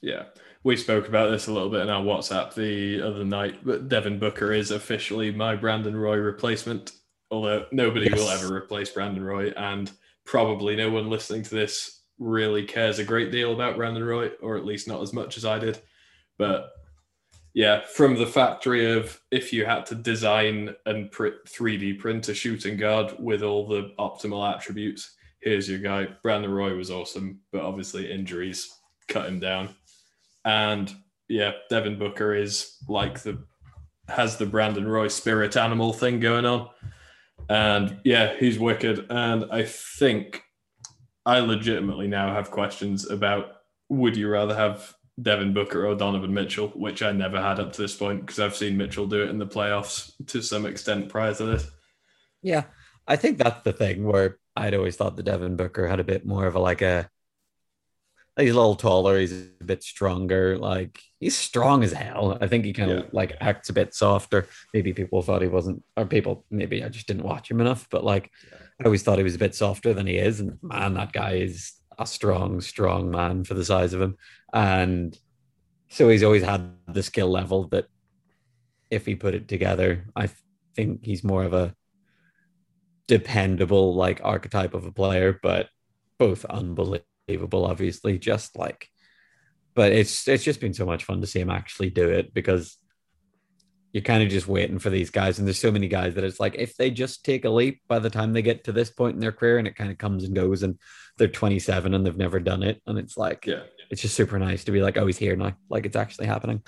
Yeah. 0.01 0.25
We 0.63 0.77
spoke 0.77 1.07
about 1.07 1.29
this 1.29 1.47
a 1.47 1.51
little 1.51 1.69
bit 1.69 1.81
in 1.81 1.89
our 1.89 2.03
WhatsApp 2.03 2.55
the 2.55 3.01
other 3.01 3.23
night, 3.23 3.59
but 3.63 3.87
Devin 3.87 4.17
Booker 4.17 4.51
is 4.51 4.71
officially 4.71 5.31
my 5.31 5.55
Brandon 5.55 5.95
Roy 5.95 6.15
replacement. 6.15 6.91
Although 7.31 7.65
nobody 7.71 8.07
yes. 8.09 8.19
will 8.19 8.29
ever 8.29 8.55
replace 8.55 8.89
Brandon 8.89 9.23
Roy, 9.23 9.49
and 9.51 9.91
probably 10.25 10.75
no 10.75 10.89
one 10.89 11.09
listening 11.09 11.43
to 11.43 11.55
this 11.55 12.01
really 12.19 12.63
cares 12.63 12.99
a 12.99 13.03
great 13.03 13.31
deal 13.31 13.53
about 13.53 13.75
Brandon 13.75 14.03
Roy, 14.03 14.29
or 14.41 14.57
at 14.57 14.65
least 14.65 14.87
not 14.87 15.01
as 15.01 15.13
much 15.13 15.37
as 15.37 15.45
I 15.45 15.59
did. 15.59 15.79
But 16.37 16.71
yeah, 17.53 17.81
from 17.85 18.15
the 18.15 18.27
factory 18.27 18.91
of 18.91 19.19
if 19.31 19.53
you 19.53 19.65
had 19.65 19.85
to 19.87 19.95
design 19.95 20.75
and 20.85 21.09
3D 21.11 21.99
print 21.99 22.27
a 22.27 22.33
shooting 22.33 22.77
guard 22.77 23.15
with 23.17 23.43
all 23.43 23.67
the 23.67 23.93
optimal 23.97 24.53
attributes, 24.53 25.15
here's 25.39 25.69
your 25.69 25.79
guy. 25.79 26.07
Brandon 26.21 26.51
Roy 26.51 26.75
was 26.75 26.91
awesome, 26.91 27.39
but 27.51 27.61
obviously 27.61 28.11
injuries 28.11 28.77
cut 29.07 29.27
him 29.27 29.39
down. 29.39 29.69
And 30.43 30.93
yeah, 31.29 31.51
Devin 31.69 31.97
Booker 31.97 32.35
is 32.35 32.75
like 32.87 33.21
the 33.21 33.43
has 34.09 34.37
the 34.37 34.45
Brandon 34.45 34.87
Roy 34.87 35.07
spirit 35.07 35.57
animal 35.57 35.93
thing 35.93 36.19
going 36.19 36.45
on. 36.45 36.69
And 37.49 37.99
yeah, 38.03 38.35
he's 38.37 38.59
wicked. 38.59 39.07
And 39.09 39.45
I 39.51 39.63
think 39.63 40.43
I 41.25 41.39
legitimately 41.39 42.07
now 42.07 42.33
have 42.33 42.51
questions 42.51 43.09
about 43.09 43.51
would 43.89 44.17
you 44.17 44.29
rather 44.29 44.55
have 44.55 44.93
Devin 45.21 45.53
Booker 45.53 45.85
or 45.85 45.95
Donovan 45.95 46.33
Mitchell, 46.33 46.67
which 46.69 47.01
I 47.01 47.11
never 47.11 47.41
had 47.41 47.59
up 47.59 47.73
to 47.73 47.81
this 47.81 47.95
point 47.95 48.21
because 48.21 48.39
I've 48.39 48.55
seen 48.55 48.77
Mitchell 48.77 49.07
do 49.07 49.23
it 49.23 49.29
in 49.29 49.37
the 49.37 49.47
playoffs 49.47 50.11
to 50.27 50.41
some 50.41 50.65
extent 50.65 51.09
prior 51.09 51.33
to 51.35 51.45
this. 51.45 51.69
Yeah, 52.41 52.63
I 53.07 53.15
think 53.15 53.37
that's 53.37 53.63
the 53.63 53.73
thing 53.73 54.05
where 54.05 54.37
I'd 54.55 54.75
always 54.75 54.95
thought 54.95 55.15
the 55.15 55.23
Devin 55.23 55.55
Booker 55.55 55.87
had 55.87 55.99
a 55.99 56.03
bit 56.03 56.25
more 56.25 56.45
of 56.45 56.55
a 56.55 56.59
like 56.59 56.81
a 56.81 57.09
he's 58.37 58.51
a 58.51 58.55
little 58.55 58.75
taller, 58.75 59.19
he's 59.19 59.31
a 59.31 59.63
bit 59.63 59.83
stronger, 59.83 60.57
like 60.57 61.01
he's 61.25 61.35
strong 61.35 61.83
as 61.83 61.91
hell. 61.91 62.37
I 62.39 62.45
think 62.45 62.65
he 62.65 62.71
kind 62.71 62.91
of 62.91 62.99
yeah. 62.99 63.09
like 63.11 63.35
acts 63.41 63.69
a 63.69 63.73
bit 63.73 63.95
softer. 63.95 64.47
Maybe 64.75 64.93
people 64.93 65.23
thought 65.23 65.41
he 65.41 65.47
wasn't, 65.47 65.83
or 65.97 66.05
people 66.05 66.45
maybe 66.51 66.83
I 66.83 66.89
just 66.89 67.07
didn't 67.07 67.23
watch 67.23 67.49
him 67.49 67.59
enough, 67.59 67.87
but 67.89 68.03
like 68.03 68.29
yeah. 68.51 68.59
I 68.79 68.83
always 68.85 69.01
thought 69.01 69.17
he 69.17 69.23
was 69.23 69.33
a 69.33 69.39
bit 69.39 69.55
softer 69.55 69.91
than 69.91 70.05
he 70.05 70.17
is. 70.17 70.39
And 70.39 70.59
man, 70.61 70.93
that 70.93 71.13
guy 71.13 71.31
is 71.31 71.73
a 71.97 72.05
strong, 72.05 72.61
strong 72.61 73.09
man 73.09 73.43
for 73.43 73.55
the 73.55 73.65
size 73.65 73.93
of 73.93 74.01
him. 74.01 74.17
And 74.53 75.17
so 75.89 76.09
he's 76.09 76.21
always 76.21 76.43
had 76.43 76.73
the 76.87 77.01
skill 77.01 77.31
level 77.31 77.69
that 77.69 77.87
if 78.91 79.07
he 79.07 79.15
put 79.15 79.33
it 79.33 79.47
together, 79.47 80.05
I 80.15 80.29
think 80.75 81.03
he's 81.03 81.23
more 81.23 81.43
of 81.43 81.55
a 81.55 81.73
dependable 83.07 83.95
like 83.95 84.21
archetype 84.23 84.75
of 84.75 84.85
a 84.85 84.91
player, 84.91 85.39
but 85.41 85.69
both 86.19 86.45
unbelievable, 86.45 87.65
obviously. 87.65 88.19
Just 88.19 88.59
like 88.59 88.89
but 89.75 89.91
it's 89.91 90.27
it's 90.27 90.43
just 90.43 90.61
been 90.61 90.73
so 90.73 90.85
much 90.85 91.03
fun 91.03 91.21
to 91.21 91.27
see 91.27 91.39
him 91.39 91.49
actually 91.49 91.89
do 91.89 92.09
it 92.09 92.33
because 92.33 92.77
you're 93.95 94.01
kind 94.01 94.21
of 94.21 94.27
just 94.27 94.47
waiting 94.47 94.77
for 94.77 94.89
these 94.89 95.09
guys. 95.09 95.39
And 95.39 95.47
there's 95.47 95.59
so 95.59 95.71
many 95.71 95.87
guys 95.87 96.15
that 96.15 96.25
it's 96.25 96.37
like 96.37 96.55
if 96.55 96.75
they 96.75 96.91
just 96.91 97.23
take 97.23 97.45
a 97.45 97.49
leap 97.49 97.79
by 97.87 97.99
the 97.99 98.09
time 98.09 98.33
they 98.33 98.41
get 98.41 98.65
to 98.65 98.73
this 98.73 98.89
point 98.89 99.13
in 99.13 99.21
their 99.21 99.31
career 99.31 99.57
and 99.57 99.65
it 99.65 99.77
kind 99.77 99.89
of 99.89 99.97
comes 99.97 100.25
and 100.25 100.35
goes 100.35 100.63
and 100.63 100.77
they're 101.17 101.29
27 101.29 101.93
and 101.93 102.05
they've 102.05 102.17
never 102.17 102.41
done 102.41 102.61
it. 102.61 102.81
And 102.87 102.99
it's 102.99 103.15
like, 103.15 103.45
yeah, 103.45 103.63
it's 103.89 104.01
just 104.01 104.15
super 104.15 104.37
nice 104.37 104.65
to 104.65 104.73
be 104.73 104.81
like, 104.81 104.97
oh, 104.97 105.05
he's 105.05 105.17
here 105.17 105.37
now. 105.37 105.53
Like 105.69 105.85
it's 105.85 105.95
actually 105.95 106.27
happening. 106.27 106.61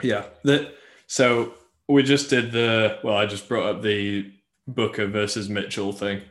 Yeah. 0.00 0.26
The, 0.44 0.72
so 1.08 1.54
we 1.88 2.04
just 2.04 2.30
did 2.30 2.52
the, 2.52 3.00
well, 3.02 3.16
I 3.16 3.26
just 3.26 3.48
brought 3.48 3.74
up 3.74 3.82
the 3.82 4.32
Booker 4.68 5.08
versus 5.08 5.48
Mitchell 5.48 5.92
thing. 5.92 6.22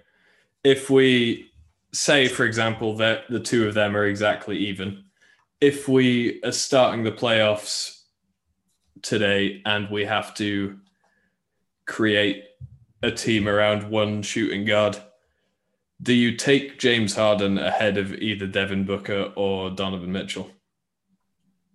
If 0.63 0.89
we 0.89 1.51
say, 1.91 2.29
for 2.29 2.45
example, 2.45 2.95
that 2.97 3.23
the 3.29 3.41
two 3.41 3.67
of 3.67 3.73
them 3.73 3.97
are 3.97 4.05
exactly 4.05 4.57
even, 4.57 5.03
if 5.59 5.87
we 5.87 6.41
are 6.43 6.51
starting 6.51 7.03
the 7.03 7.11
playoffs 7.11 8.01
today 9.01 9.61
and 9.65 9.89
we 9.89 10.05
have 10.05 10.33
to 10.35 10.77
create 11.85 12.43
a 13.01 13.11
team 13.11 13.47
around 13.47 13.89
one 13.89 14.21
shooting 14.21 14.65
guard, 14.65 14.97
do 16.01 16.13
you 16.13 16.35
take 16.35 16.77
James 16.77 17.15
Harden 17.15 17.57
ahead 17.57 17.97
of 17.97 18.13
either 18.13 18.45
Devin 18.45 18.85
Booker 18.85 19.31
or 19.35 19.69
Donovan 19.69 20.11
Mitchell? 20.11 20.51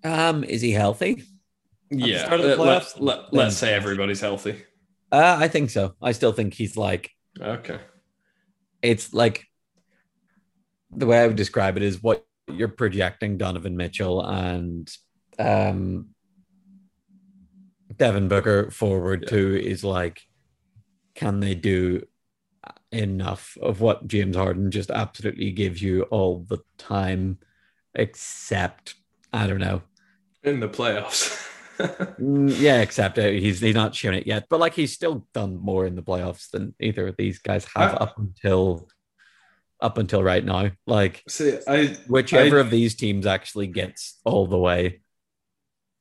Um, 0.04 0.44
is 0.44 0.60
he 0.60 0.72
healthy? 0.72 1.24
Yeah. 1.90 2.34
Let, 2.34 3.00
let, 3.00 3.32
let, 3.32 3.46
us 3.48 3.58
say 3.58 3.74
everybody's 3.74 4.20
healthy. 4.20 4.62
Uh, 5.10 5.36
I 5.38 5.48
think 5.48 5.70
so. 5.70 5.94
I 6.00 6.12
still 6.12 6.32
think 6.32 6.54
he's 6.54 6.76
like 6.76 7.10
okay. 7.40 7.78
It's 8.80 9.12
like 9.12 9.46
the 10.90 11.06
way 11.06 11.20
I 11.20 11.26
would 11.26 11.36
describe 11.36 11.76
it 11.76 11.82
is 11.82 12.02
what 12.02 12.26
you're 12.54 12.68
projecting 12.68 13.38
Donovan 13.38 13.76
Mitchell 13.76 14.24
and 14.24 14.90
um 15.38 16.08
Devin 17.96 18.28
Booker 18.28 18.70
forward 18.70 19.24
yeah. 19.24 19.28
to 19.30 19.64
is 19.64 19.84
like, 19.84 20.22
can 21.14 21.40
they 21.40 21.54
do 21.54 22.06
enough 22.90 23.56
of 23.60 23.80
what 23.80 24.06
James 24.06 24.36
Harden 24.36 24.70
just 24.70 24.90
absolutely 24.90 25.50
gives 25.50 25.82
you 25.82 26.02
all 26.04 26.44
the 26.48 26.58
time, 26.78 27.38
except 27.94 28.94
I 29.32 29.46
don't 29.46 29.60
know 29.60 29.82
in 30.42 30.60
the 30.60 30.68
playoffs. 30.68 31.38
Mm, 31.78 32.54
yeah, 32.60 32.80
except 32.80 33.18
uh, 33.18 33.22
he's 33.22 33.58
he's 33.58 33.74
not 33.74 33.94
shown 33.94 34.14
it 34.14 34.26
yet, 34.26 34.44
but 34.48 34.60
like 34.60 34.74
he's 34.74 34.92
still 34.92 35.26
done 35.32 35.56
more 35.56 35.84
in 35.84 35.96
the 35.96 36.02
playoffs 36.02 36.50
than 36.50 36.74
either 36.78 37.08
of 37.08 37.16
these 37.16 37.38
guys 37.40 37.66
have 37.74 37.94
I, 37.94 37.96
up 37.96 38.18
until 38.18 38.88
up 39.82 39.98
until 39.98 40.22
right 40.22 40.44
now. 40.44 40.70
Like, 40.86 41.22
see, 41.28 41.58
I 41.68 41.88
whichever 42.06 42.58
I, 42.58 42.60
of 42.60 42.70
these 42.70 42.94
teams 42.94 43.26
actually 43.26 43.66
gets 43.66 44.18
all 44.24 44.46
the 44.46 44.58
way. 44.58 45.00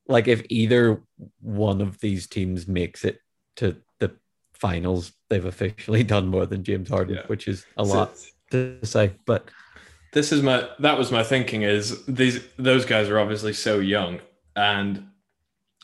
Like, 0.07 0.27
if 0.27 0.43
either 0.49 1.01
one 1.41 1.81
of 1.81 1.99
these 1.99 2.27
teams 2.27 2.67
makes 2.67 3.03
it 3.03 3.19
to 3.57 3.77
the 3.99 4.11
finals, 4.53 5.11
they've 5.29 5.43
officially 5.43 6.03
done 6.15 6.27
more 6.27 6.45
than 6.45 6.63
James 6.63 6.89
Harden, 6.89 7.15
yeah. 7.15 7.27
which 7.27 7.47
is 7.47 7.65
a 7.75 7.83
lot 7.83 8.13
to 8.51 8.77
say. 8.85 9.13
But 9.25 9.49
this 10.13 10.31
is 10.31 10.43
my 10.43 10.69
that 10.79 10.97
was 10.97 11.11
my 11.11 11.23
thinking 11.23 11.63
is 11.63 12.05
these 12.05 12.45
those 12.57 12.85
guys 12.85 13.09
are 13.09 13.19
obviously 13.19 13.53
so 13.53 13.79
young, 13.79 14.21
and 14.55 15.07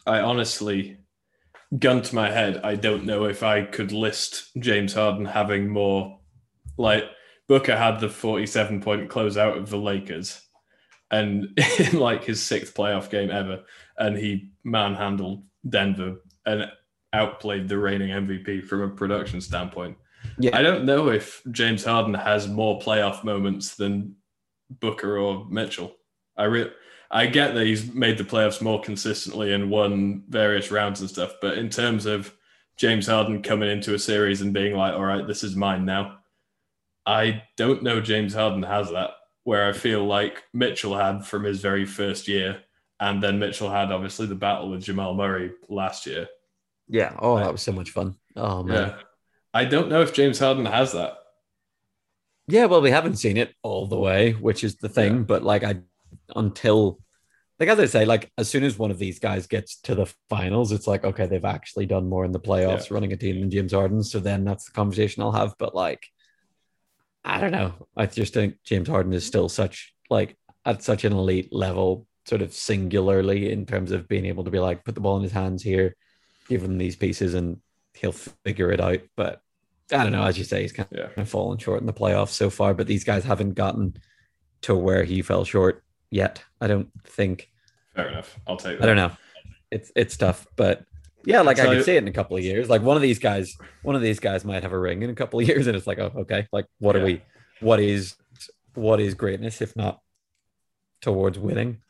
I 0.06 0.20
honestly, 0.20 1.00
gun 1.80 2.04
to 2.04 2.16
my 2.16 2.30
head, 2.30 2.62
I 2.64 2.76
don't 2.76 3.06
know 3.06 3.26
if 3.26 3.42
I 3.42 3.64
could 3.64 3.92
list 3.92 4.52
James 4.60 4.94
Harden 4.94 5.26
having 5.26 5.68
more 5.68 6.20
like 6.78 7.06
Booker 7.48 7.76
had 7.76 8.00
the 8.00 8.10
47 8.10 8.82
point 8.82 9.10
closeout 9.10 9.58
of 9.58 9.70
the 9.70 9.78
Lakers 9.78 10.42
and 11.12 11.58
in 11.80 12.00
like 12.00 12.24
his 12.24 12.42
sixth 12.42 12.76
playoff 12.76 13.10
game 13.10 13.32
ever, 13.32 13.64
and 13.98 14.18
he 14.18 14.50
manhandled 14.64 15.44
Denver 15.68 16.18
and 16.46 16.70
outplayed 17.14 17.68
the 17.68 17.78
reigning 17.78 18.10
MVP 18.10 18.66
from 18.66 18.82
a 18.82 18.90
production 18.90 19.42
standpoint. 19.42 19.98
Yeah. 20.40 20.58
I 20.58 20.62
don't 20.62 20.86
know 20.86 21.10
if 21.10 21.42
James 21.52 21.84
Harden 21.84 22.14
has 22.14 22.48
more 22.48 22.80
playoff 22.80 23.24
moments 23.24 23.76
than 23.76 24.16
Booker 24.70 25.18
or 25.18 25.46
Mitchell. 25.50 25.96
I 26.36 26.46
re- 26.46 26.72
I 27.10 27.28
get 27.28 27.56
that 27.56 27.66
he's 27.66 27.94
made 27.94 28.18
the 28.18 28.24
playoffs 28.24 28.62
more 28.62 28.82
consistently 28.82 29.54
and 29.54 29.70
won 29.70 30.24
various 30.30 30.72
rounds 30.72 31.00
and 31.00 31.10
stuff, 31.10 31.34
but 31.42 31.58
in 31.58 31.70
terms 31.70 32.06
of 32.06 32.34
James 32.76 33.08
Harden 33.08 33.42
coming 33.42 33.70
into 33.70 33.94
a 33.94 34.00
series 34.00 34.42
and 34.42 34.54
being 34.54 34.76
like, 34.76 34.94
"All 34.94 35.06
right, 35.06 35.26
this 35.26 35.44
is 35.44 35.56
mine 35.56 35.86
now," 35.86 36.18
I 37.08 37.44
don't 37.56 37.84
know 37.84 38.02
James 38.02 38.34
Harden 38.34 38.64
has 38.64 38.92
that. 38.92 39.12
Where 39.44 39.70
I 39.70 39.72
feel 39.72 40.06
like 40.06 40.44
Mitchell 40.54 40.98
had 40.98 41.26
from 41.26 41.46
his 41.46 41.62
very 41.62 41.86
first 41.86 42.28
year, 42.28 42.64
and 43.00 43.24
then 43.24 43.40
Mitchell 43.40 43.70
had 43.70 43.94
obviously 43.94 44.26
the 44.26 44.36
battle 44.36 44.70
with 44.70 44.84
Jamal 44.84 45.14
Murray 45.14 45.52
last 45.70 46.06
year. 46.06 46.28
Yeah. 46.90 47.16
Oh, 47.20 47.38
that 47.38 47.52
was 47.52 47.62
so 47.62 47.72
much 47.72 47.92
fun. 47.92 48.16
Oh 48.36 48.62
man. 48.64 48.90
Yeah. 48.90 48.96
I 49.54 49.66
don't 49.66 49.90
know 49.90 50.02
if 50.02 50.14
James 50.14 50.40
Harden 50.40 50.66
has 50.66 50.92
that. 50.92 51.14
Yeah, 52.50 52.66
well, 52.66 52.82
we 52.82 52.92
haven't 52.92 53.18
seen 53.18 53.38
it 53.38 53.54
all 53.62 53.88
the 53.88 53.98
way, 53.98 54.32
which 54.32 54.64
is 54.64 54.76
the 54.76 54.90
thing. 54.90 55.16
Yeah. 55.16 55.24
But 55.24 55.44
like, 55.44 55.64
I 55.64 55.78
until 56.36 57.00
like 57.60 57.70
as 57.70 57.80
I 57.80 57.86
say, 57.86 58.06
like 58.06 58.32
as 58.38 58.50
soon 58.50 58.64
as 58.64 58.78
one 58.78 58.92
of 58.92 59.00
these 59.00 59.20
guys 59.20 59.48
gets 59.48 59.80
to 59.82 59.96
the 59.96 60.14
finals, 60.30 60.72
it's 60.72 60.88
like 60.88 61.04
okay, 61.04 61.26
they've 61.26 61.44
actually 61.44 61.86
done 61.86 62.10
more 62.10 62.26
in 62.26 62.32
the 62.32 62.40
playoffs, 62.40 62.90
yeah. 62.90 62.94
running 62.94 63.14
a 63.14 63.18
team 63.18 63.40
than 63.40 63.50
James 63.50 63.74
Harden. 63.74 64.04
So 64.04 64.20
then 64.20 64.44
that's 64.44 64.66
the 64.66 64.72
conversation 64.72 65.24
I'll 65.24 65.32
have. 65.32 65.56
But 65.58 65.74
like, 65.74 66.06
I 67.28 67.42
don't 67.42 67.52
know. 67.52 67.74
I 67.98 68.06
just 68.06 68.34
think 68.34 68.56
James 68.64 68.88
Harden 68.88 69.12
is 69.12 69.26
still 69.26 69.50
such 69.50 69.94
like 70.10 70.38
at 70.66 70.82
such 70.82 71.04
an 71.04 71.12
elite 71.12 71.54
level, 71.54 72.08
sort 72.26 72.42
of 72.42 72.54
singularly 72.54 73.52
in 73.52 73.66
terms 73.66 73.92
of 73.92 74.08
being 74.08 74.26
able 74.26 74.46
to 74.46 74.52
be 74.52 74.60
like 74.60 74.86
put 74.86 74.96
the 74.96 75.02
ball 75.02 75.18
in 75.18 75.24
his 75.24 75.34
hands 75.34 75.62
here, 75.62 75.96
give 76.48 76.64
him 76.64 76.78
these 76.78 76.96
pieces, 76.96 77.34
and 77.34 77.60
he'll 77.94 78.14
figure 78.14 78.72
it 78.72 78.80
out. 78.80 79.02
But 79.18 79.42
I 79.92 80.04
don't 80.04 80.14
know. 80.14 80.24
As 80.24 80.38
you 80.38 80.46
say, 80.46 80.62
he's 80.62 80.72
kind 80.72 80.88
of, 80.90 81.12
yeah. 81.18 81.24
fallen 81.26 81.58
short 81.58 81.82
in 81.82 81.86
the 81.86 81.94
playoffs 81.94 82.30
so 82.30 82.50
far. 82.50 82.74
But 82.74 82.88
these 82.88 83.04
guys 83.04 83.26
haven't 83.26 83.56
gotten 83.56 83.98
to 84.62 84.74
where 84.74 85.04
he 85.04 85.22
fell 85.22 85.44
short 85.44 85.84
yet. 86.10 86.42
I 86.62 86.68
don't 86.68 86.90
think. 87.04 87.52
Fair 87.94 88.08
enough. 88.08 88.40
I'll 88.48 88.56
take. 88.56 88.80
That. 88.80 88.84
I 88.84 88.86
don't 88.86 88.96
know. 88.96 89.12
It's 89.70 89.92
it's 89.98 90.16
tough, 90.16 90.48
but 90.56 90.86
yeah, 91.28 91.42
like 91.42 91.58
so, 91.58 91.64
I 91.70 91.76
could 91.76 91.84
see 91.84 91.96
it 91.96 92.04
in 92.04 92.08
a 92.08 92.14
couple 92.14 92.38
of 92.38 92.44
years. 92.44 92.70
Like 92.70 92.82
one 92.82 92.96
of 92.96 93.02
these 93.02 93.20
guys, 93.20 93.58
one 93.84 93.98
of 93.98 94.02
these 94.02 94.20
guys 94.20 94.46
might 94.46 94.64
have 94.64 94.72
a 94.72 94.80
ring 94.80 95.02
in 95.02 95.10
a 95.10 95.16
couple 95.16 95.42
of 95.42 95.48
years, 95.48 95.68
and 95.68 95.76
it's 95.76 95.86
like, 95.86 96.00
oh, 96.00 96.12
okay. 96.20 96.48
Like 96.54 96.68
what 96.80 96.96
yeah. 96.96 97.02
are 97.02 97.06
we? 97.06 97.22
What 97.60 97.82
is 97.82 98.16
what 98.76 99.02
is 99.02 99.14
greatness 99.14 99.62
if 99.62 99.76
not 99.76 100.00
towards 101.02 101.38
winning? 101.38 101.82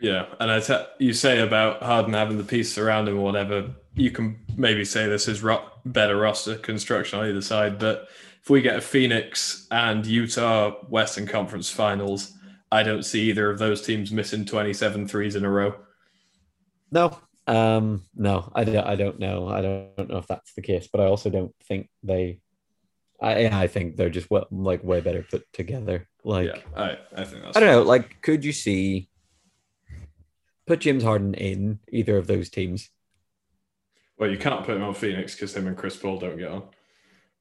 Yeah, 0.00 0.26
and 0.38 0.50
I 0.50 0.60
te- 0.60 0.84
you 0.98 1.14
say 1.14 1.40
about 1.40 1.82
Harden 1.82 2.12
having 2.12 2.36
the 2.36 2.44
piece 2.44 2.76
around 2.76 3.08
him 3.08 3.18
or 3.18 3.24
whatever. 3.24 3.70
You 3.94 4.10
can 4.10 4.44
maybe 4.54 4.84
say 4.84 5.08
this 5.08 5.28
is 5.28 5.42
ro- 5.42 5.64
better 5.86 6.16
roster 6.16 6.56
construction 6.56 7.20
on 7.20 7.26
either 7.26 7.40
side, 7.40 7.78
but 7.78 8.08
if 8.42 8.50
we 8.50 8.60
get 8.60 8.76
a 8.76 8.82
Phoenix 8.82 9.66
and 9.70 10.04
Utah 10.04 10.72
Western 10.90 11.26
Conference 11.26 11.70
Finals, 11.70 12.32
I 12.70 12.82
don't 12.82 13.04
see 13.04 13.30
either 13.30 13.48
of 13.48 13.58
those 13.58 13.80
teams 13.80 14.12
missing 14.12 14.44
27 14.44 15.08
threes 15.08 15.36
in 15.36 15.44
a 15.46 15.50
row. 15.50 15.74
No, 16.90 17.18
um, 17.46 18.02
no, 18.14 18.50
I 18.54 18.64
don't, 18.64 18.86
I 18.86 18.96
don't 18.96 19.18
know. 19.18 19.48
I 19.48 19.60
don't 19.60 20.08
know 20.08 20.18
if 20.18 20.26
that's 20.26 20.54
the 20.54 20.62
case, 20.62 20.88
but 20.90 21.00
I 21.00 21.06
also 21.06 21.30
don't 21.30 21.54
think 21.64 21.88
they. 22.02 22.40
I 23.20 23.46
I 23.46 23.66
think 23.68 23.96
they're 23.96 24.10
just 24.10 24.30
well, 24.30 24.46
like 24.50 24.82
way 24.82 25.00
better 25.00 25.24
put 25.28 25.44
together. 25.52 26.08
Like 26.24 26.48
yeah, 26.48 26.60
I, 26.76 26.98
I 27.16 27.24
think 27.24 27.42
that's 27.42 27.56
I 27.56 27.60
don't 27.60 27.70
know. 27.70 27.82
Like, 27.82 28.22
could 28.22 28.44
you 28.44 28.52
see 28.52 29.08
put 30.66 30.80
James 30.80 31.02
Harden 31.02 31.34
in 31.34 31.80
either 31.90 32.16
of 32.16 32.26
those 32.26 32.48
teams? 32.48 32.88
Well, 34.18 34.30
you 34.30 34.38
can't 34.38 34.64
put 34.64 34.76
him 34.76 34.82
on 34.82 34.94
Phoenix 34.94 35.34
because 35.34 35.54
him 35.54 35.66
and 35.66 35.76
Chris 35.76 35.96
Paul 35.96 36.18
don't 36.18 36.38
get 36.38 36.48
on. 36.48 36.64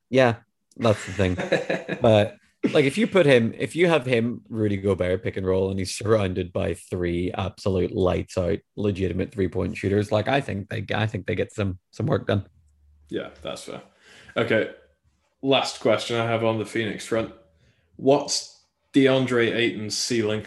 Yeah, 0.09 0.37
that's 0.75 1.05
the 1.05 1.11
thing. 1.11 1.97
but 2.01 2.37
like, 2.71 2.85
if 2.85 2.97
you 2.97 3.07
put 3.07 3.25
him, 3.25 3.53
if 3.57 3.75
you 3.75 3.87
have 3.87 4.05
him, 4.05 4.41
Rudy 4.47 4.77
Gobert 4.77 5.21
pick 5.21 5.35
and 5.35 5.45
roll, 5.45 5.69
and 5.69 5.77
he's 5.77 5.93
surrounded 5.93 6.53
by 6.53 6.75
three 6.75 7.31
absolute 7.33 7.91
lights 7.91 8.37
out, 8.37 8.59
legitimate 8.77 9.33
three 9.33 9.49
point 9.49 9.75
shooters, 9.75 10.11
like 10.11 10.27
I 10.29 10.39
think 10.39 10.69
they, 10.69 10.85
I 10.95 11.05
think 11.05 11.27
they 11.27 11.35
get 11.35 11.51
some 11.51 11.79
some 11.91 12.05
work 12.05 12.27
done. 12.27 12.45
Yeah, 13.09 13.29
that's 13.41 13.63
fair. 13.63 13.81
Okay, 14.37 14.71
last 15.41 15.81
question 15.81 16.19
I 16.19 16.25
have 16.25 16.43
on 16.43 16.57
the 16.57 16.65
Phoenix 16.65 17.05
front: 17.05 17.33
What's 17.97 18.63
DeAndre 18.93 19.53
Ayton's 19.53 19.97
ceiling? 19.97 20.45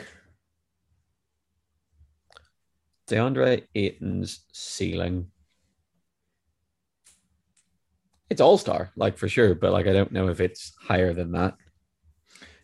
DeAndre 3.09 3.65
Ayton's 3.75 4.41
ceiling. 4.53 5.31
It's 8.31 8.41
all 8.41 8.59
star, 8.59 8.91
like 8.97 9.19
for 9.19 9.29
sure, 9.29 9.55
but 9.55 9.73
like 9.73 9.87
I 9.87 9.93
don't 9.93 10.13
know 10.13 10.29
if 10.29 10.41
it's 10.41 10.73
higher 10.81 11.13
than 11.13 11.33
that. 11.33 11.57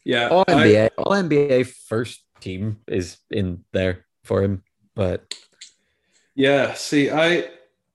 Yeah, 0.05 0.29
All 0.29 0.45
I- 0.49 0.53
NBA, 0.53 0.91
all 0.99 1.13
NBA 1.13 1.65
first 1.89 2.25
team 2.41 2.79
is 2.89 3.19
in 3.31 3.65
there 3.73 4.05
for 4.25 4.43
him, 4.43 4.63
but 4.95 5.35
Yeah, 6.35 6.75
see, 6.75 7.11
I 7.11 7.49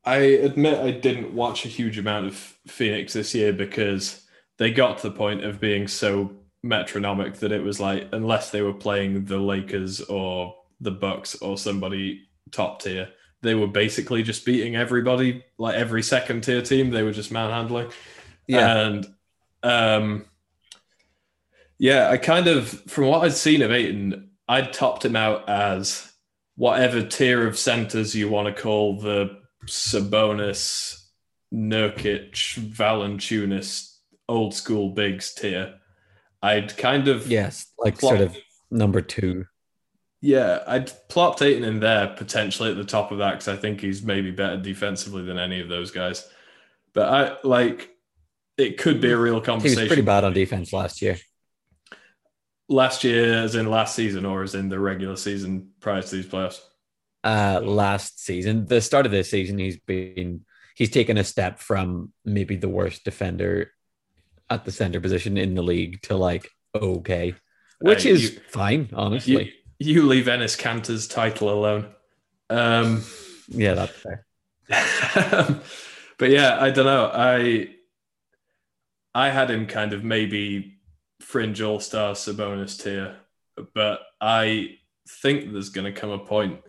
I 0.05 0.17
admit 0.17 0.79
I 0.79 0.91
didn't 0.91 1.33
watch 1.33 1.65
a 1.65 1.69
huge 1.69 1.97
amount 1.97 2.27
of 2.27 2.35
Phoenix 2.67 3.13
this 3.13 3.35
year 3.35 3.51
because 3.51 4.25
they 4.57 4.71
got 4.71 4.99
to 4.99 5.09
the 5.09 5.15
point 5.15 5.43
of 5.43 5.59
being 5.59 5.87
so 5.87 6.31
metronomic 6.63 7.35
that 7.35 7.51
it 7.51 7.61
was 7.63 7.79
like 7.79 8.07
unless 8.13 8.49
they 8.51 8.61
were 8.61 8.73
playing 8.73 9.25
the 9.25 9.37
Lakers 9.37 10.01
or 10.01 10.55
the 10.79 10.91
Bucks 10.91 11.35
or 11.41 11.57
somebody 11.57 12.21
top 12.51 12.81
tier, 12.81 13.09
they 13.41 13.53
were 13.53 13.67
basically 13.67 14.23
just 14.23 14.45
beating 14.45 14.75
everybody, 14.75 15.43
like 15.57 15.75
every 15.75 16.01
second 16.03 16.41
tier 16.43 16.61
team, 16.61 16.89
they 16.89 17.03
were 17.03 17.11
just 17.11 17.31
manhandling. 17.31 17.91
Yeah. 18.47 18.77
And 18.87 19.07
um 19.63 20.25
yeah, 21.79 22.09
I 22.09 22.17
kind 22.17 22.47
of 22.47 22.67
from 22.87 23.07
what 23.07 23.23
I'd 23.23 23.33
seen 23.33 23.61
of 23.61 23.71
Ayton, 23.71 24.31
I'd 24.47 24.73
topped 24.73 25.05
him 25.05 25.15
out 25.15 25.47
as 25.49 26.11
whatever 26.55 27.03
tier 27.03 27.47
of 27.47 27.57
centers 27.57 28.15
you 28.15 28.29
want 28.29 28.53
to 28.53 28.61
call 28.61 28.99
the 28.99 29.37
Sabonis, 29.65 31.03
Nurkic, 31.53 32.31
Valanciunas, 32.71 33.93
old 34.27 34.53
school 34.53 34.89
bigs 34.89 35.33
tier. 35.33 35.75
I'd 36.41 36.75
kind 36.77 37.07
of 37.07 37.27
yes, 37.27 37.67
like 37.77 37.99
plot- 37.99 38.17
sort 38.17 38.21
of 38.21 38.37
number 38.71 39.01
two. 39.01 39.45
yeah, 40.21 40.63
I'd 40.67 40.91
plopped 41.09 41.41
Ayton 41.41 41.63
in 41.63 41.79
there 41.79 42.07
potentially 42.17 42.71
at 42.71 42.77
the 42.77 42.83
top 42.83 43.11
of 43.11 43.19
that 43.19 43.33
because 43.33 43.47
I 43.47 43.55
think 43.55 43.81
he's 43.81 44.03
maybe 44.03 44.31
better 44.31 44.57
defensively 44.57 45.23
than 45.23 45.37
any 45.37 45.59
of 45.61 45.69
those 45.69 45.91
guys. 45.91 46.27
But 46.93 47.09
I 47.09 47.37
like 47.47 47.91
it 48.57 48.77
could 48.77 48.99
be 48.99 49.11
a 49.11 49.17
real 49.17 49.41
conversation. 49.41 49.77
He 49.77 49.83
was 49.83 49.89
pretty 49.89 50.01
bad 50.01 50.23
on 50.23 50.33
defense 50.33 50.73
last 50.73 51.01
year. 51.01 51.17
Last 52.69 53.03
year, 53.03 53.33
as 53.33 53.55
in 53.55 53.69
last 53.69 53.95
season, 53.95 54.25
or 54.25 54.43
as 54.43 54.53
in 54.55 54.67
the 54.69 54.79
regular 54.79 55.15
season 55.15 55.69
prior 55.79 56.01
to 56.01 56.15
these 56.15 56.25
playoffs. 56.25 56.59
Uh, 57.23 57.61
last 57.63 58.23
season, 58.23 58.65
the 58.65 58.81
start 58.81 59.05
of 59.05 59.11
this 59.11 59.29
season, 59.31 59.57
he's 59.57 59.77
been 59.77 60.41
he's 60.75 60.89
taken 60.89 61.17
a 61.17 61.23
step 61.23 61.59
from 61.59 62.11
maybe 62.25 62.55
the 62.57 62.69
worst 62.69 63.03
defender 63.05 63.71
at 64.49 64.65
the 64.65 64.71
center 64.71 64.99
position 65.01 65.37
in 65.37 65.55
the 65.55 65.61
league 65.61 66.01
to 66.03 66.15
like 66.15 66.49
okay, 66.75 67.33
which 67.79 68.03
Hey, 68.03 68.11
is 68.11 68.23
you- 68.33 68.39
fine, 68.49 68.87
You, 68.91 68.97
honestly. 68.97 69.53
you 69.79 70.05
leave 70.05 70.25
Enes 70.25 70.57
Kanter's 70.57 71.07
title 71.07 71.49
alone. 71.49 71.87
Um, 72.49 73.03
yeah, 73.49 73.73
that's 73.75 73.93
fair. 73.93 74.25
but 76.17 76.29
yeah, 76.29 76.57
I 76.61 76.69
don't 76.71 76.85
know. 76.85 77.09
I 77.13 77.69
I 79.15 79.29
had 79.29 79.49
him 79.49 79.67
kind 79.67 79.93
of 79.93 80.03
maybe 80.03 80.76
fringe 81.19 81.61
all 81.61 81.79
star 81.79 82.13
Sabonis 82.13 82.81
tier, 82.81 83.17
but 83.73 84.01
I 84.21 84.77
think 85.21 85.51
there's 85.51 85.69
going 85.69 85.91
to 85.91 85.99
come 85.99 86.09
a 86.09 86.19
point 86.19 86.61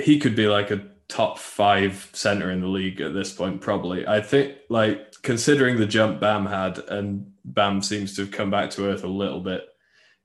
he 0.00 0.18
could 0.18 0.34
be 0.34 0.46
like 0.46 0.70
a 0.70 0.82
top 1.08 1.38
five 1.38 2.08
center 2.12 2.50
in 2.50 2.60
the 2.60 2.66
league 2.66 3.00
at 3.00 3.14
this 3.14 3.32
point. 3.32 3.60
Probably, 3.60 4.06
I 4.06 4.20
think 4.20 4.56
like 4.68 5.12
considering 5.22 5.76
the 5.76 5.86
jump 5.86 6.20
Bam 6.20 6.46
had, 6.46 6.78
and 6.78 7.32
Bam 7.44 7.82
seems 7.82 8.14
to 8.16 8.22
have 8.22 8.30
come 8.30 8.50
back 8.50 8.70
to 8.70 8.86
earth 8.86 9.04
a 9.04 9.08
little 9.08 9.40
bit. 9.40 9.66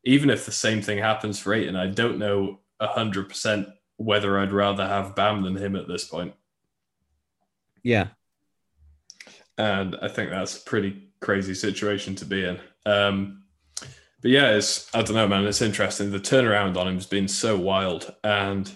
Even 0.03 0.29
if 0.29 0.45
the 0.45 0.51
same 0.51 0.81
thing 0.81 0.99
happens 0.99 1.39
for 1.39 1.53
Ayton, 1.53 1.75
I 1.75 1.87
don't 1.87 2.19
know 2.19 2.59
hundred 2.79 3.29
percent 3.29 3.67
whether 3.97 4.39
I'd 4.39 4.51
rather 4.51 4.87
have 4.87 5.15
Bam 5.15 5.41
than 5.43 5.55
him 5.55 5.75
at 5.75 5.87
this 5.87 6.05
point. 6.05 6.33
Yeah, 7.83 8.07
and 9.57 9.95
I 10.01 10.07
think 10.07 10.29
that's 10.29 10.57
a 10.57 10.63
pretty 10.63 11.09
crazy 11.19 11.53
situation 11.53 12.15
to 12.15 12.25
be 12.25 12.45
in. 12.45 12.59
Um, 12.85 13.43
but 14.25 14.31
yeah, 14.31 14.55
it's 14.55 14.89
I 14.95 15.03
don't 15.03 15.15
know, 15.15 15.27
man. 15.27 15.45
It's 15.45 15.61
interesting. 15.61 16.09
The 16.09 16.19
turnaround 16.19 16.77
on 16.77 16.87
him 16.87 16.95
has 16.95 17.05
been 17.05 17.27
so 17.27 17.59
wild, 17.59 18.11
and 18.23 18.73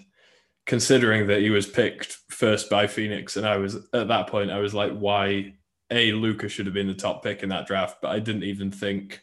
considering 0.68 1.26
that 1.26 1.41
he 1.41 1.50
was 1.50 1.66
picked 1.66 2.20
first 2.30 2.70
by 2.70 2.86
Phoenix, 2.86 3.36
and 3.36 3.47
I 3.47 3.58
was 3.58 3.76
at 3.91 4.10
that 4.10 4.28
point, 4.28 4.52
I 4.52 4.60
was 4.60 4.76
like, 4.76 4.95
why? 4.95 5.56
A 5.89 6.12
Luka 6.12 6.50
should 6.50 6.68
have 6.68 6.76
been 6.76 6.86
the 6.86 6.93
top 6.93 7.24
pick 7.24 7.41
in 7.41 7.50
that 7.50 7.66
draft, 7.66 7.97
but 8.00 8.12
I 8.12 8.20
didn't 8.20 8.43
even 8.43 8.70
think 8.70 9.22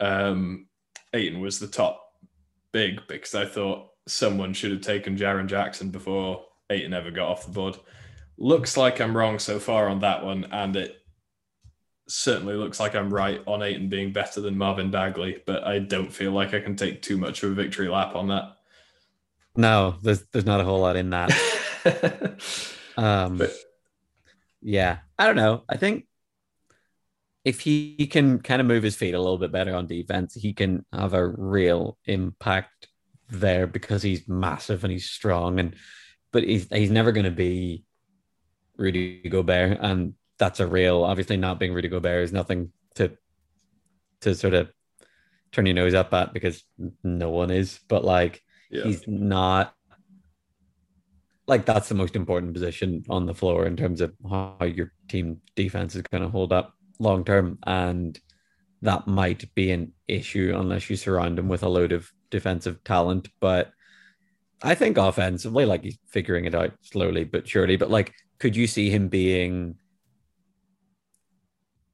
um, 0.00 0.66
Ayton 1.14 1.40
was 1.40 1.60
the 1.60 1.68
top 1.68 2.04
big 2.72 3.06
because 3.06 3.36
I 3.36 3.44
thought 3.44 3.90
someone 4.08 4.54
should 4.54 4.72
have 4.72 4.80
taken 4.80 5.16
Jaren 5.16 5.46
Jackson 5.46 5.90
before 5.90 6.46
Ayton 6.68 6.92
ever 6.92 7.12
got 7.12 7.28
off 7.28 7.46
the 7.46 7.52
board 7.52 7.76
looks 8.38 8.76
like 8.76 9.00
I'm 9.00 9.16
wrong 9.16 9.38
so 9.38 9.58
far 9.58 9.88
on 9.88 10.00
that 10.00 10.24
one, 10.24 10.44
and 10.52 10.76
it 10.76 10.97
certainly 12.08 12.54
looks 12.54 12.80
like 12.80 12.94
I'm 12.94 13.12
right 13.12 13.42
on 13.46 13.62
Ayton 13.62 13.88
being 13.88 14.12
better 14.12 14.40
than 14.40 14.56
Marvin 14.56 14.90
Bagley, 14.90 15.42
but 15.46 15.64
I 15.64 15.78
don't 15.78 16.12
feel 16.12 16.32
like 16.32 16.54
I 16.54 16.60
can 16.60 16.74
take 16.76 17.02
too 17.02 17.16
much 17.16 17.42
of 17.42 17.52
a 17.52 17.54
victory 17.54 17.88
lap 17.88 18.14
on 18.14 18.28
that. 18.28 18.56
no, 19.56 19.96
there's 20.02 20.22
there's 20.32 20.46
not 20.46 20.60
a 20.60 20.64
whole 20.64 20.80
lot 20.80 20.96
in 20.96 21.10
that. 21.10 21.30
Um, 22.96 23.38
But- 23.38 23.52
yeah, 24.60 24.98
I 25.16 25.26
don't 25.26 25.36
know. 25.36 25.62
I 25.68 25.76
think 25.76 26.06
if 27.44 27.60
he 27.60 28.08
can 28.10 28.40
kind 28.40 28.60
of 28.60 28.66
move 28.66 28.82
his 28.82 28.96
feet 28.96 29.14
a 29.14 29.20
little 29.20 29.38
bit 29.38 29.52
better 29.52 29.74
on 29.76 29.86
defense, 29.86 30.34
he 30.34 30.52
can 30.52 30.84
have 30.92 31.14
a 31.14 31.24
real 31.24 31.96
impact 32.06 32.88
there 33.30 33.68
because 33.68 34.02
he's 34.02 34.26
massive 34.28 34.82
and 34.82 34.92
he's 34.92 35.08
strong 35.08 35.60
and 35.60 35.76
but 36.32 36.42
he's 36.42 36.66
he's 36.72 36.90
never 36.90 37.12
going 37.12 37.24
to 37.24 37.30
be 37.30 37.84
Rudy 38.76 39.22
Gobert 39.28 39.78
and 39.80 40.14
that's 40.38 40.60
a 40.60 40.66
real 40.66 41.04
obviously 41.04 41.36
not 41.36 41.58
being 41.58 41.72
Rudy 41.72 41.88
Gobert 41.88 42.24
is 42.24 42.32
nothing 42.32 42.72
to 42.94 43.12
to 44.20 44.34
sort 44.34 44.54
of 44.54 44.70
turn 45.52 45.66
your 45.66 45.74
nose 45.74 45.94
up 45.94 46.12
at 46.12 46.32
because 46.32 46.62
no 47.02 47.30
one 47.30 47.50
is 47.50 47.80
but 47.88 48.04
like 48.04 48.42
yeah. 48.70 48.84
he's 48.84 49.06
not 49.06 49.74
like 51.48 51.64
that's 51.64 51.88
the 51.88 51.94
most 51.94 52.14
important 52.14 52.52
position 52.52 53.02
on 53.08 53.26
the 53.26 53.34
floor 53.34 53.66
in 53.66 53.74
terms 53.74 54.02
of 54.02 54.12
how 54.28 54.56
your 54.60 54.92
team 55.08 55.40
defense 55.56 55.96
is 55.96 56.02
going 56.02 56.22
to 56.22 56.28
hold 56.28 56.52
up 56.52 56.74
long 57.00 57.24
term. 57.24 57.58
And 57.66 58.18
that 58.82 59.08
might 59.08 59.52
be 59.54 59.72
an 59.72 59.92
issue 60.06 60.54
unless 60.54 60.88
you 60.88 60.96
surround 60.96 61.38
him 61.38 61.48
with 61.48 61.62
a 61.62 61.68
load 61.68 61.92
of 61.92 62.12
defensive 62.30 62.84
talent. 62.84 63.28
But 63.40 63.72
i 64.60 64.74
think 64.74 64.98
offensively 64.98 65.64
like 65.64 65.84
he's 65.84 65.96
figuring 66.08 66.44
it 66.44 66.54
out 66.54 66.72
slowly 66.82 67.24
but 67.24 67.48
surely. 67.48 67.76
But 67.76 67.90
like 67.90 68.12
could 68.38 68.54
you 68.54 68.66
see 68.66 68.90
him 68.90 69.08
being 69.08 69.76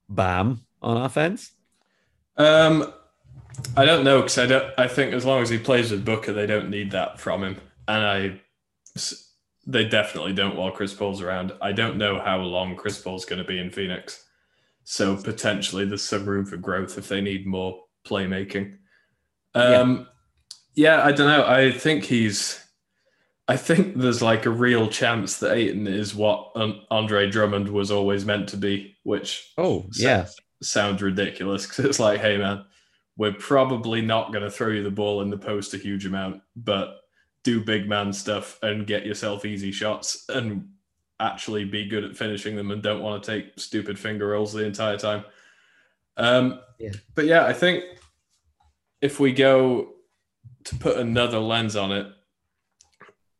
bam 0.08 0.60
on 0.82 0.96
offense 0.98 1.52
Um, 2.36 2.92
I 3.76 3.84
don't 3.84 4.04
know 4.04 4.20
because 4.20 4.38
I 4.38 4.46
don't. 4.46 4.72
I 4.76 4.88
think 4.88 5.14
as 5.14 5.24
long 5.24 5.40
as 5.40 5.48
he 5.48 5.58
plays 5.58 5.90
with 5.90 6.04
Booker, 6.04 6.32
they 6.32 6.46
don't 6.46 6.70
need 6.70 6.90
that 6.90 7.20
from 7.20 7.44
him, 7.44 7.60
and 7.86 8.04
I 8.04 8.40
they 9.66 9.84
definitely 9.84 10.32
don't 10.32 10.56
while 10.56 10.70
Chris 10.70 10.92
Paul's 10.92 11.22
around. 11.22 11.52
I 11.62 11.72
don't 11.72 11.96
know 11.96 12.20
how 12.20 12.38
long 12.38 12.76
Chris 12.76 13.00
Paul's 13.00 13.24
going 13.24 13.38
to 13.38 13.48
be 13.48 13.58
in 13.58 13.70
Phoenix, 13.70 14.24
so 14.82 15.16
potentially 15.16 15.84
there's 15.84 16.02
some 16.02 16.24
room 16.24 16.44
for 16.44 16.56
growth 16.56 16.98
if 16.98 17.08
they 17.08 17.20
need 17.20 17.46
more 17.46 17.80
playmaking. 18.06 18.78
Um, 19.54 20.08
yeah, 20.74 21.04
I 21.04 21.12
don't 21.12 21.28
know. 21.28 21.46
I 21.46 21.70
think 21.70 22.04
he's 22.04 22.63
I 23.46 23.56
think 23.56 23.96
there's 23.96 24.22
like 24.22 24.46
a 24.46 24.50
real 24.50 24.88
chance 24.88 25.38
that 25.38 25.52
Ayton 25.52 25.86
is 25.86 26.14
what 26.14 26.52
Andre 26.90 27.30
Drummond 27.30 27.68
was 27.68 27.90
always 27.90 28.24
meant 28.24 28.48
to 28.50 28.56
be, 28.56 28.96
which 29.02 29.52
oh 29.58 29.86
yeah 29.96 30.26
sounds 30.62 31.02
ridiculous 31.02 31.66
because 31.66 31.84
it's 31.84 32.00
like, 32.00 32.20
hey 32.20 32.38
man, 32.38 32.64
we're 33.16 33.34
probably 33.34 34.00
not 34.00 34.32
going 34.32 34.44
to 34.44 34.50
throw 34.50 34.68
you 34.68 34.82
the 34.82 34.90
ball 34.90 35.20
in 35.20 35.30
the 35.30 35.36
post 35.36 35.74
a 35.74 35.78
huge 35.78 36.06
amount, 36.06 36.42
but 36.56 37.00
do 37.42 37.62
big 37.62 37.88
man 37.88 38.12
stuff 38.12 38.58
and 38.62 38.86
get 38.86 39.04
yourself 39.04 39.44
easy 39.44 39.70
shots 39.70 40.24
and 40.30 40.68
actually 41.20 41.64
be 41.64 41.86
good 41.86 42.04
at 42.04 42.16
finishing 42.16 42.56
them 42.56 42.70
and 42.70 42.82
don't 42.82 43.02
want 43.02 43.22
to 43.22 43.30
take 43.30 43.58
stupid 43.58 43.98
finger 43.98 44.28
rolls 44.28 44.52
the 44.52 44.64
entire 44.64 44.96
time. 44.96 45.24
Um, 46.16 46.60
yeah. 46.78 46.92
But 47.14 47.26
yeah, 47.26 47.44
I 47.44 47.52
think 47.52 47.84
if 49.00 49.20
we 49.20 49.32
go 49.32 49.90
to 50.64 50.74
put 50.76 50.96
another 50.96 51.38
lens 51.38 51.76
on 51.76 51.92
it, 51.92 52.06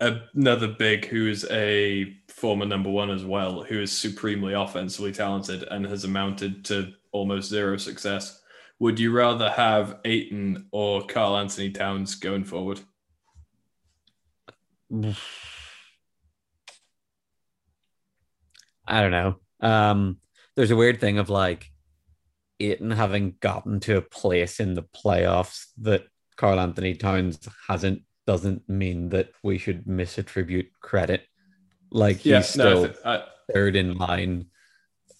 another 0.01 0.68
big 0.68 1.07
who 1.07 1.28
is 1.28 1.47
a 1.51 2.16
former 2.28 2.66
number 2.66 2.90
one 2.90 3.11
as 3.11 3.24
well, 3.24 3.62
who 3.62 3.80
is 3.80 3.92
supremely 3.92 4.55
offensively 4.55 5.12
talented 5.12 5.64
and 5.70 5.86
has 5.86 6.05
amounted 6.05 6.64
to 6.66 6.92
almost 7.12 7.49
zero 7.51 7.76
success. 7.76 8.40
Would 8.80 8.99
you 8.99 9.12
rather 9.12 9.51
have 9.51 10.01
Ayton 10.05 10.66
or 10.72 11.07
Karl-Anthony 11.07 11.70
Towns 11.70 12.16
going 12.16 12.45
forward? 12.45 12.80
I 18.86 19.01
don't 19.01 19.12
know. 19.12 19.36
Um, 19.61 20.18
there's 20.57 20.70
a 20.70 20.76
weird 20.76 21.01
thing 21.01 21.18
of 21.18 21.30
like 21.30 21.70
Ayton 22.61 22.90
having 22.90 23.36
gotten 23.40 23.80
to 23.80 23.97
a 23.97 24.03
place 24.03 24.61
in 24.61 24.74
the 24.74 24.82
playoffs 24.82 25.68
that 25.78 26.05
Karl-Anthony 26.36 26.95
Towns 26.95 27.38
hasn't 27.68 28.03
doesn't 28.27 28.68
mean 28.68 29.11
that 29.11 29.31
we 29.43 29.59
should 29.59 29.85
misattribute 29.85 30.68
credit. 30.81 31.27
Like 31.91 32.18
he's 32.18 32.27
yeah, 32.27 32.41
still 32.41 32.83
no, 32.85 32.93
I, 33.05 33.25
third 33.53 33.77
in 33.77 33.97
line 33.97 34.47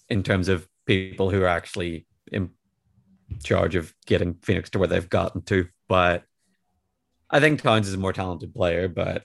in 0.09 0.23
terms 0.23 0.49
of 0.49 0.67
people 0.85 1.29
who 1.29 1.41
are 1.41 1.47
actually 1.47 2.07
in 2.31 2.51
charge 3.43 3.75
of 3.75 3.93
getting 4.05 4.35
Phoenix 4.35 4.69
to 4.71 4.79
where 4.79 4.87
they've 4.87 5.09
gotten 5.09 5.41
to. 5.43 5.67
But 5.87 6.23
I 7.29 7.39
think 7.39 7.61
Towns 7.61 7.87
is 7.87 7.93
a 7.93 7.99
more 7.99 8.13
talented 8.13 8.53
player, 8.53 8.87
but 8.87 9.23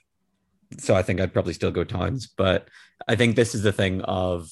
so 0.77 0.95
I 0.95 1.03
think 1.03 1.19
I'd 1.19 1.33
probably 1.33 1.53
still 1.53 1.71
go 1.71 1.83
Towns. 1.83 2.27
But 2.27 2.67
I 3.07 3.15
think 3.15 3.35
this 3.35 3.55
is 3.55 3.63
the 3.63 3.71
thing 3.71 4.01
of 4.01 4.49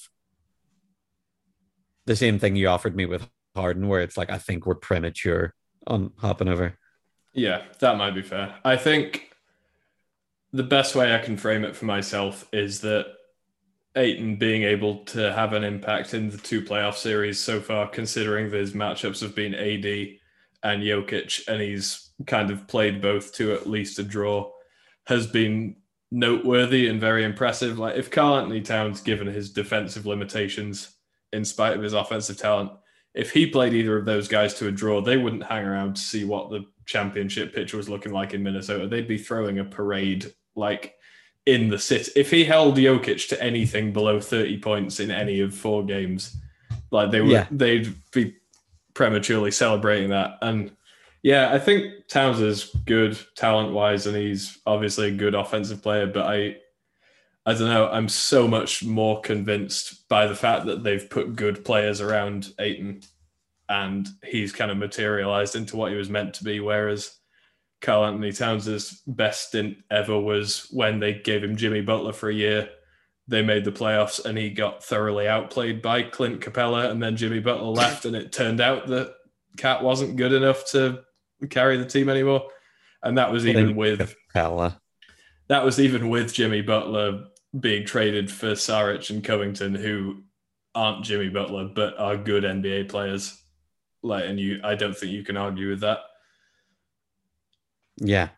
the 2.05 2.15
same 2.15 2.39
thing 2.39 2.55
you 2.55 2.67
offered 2.67 2.95
me 2.95 3.05
with 3.05 3.27
Harden, 3.55 3.87
where 3.87 4.01
it's 4.01 4.17
like 4.17 4.29
I 4.29 4.37
think 4.37 4.65
we're 4.65 4.75
premature 4.75 5.53
on 5.87 6.11
hopping 6.17 6.47
over. 6.47 6.77
Yeah, 7.33 7.63
that 7.79 7.97
might 7.97 8.15
be 8.15 8.21
fair. 8.21 8.55
I 8.63 8.75
think 8.75 9.31
the 10.51 10.63
best 10.63 10.95
way 10.95 11.13
I 11.13 11.19
can 11.19 11.37
frame 11.37 11.63
it 11.63 11.75
for 11.75 11.85
myself 11.85 12.47
is 12.51 12.81
that 12.81 13.05
Ayton 13.95 14.37
being 14.37 14.63
able 14.63 15.03
to 15.05 15.33
have 15.33 15.53
an 15.53 15.63
impact 15.63 16.13
in 16.13 16.29
the 16.29 16.37
two 16.37 16.61
playoff 16.61 16.95
series 16.95 17.39
so 17.39 17.59
far, 17.59 17.87
considering 17.87 18.49
his 18.49 18.73
matchups 18.73 19.21
have 19.21 19.35
been 19.35 19.53
AD 19.53 20.17
and 20.63 20.83
Jokic, 20.83 21.47
and 21.47 21.61
he's 21.61 22.09
kind 22.27 22.51
of 22.51 22.67
played 22.67 23.01
both 23.01 23.33
to 23.35 23.53
at 23.53 23.67
least 23.67 23.99
a 23.99 24.03
draw, 24.03 24.51
has 25.05 25.27
been 25.27 25.75
noteworthy 26.11 26.87
and 26.87 26.99
very 26.99 27.23
impressive. 27.23 27.77
Like 27.79 27.95
if 27.95 28.11
Karl-Anthony 28.11 28.61
Towns, 28.61 29.01
given 29.01 29.27
his 29.27 29.51
defensive 29.51 30.05
limitations, 30.05 30.95
in 31.31 31.45
spite 31.45 31.77
of 31.77 31.83
his 31.83 31.93
offensive 31.93 32.37
talent, 32.37 32.71
if 33.13 33.31
he 33.31 33.47
played 33.47 33.73
either 33.73 33.97
of 33.97 34.05
those 34.05 34.27
guys 34.27 34.53
to 34.55 34.67
a 34.67 34.71
draw, 34.71 35.01
they 35.01 35.17
wouldn't 35.17 35.43
hang 35.43 35.65
around 35.65 35.95
to 35.95 36.01
see 36.01 36.25
what 36.25 36.49
the 36.49 36.65
championship 36.89 37.53
pitch 37.53 37.73
was 37.73 37.87
looking 37.87 38.11
like 38.11 38.33
in 38.33 38.41
Minnesota. 38.41 38.87
They'd 38.87 39.07
be 39.07 39.19
throwing 39.19 39.59
a 39.59 39.63
parade 39.63 40.33
like 40.55 40.95
in 41.45 41.69
the 41.69 41.77
city. 41.77 42.11
If 42.15 42.31
he 42.31 42.43
held 42.43 42.77
Jokic 42.77 43.29
to 43.29 43.41
anything 43.41 43.93
below 43.93 44.19
30 44.19 44.59
points 44.59 44.99
in 44.99 45.11
any 45.11 45.39
of 45.39 45.53
four 45.53 45.85
games, 45.85 46.35
like 46.89 47.11
they 47.11 47.21
would 47.21 47.31
yeah. 47.31 47.45
they'd 47.51 47.93
be 48.11 48.35
prematurely 48.95 49.51
celebrating 49.51 50.09
that. 50.09 50.39
And 50.41 50.71
yeah, 51.21 51.53
I 51.53 51.59
think 51.59 52.07
Towns 52.07 52.39
is 52.39 52.75
good 52.85 53.19
talent 53.35 53.71
wise, 53.71 54.07
and 54.07 54.17
he's 54.17 54.57
obviously 54.65 55.09
a 55.09 55.15
good 55.15 55.35
offensive 55.35 55.83
player. 55.83 56.07
But 56.07 56.25
I, 56.25 56.57
I 57.45 57.53
don't 57.53 57.69
know. 57.69 57.87
I'm 57.89 58.09
so 58.09 58.47
much 58.47 58.83
more 58.83 59.21
convinced 59.21 60.07
by 60.09 60.25
the 60.25 60.35
fact 60.35 60.65
that 60.65 60.83
they've 60.83 61.07
put 61.07 61.35
good 61.35 61.63
players 61.63 62.01
around 62.01 62.51
Ayton, 62.57 63.01
and 63.69 64.07
he's 64.25 64.51
kind 64.51 64.71
of 64.71 64.77
materialized 64.77 65.55
into 65.55 65.77
what 65.77 65.91
he 65.91 65.97
was 65.97 66.09
meant 66.09 66.33
to 66.33 66.43
be. 66.43 66.59
Whereas 66.59 67.15
Karl-Anthony 67.81 68.33
Towns' 68.33 69.01
best 69.07 69.49
stint 69.49 69.77
ever 69.89 70.19
was 70.19 70.67
when 70.71 70.99
they 70.99 71.13
gave 71.13 71.43
him 71.43 71.55
Jimmy 71.55 71.81
Butler 71.81 72.11
for 72.11 72.29
a 72.29 72.33
year. 72.33 72.69
They 73.27 73.43
made 73.43 73.63
the 73.63 73.71
playoffs, 73.71 74.25
and 74.25 74.37
he 74.37 74.49
got 74.49 74.83
thoroughly 74.83 75.27
outplayed 75.27 75.83
by 75.83 76.01
Clint 76.01 76.41
Capela. 76.41 76.89
and 76.89 77.01
then 77.01 77.15
Jimmy 77.15 77.39
Butler 77.39 77.69
left, 77.69 78.05
and 78.05 78.15
it 78.15 78.31
turned 78.31 78.59
out 78.59 78.87
that 78.87 79.13
Cat 79.55 79.83
wasn't 79.83 80.15
good 80.15 80.33
enough 80.33 80.65
to 80.71 81.01
carry 81.49 81.77
the 81.77 81.85
team 81.85 82.09
anymore. 82.09 82.47
And 83.03 83.17
that 83.17 83.31
was 83.31 83.45
even 83.45 83.75
with 83.75 84.15
Capela. 84.33 84.79
That 85.47 85.63
was 85.63 85.79
even 85.79 86.09
with 86.09 86.33
Jimmy 86.33 86.61
Butler 86.61 87.25
being 87.57 87.85
traded 87.85 88.31
for 88.31 88.51
Saric 88.51 89.09
and 89.09 89.23
Covington, 89.23 89.75
who 89.75 90.23
aren't 90.75 91.05
Jimmy 91.05 91.29
Butler 91.29 91.69
but 91.73 91.97
are 91.97 92.17
good 92.17 92.43
NBA 92.43 92.89
players. 92.89 93.38
Like, 94.01 94.25
and 94.25 94.39
you, 94.39 94.61
I 94.63 94.75
don't 94.75 94.95
think 94.95 95.11
you 95.11 95.23
can 95.23 95.37
argue 95.37 95.69
with 95.69 95.81
that. 95.81 95.99
Yeah. 97.97 98.29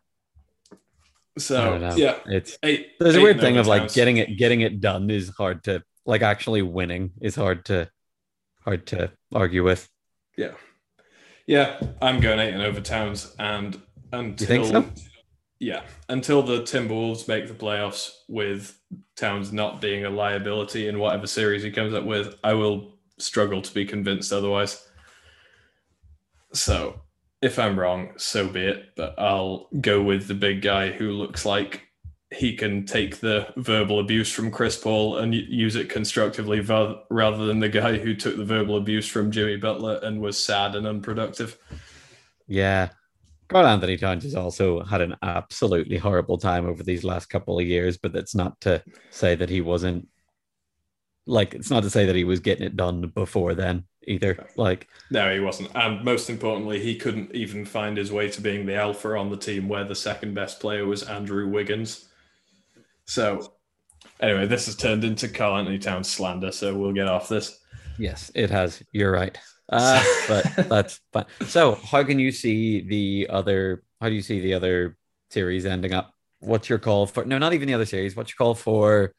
So 1.38 1.94
yeah, 1.96 2.18
it's 2.26 2.58
eight, 2.62 3.00
there's 3.00 3.16
a 3.16 3.22
weird 3.22 3.40
thing 3.40 3.58
of 3.58 3.66
like 3.66 3.94
getting 3.94 4.18
it 4.18 4.38
getting 4.38 4.62
it 4.62 4.82
done 4.82 5.10
is 5.10 5.30
hard 5.30 5.64
to 5.64 5.82
like 6.06 6.22
actually 6.22 6.62
winning 6.62 7.12
is 7.22 7.36
hard 7.36 7.64
to 7.66 7.90
hard 8.66 8.86
to 8.88 9.12
argue 9.34 9.64
with. 9.64 9.88
Yeah. 10.38 10.52
Yeah, 11.48 11.80
I'm 12.02 12.20
going 12.20 12.40
Ayton 12.40 12.62
over 12.62 12.80
Towns, 12.80 13.36
and 13.40 13.82
until 14.12 14.66
so? 14.66 14.86
yeah, 15.60 15.82
until 16.08 16.44
the 16.44 16.62
Timberwolves 16.62 17.28
make 17.28 17.48
the 17.48 17.54
playoffs 17.54 18.12
with 18.30 18.80
Towns 19.16 19.52
not 19.52 19.82
being 19.82 20.06
a 20.06 20.10
liability 20.10 20.88
in 20.88 21.00
whatever 21.00 21.28
series 21.28 21.64
he 21.64 21.72
comes 21.72 21.94
up 21.94 22.06
with, 22.06 22.36
I 22.44 22.54
will 22.54 23.00
struggle 23.18 23.62
to 23.62 23.74
be 23.74 23.86
convinced 23.86 24.32
otherwise. 24.32 24.88
So, 26.54 27.02
if 27.42 27.58
I'm 27.58 27.80
wrong, 27.80 28.14
so 28.18 28.48
be 28.48 28.62
it. 28.62 28.96
But 28.96 29.16
I'll 29.18 29.68
go 29.80 30.02
with 30.02 30.28
the 30.28 30.34
big 30.34 30.62
guy 30.62 30.92
who 30.92 31.12
looks 31.12 31.46
like 31.46 31.84
he 32.34 32.56
can 32.56 32.86
take 32.86 33.20
the 33.20 33.48
verbal 33.58 34.00
abuse 34.00 34.32
from 34.32 34.52
Chris 34.52 34.78
Paul 34.78 35.18
and 35.18 35.36
use 35.36 35.76
it 35.76 35.90
constructively 35.90 36.62
rather 36.62 37.46
than 37.46 37.60
the 37.60 37.68
guy 37.68 37.98
who 37.98 38.16
took 38.16 38.38
the 38.38 38.46
verbal 38.46 38.78
abuse 38.78 39.08
from 39.08 39.32
Jimmy 39.32 39.58
Butler 39.58 40.00
and 40.02 40.22
was 40.22 40.42
sad 40.42 40.76
and 40.76 40.88
unproductive. 40.88 41.58
Yeah. 42.48 42.90
Karl-Anthony 43.50 43.98
Towns 43.98 44.24
has 44.24 44.36
also 44.36 44.82
had 44.82 45.02
an 45.02 45.18
absolutely 45.22 45.98
horrible 45.98 46.38
time 46.38 46.66
over 46.66 46.84
these 46.84 47.04
last 47.04 47.26
couple 47.26 47.60
of 47.60 47.66
years, 47.66 47.98
but 47.98 48.14
that's 48.14 48.34
not 48.34 48.62
to 48.62 48.82
say 49.10 49.36
that 49.36 49.50
he 49.50 49.60
wasn't 49.60 50.08
like 51.26 51.54
it's 51.54 51.70
not 51.70 51.84
to 51.84 51.90
say 51.90 52.06
that 52.06 52.16
he 52.16 52.24
was 52.24 52.40
getting 52.40 52.66
it 52.66 52.76
done 52.76 53.12
before 53.14 53.54
then 53.54 53.86
either. 54.08 54.48
Like 54.56 54.88
no, 55.10 55.34
he 55.34 55.40
wasn't. 55.40 55.70
And 55.76 56.04
most 56.04 56.30
importantly, 56.30 56.80
he 56.80 56.96
couldn't 56.96 57.34
even 57.36 57.66
find 57.66 57.98
his 57.98 58.12
way 58.12 58.30
to 58.30 58.42
being 58.42 58.66
the 58.66 58.76
alpha 58.76 59.16
on 59.16 59.30
the 59.30 59.38
team 59.38 59.68
where 59.68 59.84
the 59.84 59.96
second 59.96 60.34
best 60.34 60.60
player 60.60 60.86
was 60.86 61.04
Andrew 61.04 61.48
Wiggins 61.48 62.08
so, 63.12 63.54
anyway, 64.22 64.48
this 64.48 64.68
has 64.68 64.78
turned 64.78 65.04
into 65.04 65.28
Karl-Anthony 65.28 65.80
Towns 65.80 66.10
slander, 66.10 66.54
so 66.54 66.74
we'll 66.74 66.94
get 66.94 67.10
off 67.10 67.28
this. 67.28 67.60
Yes, 67.98 68.32
it 68.34 68.50
has. 68.50 68.82
You're 68.94 69.12
right. 69.12 69.38
Uh, 69.68 70.02
but 70.30 70.70
that's 70.70 71.02
fine. 71.12 71.26
So, 71.46 71.76
how 71.76 72.06
can 72.06 72.20
you 72.20 72.32
see 72.32 72.88
the 72.88 73.28
other? 73.30 73.84
How 74.00 74.08
do 74.08 74.16
you 74.16 74.22
see 74.22 74.40
the 74.40 74.54
other 74.54 74.96
series 75.30 75.66
ending 75.66 75.94
up? 75.94 76.14
What's 76.40 76.70
your 76.70 76.80
call 76.80 77.06
for? 77.06 77.26
No, 77.26 77.38
not 77.38 77.54
even 77.54 77.68
the 77.68 77.74
other 77.74 77.86
series. 77.86 78.16
What's 78.16 78.32
your 78.32 78.38
call 78.38 78.56
for 78.56 79.14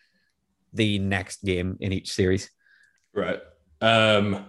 the 0.72 0.98
next 0.98 1.44
game 1.44 1.76
in 1.80 1.92
each 1.92 2.12
series? 2.12 2.50
Right. 3.14 3.40
Um, 3.80 4.46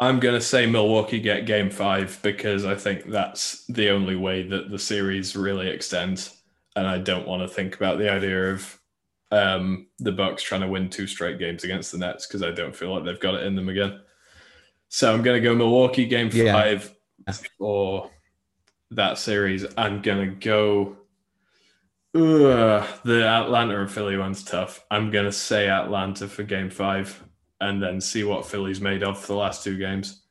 I'm 0.00 0.20
going 0.20 0.34
to 0.34 0.40
say 0.40 0.66
Milwaukee 0.66 1.20
get 1.20 1.46
game 1.46 1.70
five 1.70 2.18
because 2.22 2.64
I 2.64 2.74
think 2.74 3.04
that's 3.04 3.64
the 3.66 3.90
only 3.90 4.16
way 4.16 4.42
that 4.48 4.70
the 4.70 4.78
series 4.78 5.36
really 5.36 5.68
extends 5.68 6.42
and 6.74 6.86
I 6.86 6.98
don't 6.98 7.26
want 7.26 7.42
to 7.42 7.48
think 7.48 7.76
about 7.76 7.98
the 7.98 8.10
idea 8.10 8.52
of 8.52 8.80
um, 9.30 9.86
the 9.98 10.12
Bucks 10.12 10.42
trying 10.42 10.60
to 10.62 10.68
win 10.68 10.90
two 10.90 11.06
straight 11.06 11.38
games 11.38 11.64
against 11.64 11.92
the 11.92 11.98
Nets 11.98 12.26
because 12.26 12.42
I 12.42 12.50
don't 12.50 12.74
feel 12.74 12.94
like 12.94 13.04
they've 13.04 13.20
got 13.20 13.34
it 13.34 13.44
in 13.44 13.54
them 13.54 13.68
again. 13.68 14.00
So 14.88 15.12
I'm 15.12 15.22
going 15.22 15.40
to 15.40 15.48
go 15.48 15.54
Milwaukee 15.54 16.06
game 16.06 16.30
yeah. 16.32 16.52
five 16.52 16.94
for 17.58 18.10
that 18.90 19.18
series. 19.18 19.64
I'm 19.76 20.02
going 20.02 20.30
to 20.30 20.34
go. 20.36 20.96
Ugh, 22.14 22.86
the 23.04 23.26
Atlanta 23.26 23.80
and 23.80 23.90
Philly 23.90 24.16
one's 24.16 24.44
tough. 24.44 24.84
I'm 24.90 25.10
going 25.10 25.24
to 25.24 25.32
say 25.32 25.68
Atlanta 25.68 26.28
for 26.28 26.42
game 26.42 26.68
five 26.68 27.22
and 27.60 27.82
then 27.82 28.00
see 28.00 28.24
what 28.24 28.46
Philly's 28.46 28.80
made 28.80 29.02
of 29.02 29.18
for 29.18 29.28
the 29.28 29.38
last 29.38 29.64
two 29.64 29.78
games. 29.78 30.22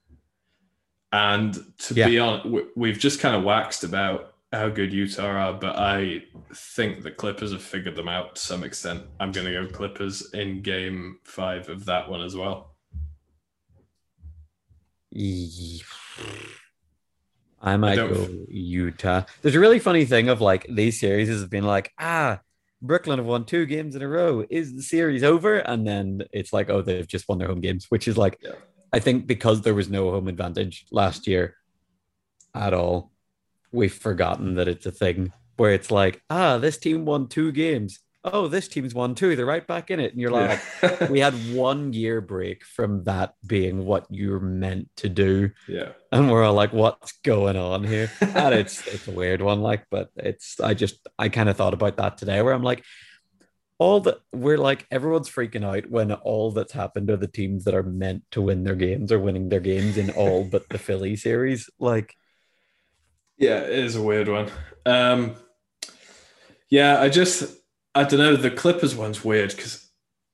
And 1.11 1.57
to 1.79 1.93
yeah. 1.93 2.07
be 2.07 2.19
honest, 2.19 2.67
we've 2.75 2.99
just 2.99 3.19
kind 3.19 3.35
of 3.35 3.43
waxed 3.43 3.83
about 3.83 4.35
how 4.53 4.69
good 4.69 4.93
Utah 4.93 5.25
are, 5.25 5.53
but 5.53 5.77
I 5.77 6.23
think 6.53 7.03
the 7.03 7.11
Clippers 7.11 7.51
have 7.51 7.63
figured 7.63 7.95
them 7.95 8.09
out 8.09 8.35
to 8.35 8.41
some 8.41 8.63
extent. 8.63 9.03
I'm 9.19 9.31
going 9.31 9.47
to 9.47 9.53
go 9.53 9.67
Clippers 9.67 10.33
in 10.33 10.61
game 10.61 11.19
five 11.23 11.69
of 11.69 11.85
that 11.85 12.09
one 12.09 12.21
as 12.21 12.35
well. 12.35 12.75
I 17.61 17.77
might 17.77 17.95
don't- 17.95 18.13
go 18.13 18.45
Utah. 18.49 19.23
There's 19.41 19.55
a 19.55 19.59
really 19.59 19.79
funny 19.79 20.05
thing 20.05 20.29
of 20.29 20.41
like 20.41 20.65
these 20.67 20.99
series 20.99 21.29
has 21.29 21.45
been 21.45 21.63
like, 21.63 21.91
ah, 21.99 22.39
Brooklyn 22.81 23.19
have 23.19 23.27
won 23.27 23.45
two 23.45 23.65
games 23.67 23.95
in 23.95 24.01
a 24.01 24.07
row. 24.07 24.43
Is 24.49 24.75
the 24.75 24.81
series 24.81 25.23
over? 25.23 25.57
And 25.59 25.87
then 25.87 26.23
it's 26.33 26.51
like, 26.51 26.69
oh, 26.69 26.81
they've 26.81 27.07
just 27.07 27.29
won 27.29 27.37
their 27.37 27.47
home 27.47 27.61
games, 27.61 27.85
which 27.89 28.07
is 28.07 28.17
like, 28.17 28.37
Yeah. 28.41 28.53
I 28.91 28.99
think 28.99 29.27
because 29.27 29.61
there 29.61 29.75
was 29.75 29.89
no 29.89 30.11
home 30.11 30.27
advantage 30.27 30.85
last 30.91 31.27
year 31.27 31.55
at 32.55 32.73
all, 32.73 33.11
we've 33.71 33.93
forgotten 33.93 34.55
that 34.55 34.67
it's 34.67 34.85
a 34.85 34.91
thing 34.91 35.31
where 35.57 35.71
it's 35.73 35.91
like, 35.91 36.21
ah, 36.29 36.57
this 36.57 36.77
team 36.77 37.05
won 37.05 37.27
two 37.27 37.51
games. 37.51 37.99
Oh, 38.23 38.47
this 38.47 38.67
team's 38.67 38.93
won 38.93 39.15
two. 39.15 39.35
They're 39.35 39.45
right 39.45 39.65
back 39.65 39.89
in 39.89 39.99
it. 39.99 40.11
And 40.11 40.21
you're 40.21 40.31
like, 40.31 40.59
Yeah. 40.83 41.07
we 41.09 41.19
had 41.19 41.33
one 41.53 41.93
year 41.93 42.21
break 42.21 42.63
from 42.63 43.03
that 43.05 43.33
being 43.45 43.85
what 43.85 44.05
you're 44.09 44.39
meant 44.39 44.89
to 44.97 45.09
do 45.09 45.51
yeah. 45.67 45.89
and 46.11 46.29
we're 46.29 46.43
all 46.43 46.53
like 46.53 46.73
what's 46.73 47.13
going 47.23 47.57
on 47.57 47.83
here 47.83 48.11
and 48.21 48.53
it's 48.53 48.85
it's 48.93 49.07
a 49.07 49.11
weird 49.11 49.41
one 49.41 49.61
like 49.61 49.85
but 49.89 50.09
it's 50.15 50.59
i 50.59 50.73
just 50.73 51.07
i 51.17 51.29
kind 51.29 51.49
of 51.49 51.57
thought 51.57 51.73
about 51.73 51.97
that 51.97 52.17
today 52.17 52.41
where 52.41 52.53
i'm 52.53 52.63
like 52.63 52.83
all 53.79 53.99
that 54.01 54.19
we're 54.31 54.57
like 54.57 54.85
everyone's 54.91 55.29
freaking 55.29 55.65
out 55.65 55.89
when 55.89 56.11
all 56.11 56.51
that's 56.51 56.73
happened 56.73 57.09
are 57.09 57.17
the 57.17 57.27
teams 57.27 57.63
that 57.63 57.73
are 57.73 57.83
meant 57.83 58.23
to 58.31 58.41
win 58.41 58.63
their 58.63 58.75
games 58.75 59.11
are 59.11 59.19
winning 59.19 59.49
their 59.49 59.59
games 59.59 59.97
in 59.97 60.09
all 60.11 60.43
but 60.43 60.67
the 60.69 60.77
philly 60.77 61.15
series 61.15 61.69
like 61.79 62.15
Yeah, 63.37 63.61
it 63.61 63.71
is 63.79 63.95
a 63.95 64.01
weird 64.03 64.27
one. 64.27 64.51
Um, 64.85 65.35
yeah, 66.69 67.01
I 67.01 67.09
just 67.09 67.57
I 67.93 68.03
don't 68.03 68.19
know. 68.19 68.35
The 68.35 68.51
Clippers 68.51 68.95
one's 68.95 69.23
weird 69.23 69.51
because 69.55 69.89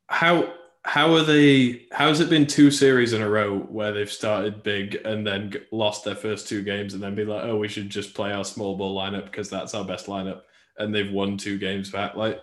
how 0.07 0.53
how 0.83 1.13
are 1.15 1.23
they? 1.23 1.87
How's 1.91 2.19
it 2.19 2.29
been 2.29 2.47
two 2.47 2.71
series 2.71 3.13
in 3.13 3.21
a 3.21 3.29
row 3.29 3.59
where 3.59 3.91
they've 3.91 4.11
started 4.11 4.63
big 4.63 4.95
and 5.03 5.25
then 5.25 5.53
lost 5.71 6.05
their 6.05 6.15
first 6.15 6.47
two 6.47 6.63
games 6.63 6.93
and 6.93 7.01
then 7.01 7.15
be 7.15 7.25
like, 7.25 7.43
oh, 7.43 7.57
we 7.57 7.67
should 7.67 7.89
just 7.89 8.13
play 8.13 8.31
our 8.31 8.45
small 8.45 8.77
ball 8.77 8.97
lineup 8.97 9.25
because 9.25 9.49
that's 9.49 9.73
our 9.73 9.83
best 9.83 10.05
lineup, 10.05 10.41
and 10.77 10.93
they've 10.93 11.11
won 11.11 11.37
two 11.37 11.57
games 11.57 11.89
back. 11.89 12.15
Like, 12.15 12.41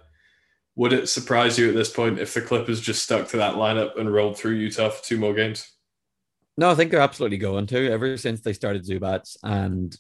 would 0.77 0.93
it 0.93 1.09
surprise 1.09 1.59
you 1.59 1.69
at 1.69 1.75
this 1.75 1.91
point 1.91 2.19
if 2.19 2.35
the 2.35 2.43
Clippers 2.43 2.81
just 2.81 3.03
stuck 3.03 3.29
to 3.29 3.37
that 3.39 3.55
lineup 3.55 3.99
and 3.99 4.13
rolled 4.13 4.37
through 4.37 4.55
Utah 4.55 4.91
for 4.91 5.05
two 5.05 5.19
more 5.19 5.35
games? 5.35 5.71
no 6.57 6.71
i 6.71 6.75
think 6.75 6.91
they're 6.91 7.01
absolutely 7.01 7.39
going 7.39 7.67
to 7.67 7.91
ever 7.91 8.17
since 8.17 8.41
they 8.41 8.53
started 8.53 8.85
Zubac 8.85 9.37
and 9.43 9.97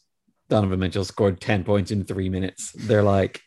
donovan 0.49 0.79
mitchell 0.79 1.05
scored 1.05 1.41
10 1.41 1.65
points 1.65 1.91
in 1.91 2.05
three 2.05 2.29
minutes 2.29 2.73
they're 2.73 3.03
like 3.03 3.41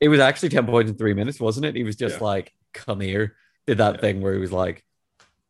it 0.00 0.08
was 0.08 0.20
actually 0.20 0.48
10 0.50 0.66
points 0.66 0.90
in 0.90 0.96
three 0.98 1.14
minutes 1.14 1.40
wasn't 1.40 1.66
it? 1.66 1.74
He 1.76 1.84
was 1.84 1.96
just 1.96 2.18
Yeah. 2.18 2.24
like 2.24 2.52
come 2.72 3.00
here. 3.00 3.36
Did 3.66 3.78
that 3.78 3.94
Yeah. 3.96 4.00
thing 4.00 4.20
where 4.20 4.34
he 4.34 4.40
was 4.40 4.52
like 4.52 4.84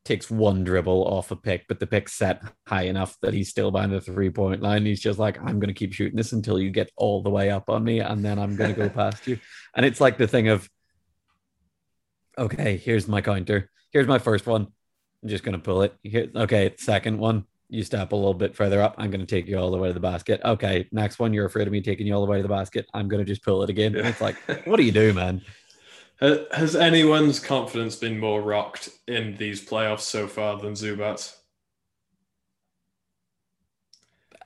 takes 0.04 0.30
one 0.30 0.64
dribble 0.64 1.04
off 1.06 1.30
a 1.30 1.36
pick 1.36 1.64
but 1.66 1.80
the 1.80 1.86
pick's 1.86 2.12
set 2.12 2.42
high 2.68 2.82
enough 2.82 3.16
that 3.22 3.32
he's 3.32 3.48
still 3.48 3.70
behind 3.70 3.90
the 3.90 4.00
three 4.02 4.28
point 4.30 4.60
line. 4.60 4.84
He's 4.84 5.00
just 5.00 5.18
like 5.18 5.38
i'm 5.38 5.58
going 5.58 5.68
to 5.68 5.72
keep 5.72 5.92
shooting 5.94 6.16
this 6.16 6.32
until 6.32 6.58
you 6.60 6.70
get 6.70 6.90
all 6.96 7.22
the 7.22 7.30
way 7.30 7.50
up 7.50 7.70
on 7.70 7.82
me 7.84 8.00
and 8.00 8.22
then 8.24 8.38
i'm 8.38 8.54
going 8.54 8.74
to 8.74 8.80
go 8.80 8.88
past 9.02 9.26
you. 9.26 9.38
And 9.74 9.86
it's 9.86 10.00
like 10.02 10.18
the 10.18 10.28
thing 10.28 10.48
of 10.48 10.68
okay 12.38 12.76
here's 12.76 13.08
my 13.08 13.20
counter. 13.20 13.70
Here's 13.92 14.06
my 14.08 14.18
first 14.18 14.46
one. 14.46 14.66
I'm 15.22 15.28
just 15.28 15.44
going 15.44 15.54
to 15.54 15.58
pull 15.62 15.82
it. 15.82 15.94
Here, 16.02 16.28
okay, 16.34 16.74
second 16.78 17.18
one, 17.18 17.44
you 17.68 17.82
step 17.82 18.12
a 18.12 18.16
little 18.16 18.34
bit 18.34 18.54
further 18.54 18.80
up. 18.80 18.94
I'm 18.98 19.10
going 19.10 19.20
to 19.20 19.26
take 19.26 19.46
you 19.46 19.58
all 19.58 19.70
the 19.70 19.78
way 19.78 19.88
to 19.88 19.94
the 19.94 20.00
basket. 20.00 20.40
Okay, 20.44 20.88
next 20.92 21.18
one, 21.18 21.32
you're 21.32 21.46
afraid 21.46 21.66
of 21.66 21.72
me 21.72 21.80
taking 21.80 22.06
you 22.06 22.14
all 22.14 22.24
the 22.24 22.30
way 22.30 22.38
to 22.38 22.42
the 22.42 22.48
basket. 22.48 22.86
I'm 22.94 23.08
going 23.08 23.24
to 23.24 23.30
just 23.30 23.42
pull 23.42 23.62
it 23.62 23.70
again. 23.70 23.96
And 23.96 24.06
it's 24.06 24.20
like, 24.20 24.36
what 24.66 24.76
do 24.76 24.82
you 24.82 24.92
do, 24.92 25.12
man? 25.12 25.42
Has 26.52 26.76
anyone's 26.76 27.40
confidence 27.40 27.96
been 27.96 28.18
more 28.18 28.40
rocked 28.40 28.88
in 29.08 29.36
these 29.36 29.64
playoffs 29.64 30.00
so 30.00 30.28
far 30.28 30.58
than 30.58 30.74
Zubac? 30.74 31.34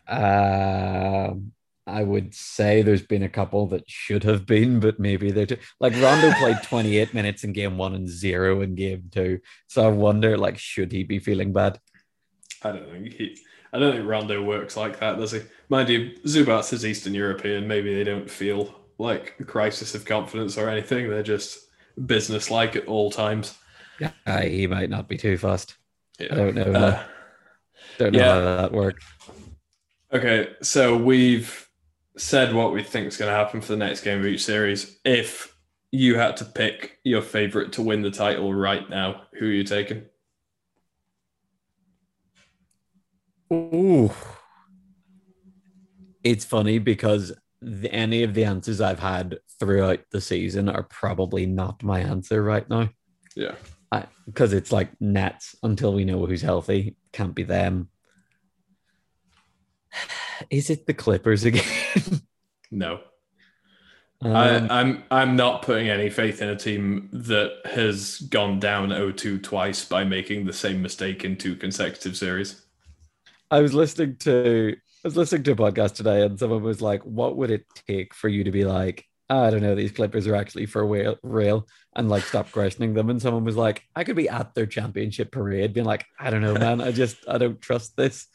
Um, 0.09 1.53
I 1.87 2.03
would 2.03 2.35
say 2.35 2.83
there's 2.83 3.03
been 3.03 3.23
a 3.23 3.29
couple 3.29 3.67
that 3.69 3.89
should 3.89 4.25
have 4.25 4.47
been, 4.47 4.81
but 4.81 4.99
maybe 4.99 5.31
they're 5.31 5.47
too. 5.47 5.59
Like 5.81 5.95
Rondo 5.95 6.33
played 6.35 6.63
28 6.63 7.15
minutes 7.15 7.45
in 7.45 7.53
game 7.53 7.77
one 7.77 7.95
and 7.95 8.09
zero 8.09 8.63
in 8.63 8.75
game 8.75 9.11
two. 9.11 9.41
So 9.69 9.85
I 9.85 9.89
wonder, 9.89 10.37
like, 10.37 10.59
should 10.59 10.93
he 10.93 11.05
be 11.05 11.19
feeling 11.19 11.53
bad? 11.53 11.79
I 12.63 12.73
don't 12.73 12.91
think 12.91 13.13
he. 13.15 13.39
I 13.73 13.79
don't 13.79 13.95
think 13.95 14.09
Rondo 14.09 14.43
works 14.43 14.77
like 14.77 14.99
that, 15.01 15.19
does 15.19 15.33
he? 15.33 15.43
Mind 15.69 15.89
you, 15.89 16.17
Zubac 16.25 16.73
is 16.73 16.87
Eastern 16.87 17.15
European. 17.15 17.69
Maybe 17.69 17.95
they 17.95 18.05
don't 18.05 18.31
feel 18.31 18.75
like 18.97 19.35
a 19.39 19.45
crisis 19.45 19.95
of 19.95 20.05
confidence 20.05 20.57
or 20.57 20.69
anything. 20.69 21.11
They're 21.11 21.23
just 21.23 21.69
business-like 22.07 22.77
at 22.77 22.87
all 22.87 23.11
times. 23.11 23.59
Uh, 24.27 24.41
he 24.43 24.67
might 24.67 24.89
not 24.89 25.09
be 25.09 25.17
too 25.19 25.37
fast. 25.37 25.77
Yeah. 26.19 26.29
I 26.33 26.35
don't 26.37 26.55
know. 26.55 26.63
Uh, 26.63 27.03
Don't 27.99 28.13
know 28.13 28.19
yeah. 28.19 28.35
how 28.35 28.41
that 28.41 28.73
works. 28.73 29.05
okay, 30.13 30.49
so 30.63 30.97
we've 30.97 31.69
said 32.17 32.55
what 32.55 32.73
we 32.73 32.83
think 32.83 33.07
is 33.09 33.17
going 33.17 33.31
to 33.31 33.37
happen 33.37 33.61
for 33.61 33.73
the 33.73 33.77
next 33.77 34.03
game 34.03 34.19
of 34.21 34.27
each 34.27 34.45
series. 34.45 34.99
If 35.05 35.57
you 35.91 36.17
had 36.17 36.37
to 36.39 36.45
pick 36.45 36.99
your 37.05 37.23
favorite 37.23 37.73
to 37.73 37.83
win 37.83 38.03
the 38.03 38.11
title 38.11 38.53
right 38.55 38.89
now, 38.89 39.23
who 39.39 39.47
are 39.47 39.53
you 39.53 39.65
taking? 39.65 40.03
Ooh. 43.53 44.11
It's 46.25 46.45
funny 46.45 46.79
because 46.79 47.33
the, 47.61 47.93
any 47.93 48.23
of 48.23 48.35
the 48.35 48.45
answers 48.45 48.81
I've 48.81 48.99
had 48.99 49.39
throughout 49.59 50.01
the 50.11 50.21
season 50.21 50.69
are 50.69 50.83
probably 50.85 51.47
not 51.47 51.83
my 51.83 52.01
answer 52.01 52.43
right 52.43 52.69
now. 52.69 52.91
Yeah. 53.35 53.55
Because 54.27 54.53
it's 54.53 54.71
like 54.73 54.91
Nets 55.01 55.57
until 55.63 55.95
we 55.95 56.05
know 56.05 56.27
who's 56.27 56.43
healthy. 56.43 56.97
Can't 57.13 57.35
be 57.35 57.45
them. 57.45 57.89
Is 60.51 60.71
it 60.71 60.87
the 60.87 60.95
Clippers 60.95 61.45
again? 61.45 61.65
No. 62.71 63.01
Um, 64.21 64.37
I, 64.37 64.81
I'm 64.81 65.05
I'm 65.11 65.37
not 65.37 65.63
putting 65.63 65.89
any 65.89 66.11
faith 66.11 66.43
in 66.43 66.49
a 66.49 66.57
team 66.57 67.09
that 67.13 67.61
has 67.65 68.19
gone 68.19 68.59
down 68.59 68.89
0-2 68.89 69.43
twice 69.43 69.85
by 69.85 70.03
making 70.05 70.45
the 70.45 70.53
same 70.53 70.83
mistake 70.83 71.25
in 71.25 71.37
two 71.37 71.55
consecutive 71.55 72.17
series. 72.17 72.63
I 73.51 73.61
was 73.61 73.75
listening 73.75 74.17
to 74.21 74.77
I 74.77 75.09
was 75.09 75.17
listening 75.17 75.45
to 75.45 75.53
a 75.53 75.57
podcast 75.57 75.95
today, 75.95 76.23
and 76.23 76.39
someone 76.39 76.63
was 76.63 76.83
like, 76.83 77.03
"What 77.05 77.37
would 77.37 77.51
it 77.51 77.65
take 77.87 78.15
for 78.15 78.29
you 78.29 78.45
to 78.45 78.51
be 78.51 78.65
like, 78.65 79.05
"Ah, 79.31 79.45
I 79.45 79.51
don't 79.51 79.63
know, 79.63 79.75
these 79.75 79.93
Clippers 79.93 80.27
are 80.27 80.35
actually 80.35 80.67
for 80.67 80.87
real, 80.87 81.17
real," 81.23 81.67
and 81.97 82.09
like 82.09 82.25
stop 82.25 82.51
questioning 82.53 82.95
them?" 82.95 83.09
And 83.11 83.23
someone 83.23 83.45
was 83.45 83.57
like, 83.57 83.83
"I 83.95 84.05
could 84.05 84.17
be 84.17 84.29
at 84.29 84.55
their 84.55 84.67
championship 84.67 85.31
parade, 85.33 85.73
being 85.73 85.87
like, 85.87 86.05
I 86.19 86.31
don't 86.31 86.43
know, 86.43 86.55
man, 86.59 86.81
I 86.81 86.93
just 86.93 87.17
I 87.29 87.39
don't 87.39 87.61
trust 87.61 87.97
this," 87.97 88.27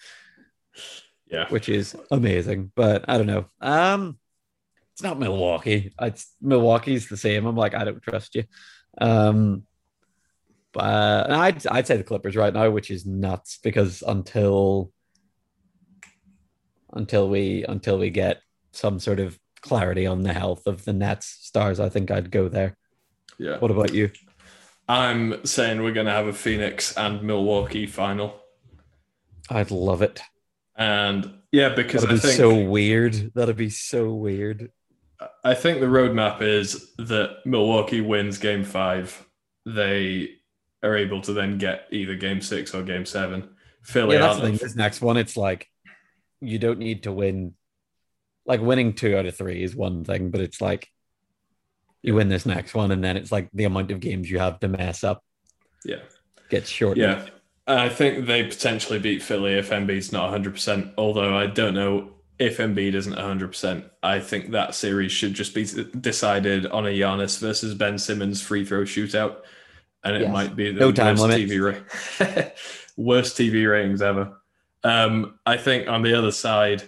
Yeah. 1.28 1.48
which 1.50 1.70
is 1.70 1.96
amazing, 2.12 2.72
but 2.76 3.06
I 3.08 3.18
don't 3.18 3.28
know. 3.28 3.46
Um, 3.62 4.18
it's 4.94 5.04
not 5.04 5.20
Milwaukee. 5.20 5.92
It's 6.02 6.34
Milwaukee's 6.42 7.10
the 7.10 7.18
same. 7.18 7.46
I'm 7.46 7.56
like, 7.56 7.74
I 7.74 7.84
don't 7.84 8.02
trust 8.02 8.36
you. 8.36 8.44
Um, 9.00 9.64
but 10.72 11.30
I'd 11.32 11.68
I'd 11.68 11.88
say 11.88 11.98
the 11.98 12.04
Clippers 12.04 12.36
right 12.36 12.54
now, 12.54 12.70
which 12.70 12.90
is 12.90 13.06
nuts 13.06 13.60
because 13.64 14.02
until 14.08 14.92
until 16.94 17.30
we 17.30 17.66
until 17.68 17.98
we 17.98 18.10
get 18.10 18.42
some 18.72 19.00
sort 19.00 19.20
of 19.20 19.38
clarity 19.62 20.06
on 20.06 20.24
the 20.24 20.34
health 20.34 20.68
of 20.68 20.86
the 20.86 20.94
Nets 20.94 21.26
stars, 21.42 21.80
I 21.80 21.90
think 21.90 22.12
I'd 22.12 22.32
go 22.32 22.50
there. 22.50 22.78
Yeah. 23.38 23.58
What 23.58 23.72
about 23.72 23.94
you? 23.94 24.12
I'm 24.88 25.46
saying 25.46 25.82
we're 25.82 25.94
going 25.94 26.08
to 26.08 26.12
have 26.12 26.28
a 26.28 26.34
Phoenix 26.34 26.96
and 26.98 27.24
Milwaukee 27.24 27.88
final. 27.88 28.36
I'd 29.50 29.72
love 29.72 30.02
it. 30.02 30.22
And 30.76 31.34
yeah, 31.52 31.70
because 31.70 32.02
That'd 32.02 32.20
I 32.20 32.22
be 32.22 32.28
think 32.28 32.38
so 32.38 32.64
weird. 32.64 33.32
That'd 33.34 33.56
be 33.56 33.70
so 33.70 34.14
weird. 34.14 34.72
I 35.44 35.54
think 35.54 35.80
the 35.80 35.86
roadmap 35.86 36.42
is 36.42 36.94
that 36.98 37.38
Milwaukee 37.46 38.02
wins 38.02 38.38
game 38.38 38.64
5. 38.64 39.26
They 39.66 40.32
are 40.84 40.98
able 40.98 41.22
to 41.22 41.34
then 41.34 41.58
get 41.58 41.88
either 41.92 42.16
game 42.16 42.42
6 42.42 42.74
or 42.74 42.84
game 42.84 43.06
7. 43.06 43.50
Philly 43.84 44.16
yeah, 44.16 44.22
that's 44.22 44.40
the 44.40 44.48
thing. 44.48 44.58
This 44.58 44.76
next 44.76 45.02
one, 45.02 45.16
it's 45.16 45.38
like 45.38 45.70
you 46.44 46.60
don't 46.60 46.80
need 46.80 47.04
to 47.04 47.12
win. 47.12 47.54
Like 48.46 48.62
winning 48.62 48.94
two 48.94 49.16
out 49.18 49.26
of 49.26 49.36
three 49.36 49.64
is 49.64 49.76
one 49.76 50.04
thing, 50.04 50.30
but 50.30 50.42
it's 50.42 50.60
like 50.62 50.90
you 52.02 52.16
win 52.16 52.28
this 52.30 52.46
next 52.46 52.74
one, 52.74 52.92
and 52.92 53.04
then 53.04 53.16
it's 53.16 53.32
like 53.32 53.50
the 53.54 53.64
amount 53.64 53.92
of 53.92 54.00
games 54.02 54.30
you 54.30 54.40
have 54.40 54.60
to 54.60 54.68
mess 54.68 55.04
up 55.04 55.24
Yeah. 55.86 56.02
gets 56.50 56.70
shortened. 56.70 57.02
Yeah. 57.06 57.26
I 57.66 57.88
think 57.88 58.26
they 58.26 58.44
potentially 58.44 59.00
beat 59.00 59.24
Philly 59.24 59.54
if 59.54 59.70
Embiid's 59.70 60.12
not 60.12 60.30
100%, 60.34 60.94
although 60.98 61.34
I 61.38 61.48
don't 61.48 61.74
know 61.74 62.10
if 62.38 62.58
Embiid 62.58 62.94
isn't 62.94 63.14
100%. 63.16 63.90
I 64.04 64.20
think 64.20 64.52
that 64.52 64.76
series 64.76 65.14
should 65.14 65.34
just 65.34 65.54
be 65.56 65.64
decided 66.02 66.66
on 66.66 66.86
a 66.86 66.90
Giannis 66.90 67.40
versus 67.40 67.74
Ben 67.74 67.98
Simmons 67.98 68.42
free 68.42 68.66
throw 68.66 68.82
shootout. 68.82 69.38
And 70.04 70.18
it 70.18 70.24
Yes. 70.24 70.34
might 70.34 70.56
be 70.58 70.74
the 70.74 70.80
No 70.82 70.92
time 70.92 71.16
worst 71.16 71.22
limit. 71.22 71.50
TV, 71.50 71.60
ra- 71.62 72.50
worst 72.98 73.38
TV 73.38 73.66
ratings 73.72 74.02
ever. 74.02 74.34
Um, 74.84 75.40
I 75.46 75.58
think 75.58 75.88
on 75.88 76.02
the 76.02 76.18
other 76.18 76.32
side, 76.32 76.84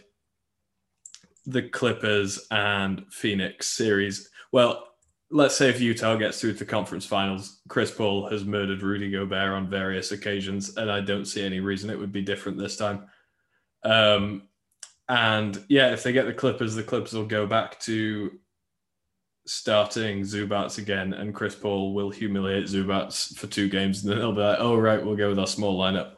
the 1.46 1.62
Clippers 1.62 2.48
and 2.52 3.06
Phoenix 3.12 3.68
series, 3.68 4.30
well, 4.52 4.88
let's 5.32 5.56
say 5.56 5.70
if 5.70 5.82
Utah 5.82 6.16
gets 6.16 6.40
through 6.40 6.54
to 6.56 6.66
conference 6.66 7.06
finals, 7.06 7.62
Chris 7.68 7.92
Paul 7.92 8.30
has 8.30 8.46
murdered 8.46 8.82
Rudy 8.82 9.12
Gobert 9.12 9.54
on 9.54 9.70
various 9.70 10.12
occasions, 10.12 10.78
and 10.78 10.92
I 10.92 11.02
don't 11.02 11.26
see 11.26 11.44
any 11.44 11.60
reason 11.60 11.90
it 11.90 12.00
would 12.00 12.12
be 12.12 12.22
different 12.22 12.58
this 12.58 12.78
time. 12.78 13.06
Um, 13.84 14.44
and 15.08 15.64
yeah, 15.70 15.92
if 15.92 16.04
they 16.04 16.12
get 16.12 16.26
the 16.26 16.34
Clippers, 16.34 16.76
the 16.76 16.84
Clippers 16.84 17.14
will 17.14 17.26
go 17.26 17.46
back 17.46 17.80
to 17.82 18.32
starting 19.46 20.22
Zubac 20.22 20.78
again, 20.78 21.14
and 21.14 21.36
Chris 21.36 21.56
Paul 21.56 21.94
will 21.94 22.10
humiliate 22.10 22.66
Zubac 22.66 23.36
for 23.36 23.48
two 23.48 23.70
games, 23.70 24.04
and 24.04 24.12
then 24.12 24.20
they'll 24.20 24.32
be 24.32 24.42
like, 24.42 24.60
"Oh 24.60 24.76
right, 24.76 25.04
we'll 25.04 25.16
go 25.16 25.30
with 25.30 25.40
our 25.40 25.48
small 25.48 25.78
lineup." 25.78 26.16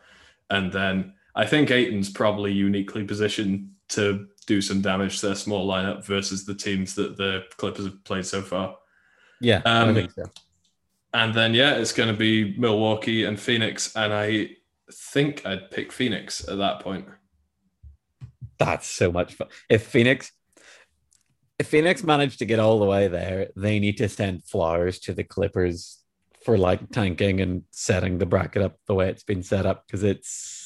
And 0.49 0.71
then 0.71 1.13
I 1.37 1.45
think 1.45 1.69
Ayton's 1.69 2.09
probably 2.09 2.51
uniquely 2.51 3.03
positioned 3.03 3.69
to 3.89 4.27
do 4.47 4.59
some 4.59 4.81
damage 4.81 5.19
to 5.19 5.27
their 5.27 5.35
small 5.35 5.67
lineup 5.67 6.03
versus 6.03 6.45
the 6.45 6.55
teams 6.55 6.95
that 6.95 7.15
the 7.15 7.43
Clippers 7.57 7.85
have 7.85 8.03
played 8.03 8.25
so 8.25 8.41
far. 8.41 8.75
Yeah, 9.39 9.61
Um, 9.63 9.89
I 9.89 9.93
think 9.93 10.11
so. 10.11 10.23
And 11.13 11.35
then 11.35 11.53
yeah, 11.53 11.75
it's 11.75 11.93
going 11.93 12.09
to 12.09 12.17
be 12.17 12.57
Milwaukee 12.57 13.25
and 13.25 13.39
Phoenix, 13.39 13.95
and 13.95 14.11
I 14.11 14.49
think 14.91 15.45
I'd 15.45 15.69
pick 15.69 15.91
Phoenix 15.91 16.47
at 16.47 16.57
that 16.57 16.79
point. 16.79 17.05
That's 18.57 18.87
so 18.87 19.11
much 19.11 19.35
fun. 19.35 19.47
If 19.69 19.83
Phoenix, 19.83 20.31
if 21.59 21.67
Phoenix 21.67 22.03
managed 22.03 22.39
to 22.39 22.45
get 22.45 22.59
all 22.59 22.79
the 22.79 22.85
way 22.85 23.07
there, 23.07 23.49
they 23.55 23.79
need 23.79 23.97
to 23.97 24.09
send 24.09 24.43
flowers 24.43 24.99
to 25.01 25.13
the 25.13 25.23
Clippers 25.23 25.99
for 26.43 26.57
like 26.57 26.89
tanking 26.89 27.41
and 27.41 27.63
setting 27.71 28.17
the 28.17 28.25
bracket 28.25 28.63
up 28.63 28.77
the 28.87 28.95
way 28.95 29.09
it's 29.09 29.23
been 29.23 29.43
set 29.43 29.67
up 29.67 29.85
because 29.85 30.03
it's 30.03 30.56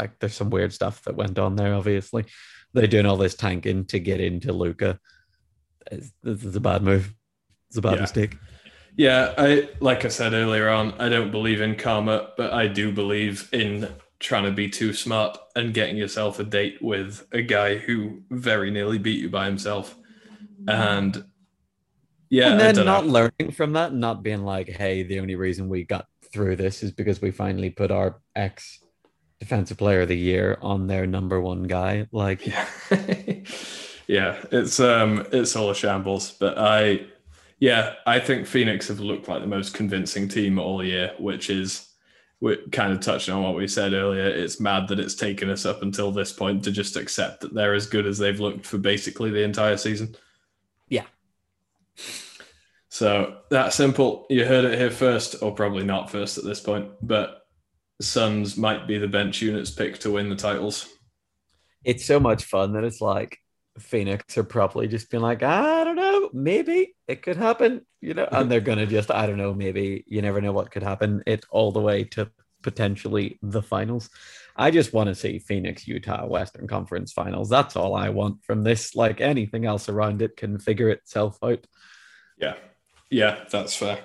like 0.00 0.18
there's 0.18 0.34
some 0.34 0.50
weird 0.50 0.72
stuff 0.72 1.02
that 1.04 1.16
went 1.16 1.38
on 1.38 1.56
there. 1.56 1.74
Obviously, 1.74 2.24
they're 2.72 2.86
doing 2.86 3.06
all 3.06 3.16
this 3.16 3.34
tanking 3.34 3.84
to 3.86 3.98
get 3.98 4.20
into 4.20 4.52
Luka. 4.52 4.98
This 5.90 6.44
is 6.44 6.56
a 6.56 6.60
bad 6.60 6.82
move. 6.82 7.12
It's 7.68 7.76
a 7.78 7.82
bad 7.82 7.96
Yeah. 7.96 8.00
mistake. 8.00 8.36
Yeah, 8.96 9.34
I 9.38 9.68
like 9.80 10.04
I 10.04 10.08
said 10.08 10.32
earlier 10.32 10.68
on, 10.68 10.92
I 11.00 11.08
don't 11.08 11.30
believe 11.30 11.60
in 11.60 11.76
karma, 11.76 12.30
but 12.36 12.52
I 12.52 12.66
do 12.66 12.92
believe 12.92 13.48
in 13.52 13.88
trying 14.18 14.44
to 14.44 14.50
be 14.50 14.68
too 14.68 14.92
smart 14.92 15.38
and 15.56 15.72
getting 15.72 15.96
yourself 15.96 16.38
a 16.38 16.44
date 16.44 16.78
with 16.82 17.26
a 17.32 17.40
guy 17.42 17.76
who 17.76 18.22
very 18.30 18.70
nearly 18.70 18.98
beat 18.98 19.20
you 19.20 19.30
by 19.30 19.46
himself. 19.46 19.96
And 20.66 21.24
yeah, 22.28 22.50
and 22.50 22.60
then 22.60 22.84
not 22.84 23.06
know. 23.06 23.12
learning 23.12 23.52
from 23.52 23.72
that, 23.74 23.94
not 23.94 24.22
being 24.22 24.44
like, 24.44 24.68
hey, 24.68 25.02
the 25.02 25.20
only 25.20 25.36
reason 25.36 25.68
we 25.68 25.84
got 25.84 26.06
through 26.32 26.56
this 26.56 26.82
is 26.82 26.92
because 26.92 27.22
we 27.22 27.30
finally 27.30 27.70
put 27.70 27.90
our 27.90 28.20
ex 28.36 28.80
defensive 29.40 29.78
player 29.78 30.02
of 30.02 30.08
the 30.08 30.16
year 30.16 30.58
on 30.62 30.86
their 30.86 31.06
number 31.06 31.40
one 31.40 31.64
guy. 31.64 32.06
Like, 32.12 32.46
Yeah. 32.46 32.66
yeah, 34.06 34.38
it's 34.52 34.78
um 34.78 35.26
it's 35.32 35.56
all 35.56 35.70
a 35.70 35.74
shambles, 35.74 36.32
but 36.32 36.58
I 36.58 37.06
yeah, 37.58 37.94
I 38.06 38.20
think 38.20 38.46
Phoenix 38.46 38.88
have 38.88 39.00
looked 39.00 39.28
like 39.28 39.40
the 39.40 39.46
most 39.46 39.74
convincing 39.74 40.28
team 40.28 40.58
all 40.58 40.84
year, 40.84 41.12
which 41.18 41.50
is 41.50 41.88
we 42.40 42.56
kind 42.72 42.92
of 42.92 43.00
touched 43.00 43.28
on 43.28 43.42
what 43.42 43.54
we 43.54 43.68
said 43.68 43.92
earlier. 43.92 44.26
It's 44.26 44.60
mad 44.60 44.88
that 44.88 44.98
it's 44.98 45.14
taken 45.14 45.50
us 45.50 45.66
up 45.66 45.82
until 45.82 46.10
this 46.10 46.32
point 46.32 46.64
to 46.64 46.70
just 46.70 46.96
accept 46.96 47.42
that 47.42 47.54
they're 47.54 47.74
as 47.74 47.86
good 47.86 48.06
as 48.06 48.18
they've 48.18 48.40
looked 48.40 48.64
for 48.64 48.78
basically 48.78 49.30
the 49.30 49.42
entire 49.42 49.76
season. 49.76 50.16
Yeah. 50.88 51.04
So 52.88 53.38
that 53.50 53.72
simple. 53.72 54.26
You 54.30 54.46
heard 54.46 54.64
it 54.64 54.78
here 54.78 54.90
first, 54.90 55.36
or 55.42 55.54
probably 55.54 55.84
not 55.84 56.10
first 56.10 56.38
at 56.38 56.44
this 56.44 56.60
point, 56.60 56.88
but 57.02 57.39
Suns 58.00 58.56
might 58.56 58.86
be 58.86 58.98
the 58.98 59.08
bench 59.08 59.42
units 59.42 59.70
pick 59.70 59.98
to 60.00 60.10
win 60.12 60.28
the 60.28 60.36
titles. 60.36 60.88
it's 61.84 62.04
so 62.04 62.20
much 62.20 62.44
fun 62.44 62.72
that 62.74 62.84
it's 62.84 63.00
like 63.00 63.38
Phoenix 63.78 64.36
are 64.36 64.44
probably 64.44 64.88
just 64.88 65.10
being 65.10 65.22
like, 65.22 65.42
I 65.42 65.84
don't 65.84 65.96
know, 65.96 66.30
maybe 66.32 66.94
it 67.08 67.22
could 67.22 67.36
happen, 67.36 67.86
you 68.00 68.14
know, 68.14 68.28
and 68.30 68.50
they're 68.50 68.60
gonna 68.60 68.86
just, 68.86 69.10
I 69.10 69.26
don't 69.26 69.38
know, 69.38 69.54
maybe 69.54 70.04
you 70.06 70.22
never 70.22 70.40
know 70.40 70.52
what 70.52 70.70
could 70.70 70.82
happen. 70.82 71.22
It 71.26 71.44
all 71.50 71.72
the 71.72 71.80
way 71.80 72.04
to 72.04 72.30
potentially 72.62 73.38
the 73.42 73.62
finals. 73.62 74.10
I 74.56 74.70
just 74.70 74.92
want 74.92 75.08
to 75.08 75.14
see 75.14 75.38
Phoenix, 75.38 75.88
Utah, 75.88 76.26
Western 76.26 76.66
Conference 76.66 77.12
Finals. 77.12 77.48
That's 77.48 77.76
all 77.76 77.94
I 77.94 78.10
want 78.10 78.44
from 78.44 78.62
this. 78.62 78.94
Like 78.94 79.20
anything 79.20 79.64
else 79.64 79.88
around 79.88 80.20
it 80.20 80.36
can 80.36 80.58
figure 80.58 80.90
itself 80.90 81.38
out. 81.42 81.66
Yeah. 82.36 82.56
Yeah, 83.08 83.44
that's 83.50 83.74
fair. 83.74 83.98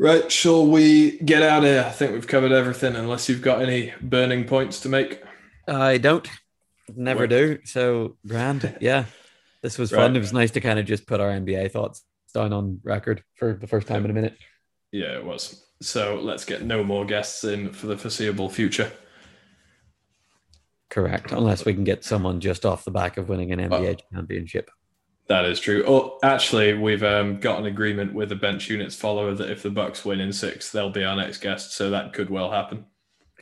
Right, 0.00 0.32
shall 0.32 0.66
we 0.66 1.18
get 1.18 1.42
out 1.42 1.58
of 1.58 1.64
here? 1.64 1.84
I 1.86 1.90
think 1.90 2.12
we've 2.12 2.26
covered 2.26 2.52
everything 2.52 2.96
unless 2.96 3.28
you've 3.28 3.42
got 3.42 3.60
any 3.60 3.92
burning 4.00 4.46
points 4.46 4.80
to 4.80 4.88
make. 4.88 5.22
I 5.68 5.98
don't, 5.98 6.26
never 6.96 7.24
Work. 7.24 7.30
do. 7.30 7.58
So 7.64 8.16
grand, 8.26 8.78
yeah. 8.80 9.04
This 9.60 9.76
was 9.76 9.90
fun. 9.90 10.16
It 10.16 10.20
was 10.20 10.32
nice 10.32 10.52
to 10.52 10.60
kind 10.62 10.78
of 10.78 10.86
just 10.86 11.06
put 11.06 11.20
our 11.20 11.28
NBA 11.28 11.72
thoughts 11.72 12.02
down 12.32 12.54
on 12.54 12.80
record 12.82 13.22
for 13.34 13.52
the 13.52 13.66
first 13.66 13.88
time 13.88 14.06
in 14.06 14.10
a 14.10 14.14
minute. 14.14 14.38
Yeah, 14.90 15.18
it 15.18 15.24
was. 15.26 15.66
So 15.82 16.18
let's 16.22 16.46
get 16.46 16.62
no 16.62 16.82
more 16.82 17.04
guests 17.04 17.44
in 17.44 17.70
for 17.70 17.86
the 17.86 17.98
foreseeable 17.98 18.48
future. 18.48 18.90
Correct, 20.88 21.30
unless 21.30 21.66
we 21.66 21.74
can 21.74 21.84
get 21.84 22.04
someone 22.04 22.40
just 22.40 22.64
off 22.64 22.86
the 22.86 22.90
back 22.90 23.18
of 23.18 23.28
winning 23.28 23.52
an 23.52 23.58
NBA 23.68 23.92
uh, 23.92 24.00
championship. 24.14 24.70
That 25.30 25.44
is 25.44 25.60
true. 25.60 25.84
Oh, 25.86 26.18
actually, 26.24 26.74
we've 26.74 27.04
um, 27.04 27.38
got 27.38 27.60
an 27.60 27.66
agreement 27.66 28.12
with 28.12 28.30
the 28.30 28.34
bench 28.34 28.68
units 28.68 28.96
follower 28.96 29.32
that 29.32 29.48
if 29.48 29.62
the 29.62 29.70
Bucks 29.70 30.04
win 30.04 30.18
in 30.18 30.32
six, 30.32 30.72
they'll 30.72 30.90
be 30.90 31.04
our 31.04 31.14
next 31.14 31.38
guest. 31.38 31.72
So 31.72 31.90
that 31.90 32.12
could 32.12 32.28
well 32.28 32.50
happen. 32.50 32.84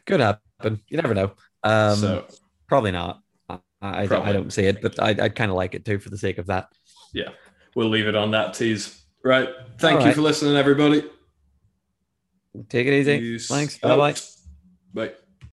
Could 0.04 0.20
happen. 0.20 0.82
You 0.88 0.98
never 0.98 1.14
know. 1.14 1.32
Um, 1.64 1.96
so 1.96 2.26
probably 2.66 2.90
not. 2.90 3.22
I, 3.48 3.58
I, 3.80 3.98
don't, 4.00 4.08
Probably. 4.08 4.28
I 4.28 4.32
don't 4.34 4.52
see 4.52 4.64
it, 4.64 4.82
but 4.82 5.02
I, 5.02 5.16
I'd 5.18 5.34
kind 5.34 5.50
of 5.50 5.56
like 5.56 5.74
it 5.74 5.86
too 5.86 5.98
for 5.98 6.10
the 6.10 6.18
sake 6.18 6.36
of 6.36 6.44
that. 6.48 6.68
yeah, 7.14 7.30
we'll 7.74 7.88
leave 7.88 8.06
it 8.06 8.14
on 8.14 8.32
that 8.32 8.52
tease. 8.52 9.00
Right. 9.24 9.48
Thank 9.78 9.94
All 9.94 10.00
you 10.00 10.06
right. 10.08 10.14
for 10.14 10.20
listening, 10.20 10.56
everybody. 10.56 11.04
Take 12.68 12.86
it 12.86 12.92
easy. 12.92 13.18
Peace 13.18 13.48
Thanks. 13.48 13.78
Bye 13.78 13.96
bye. 13.96 14.10
out. 14.10 14.30
Bye. 14.92 15.12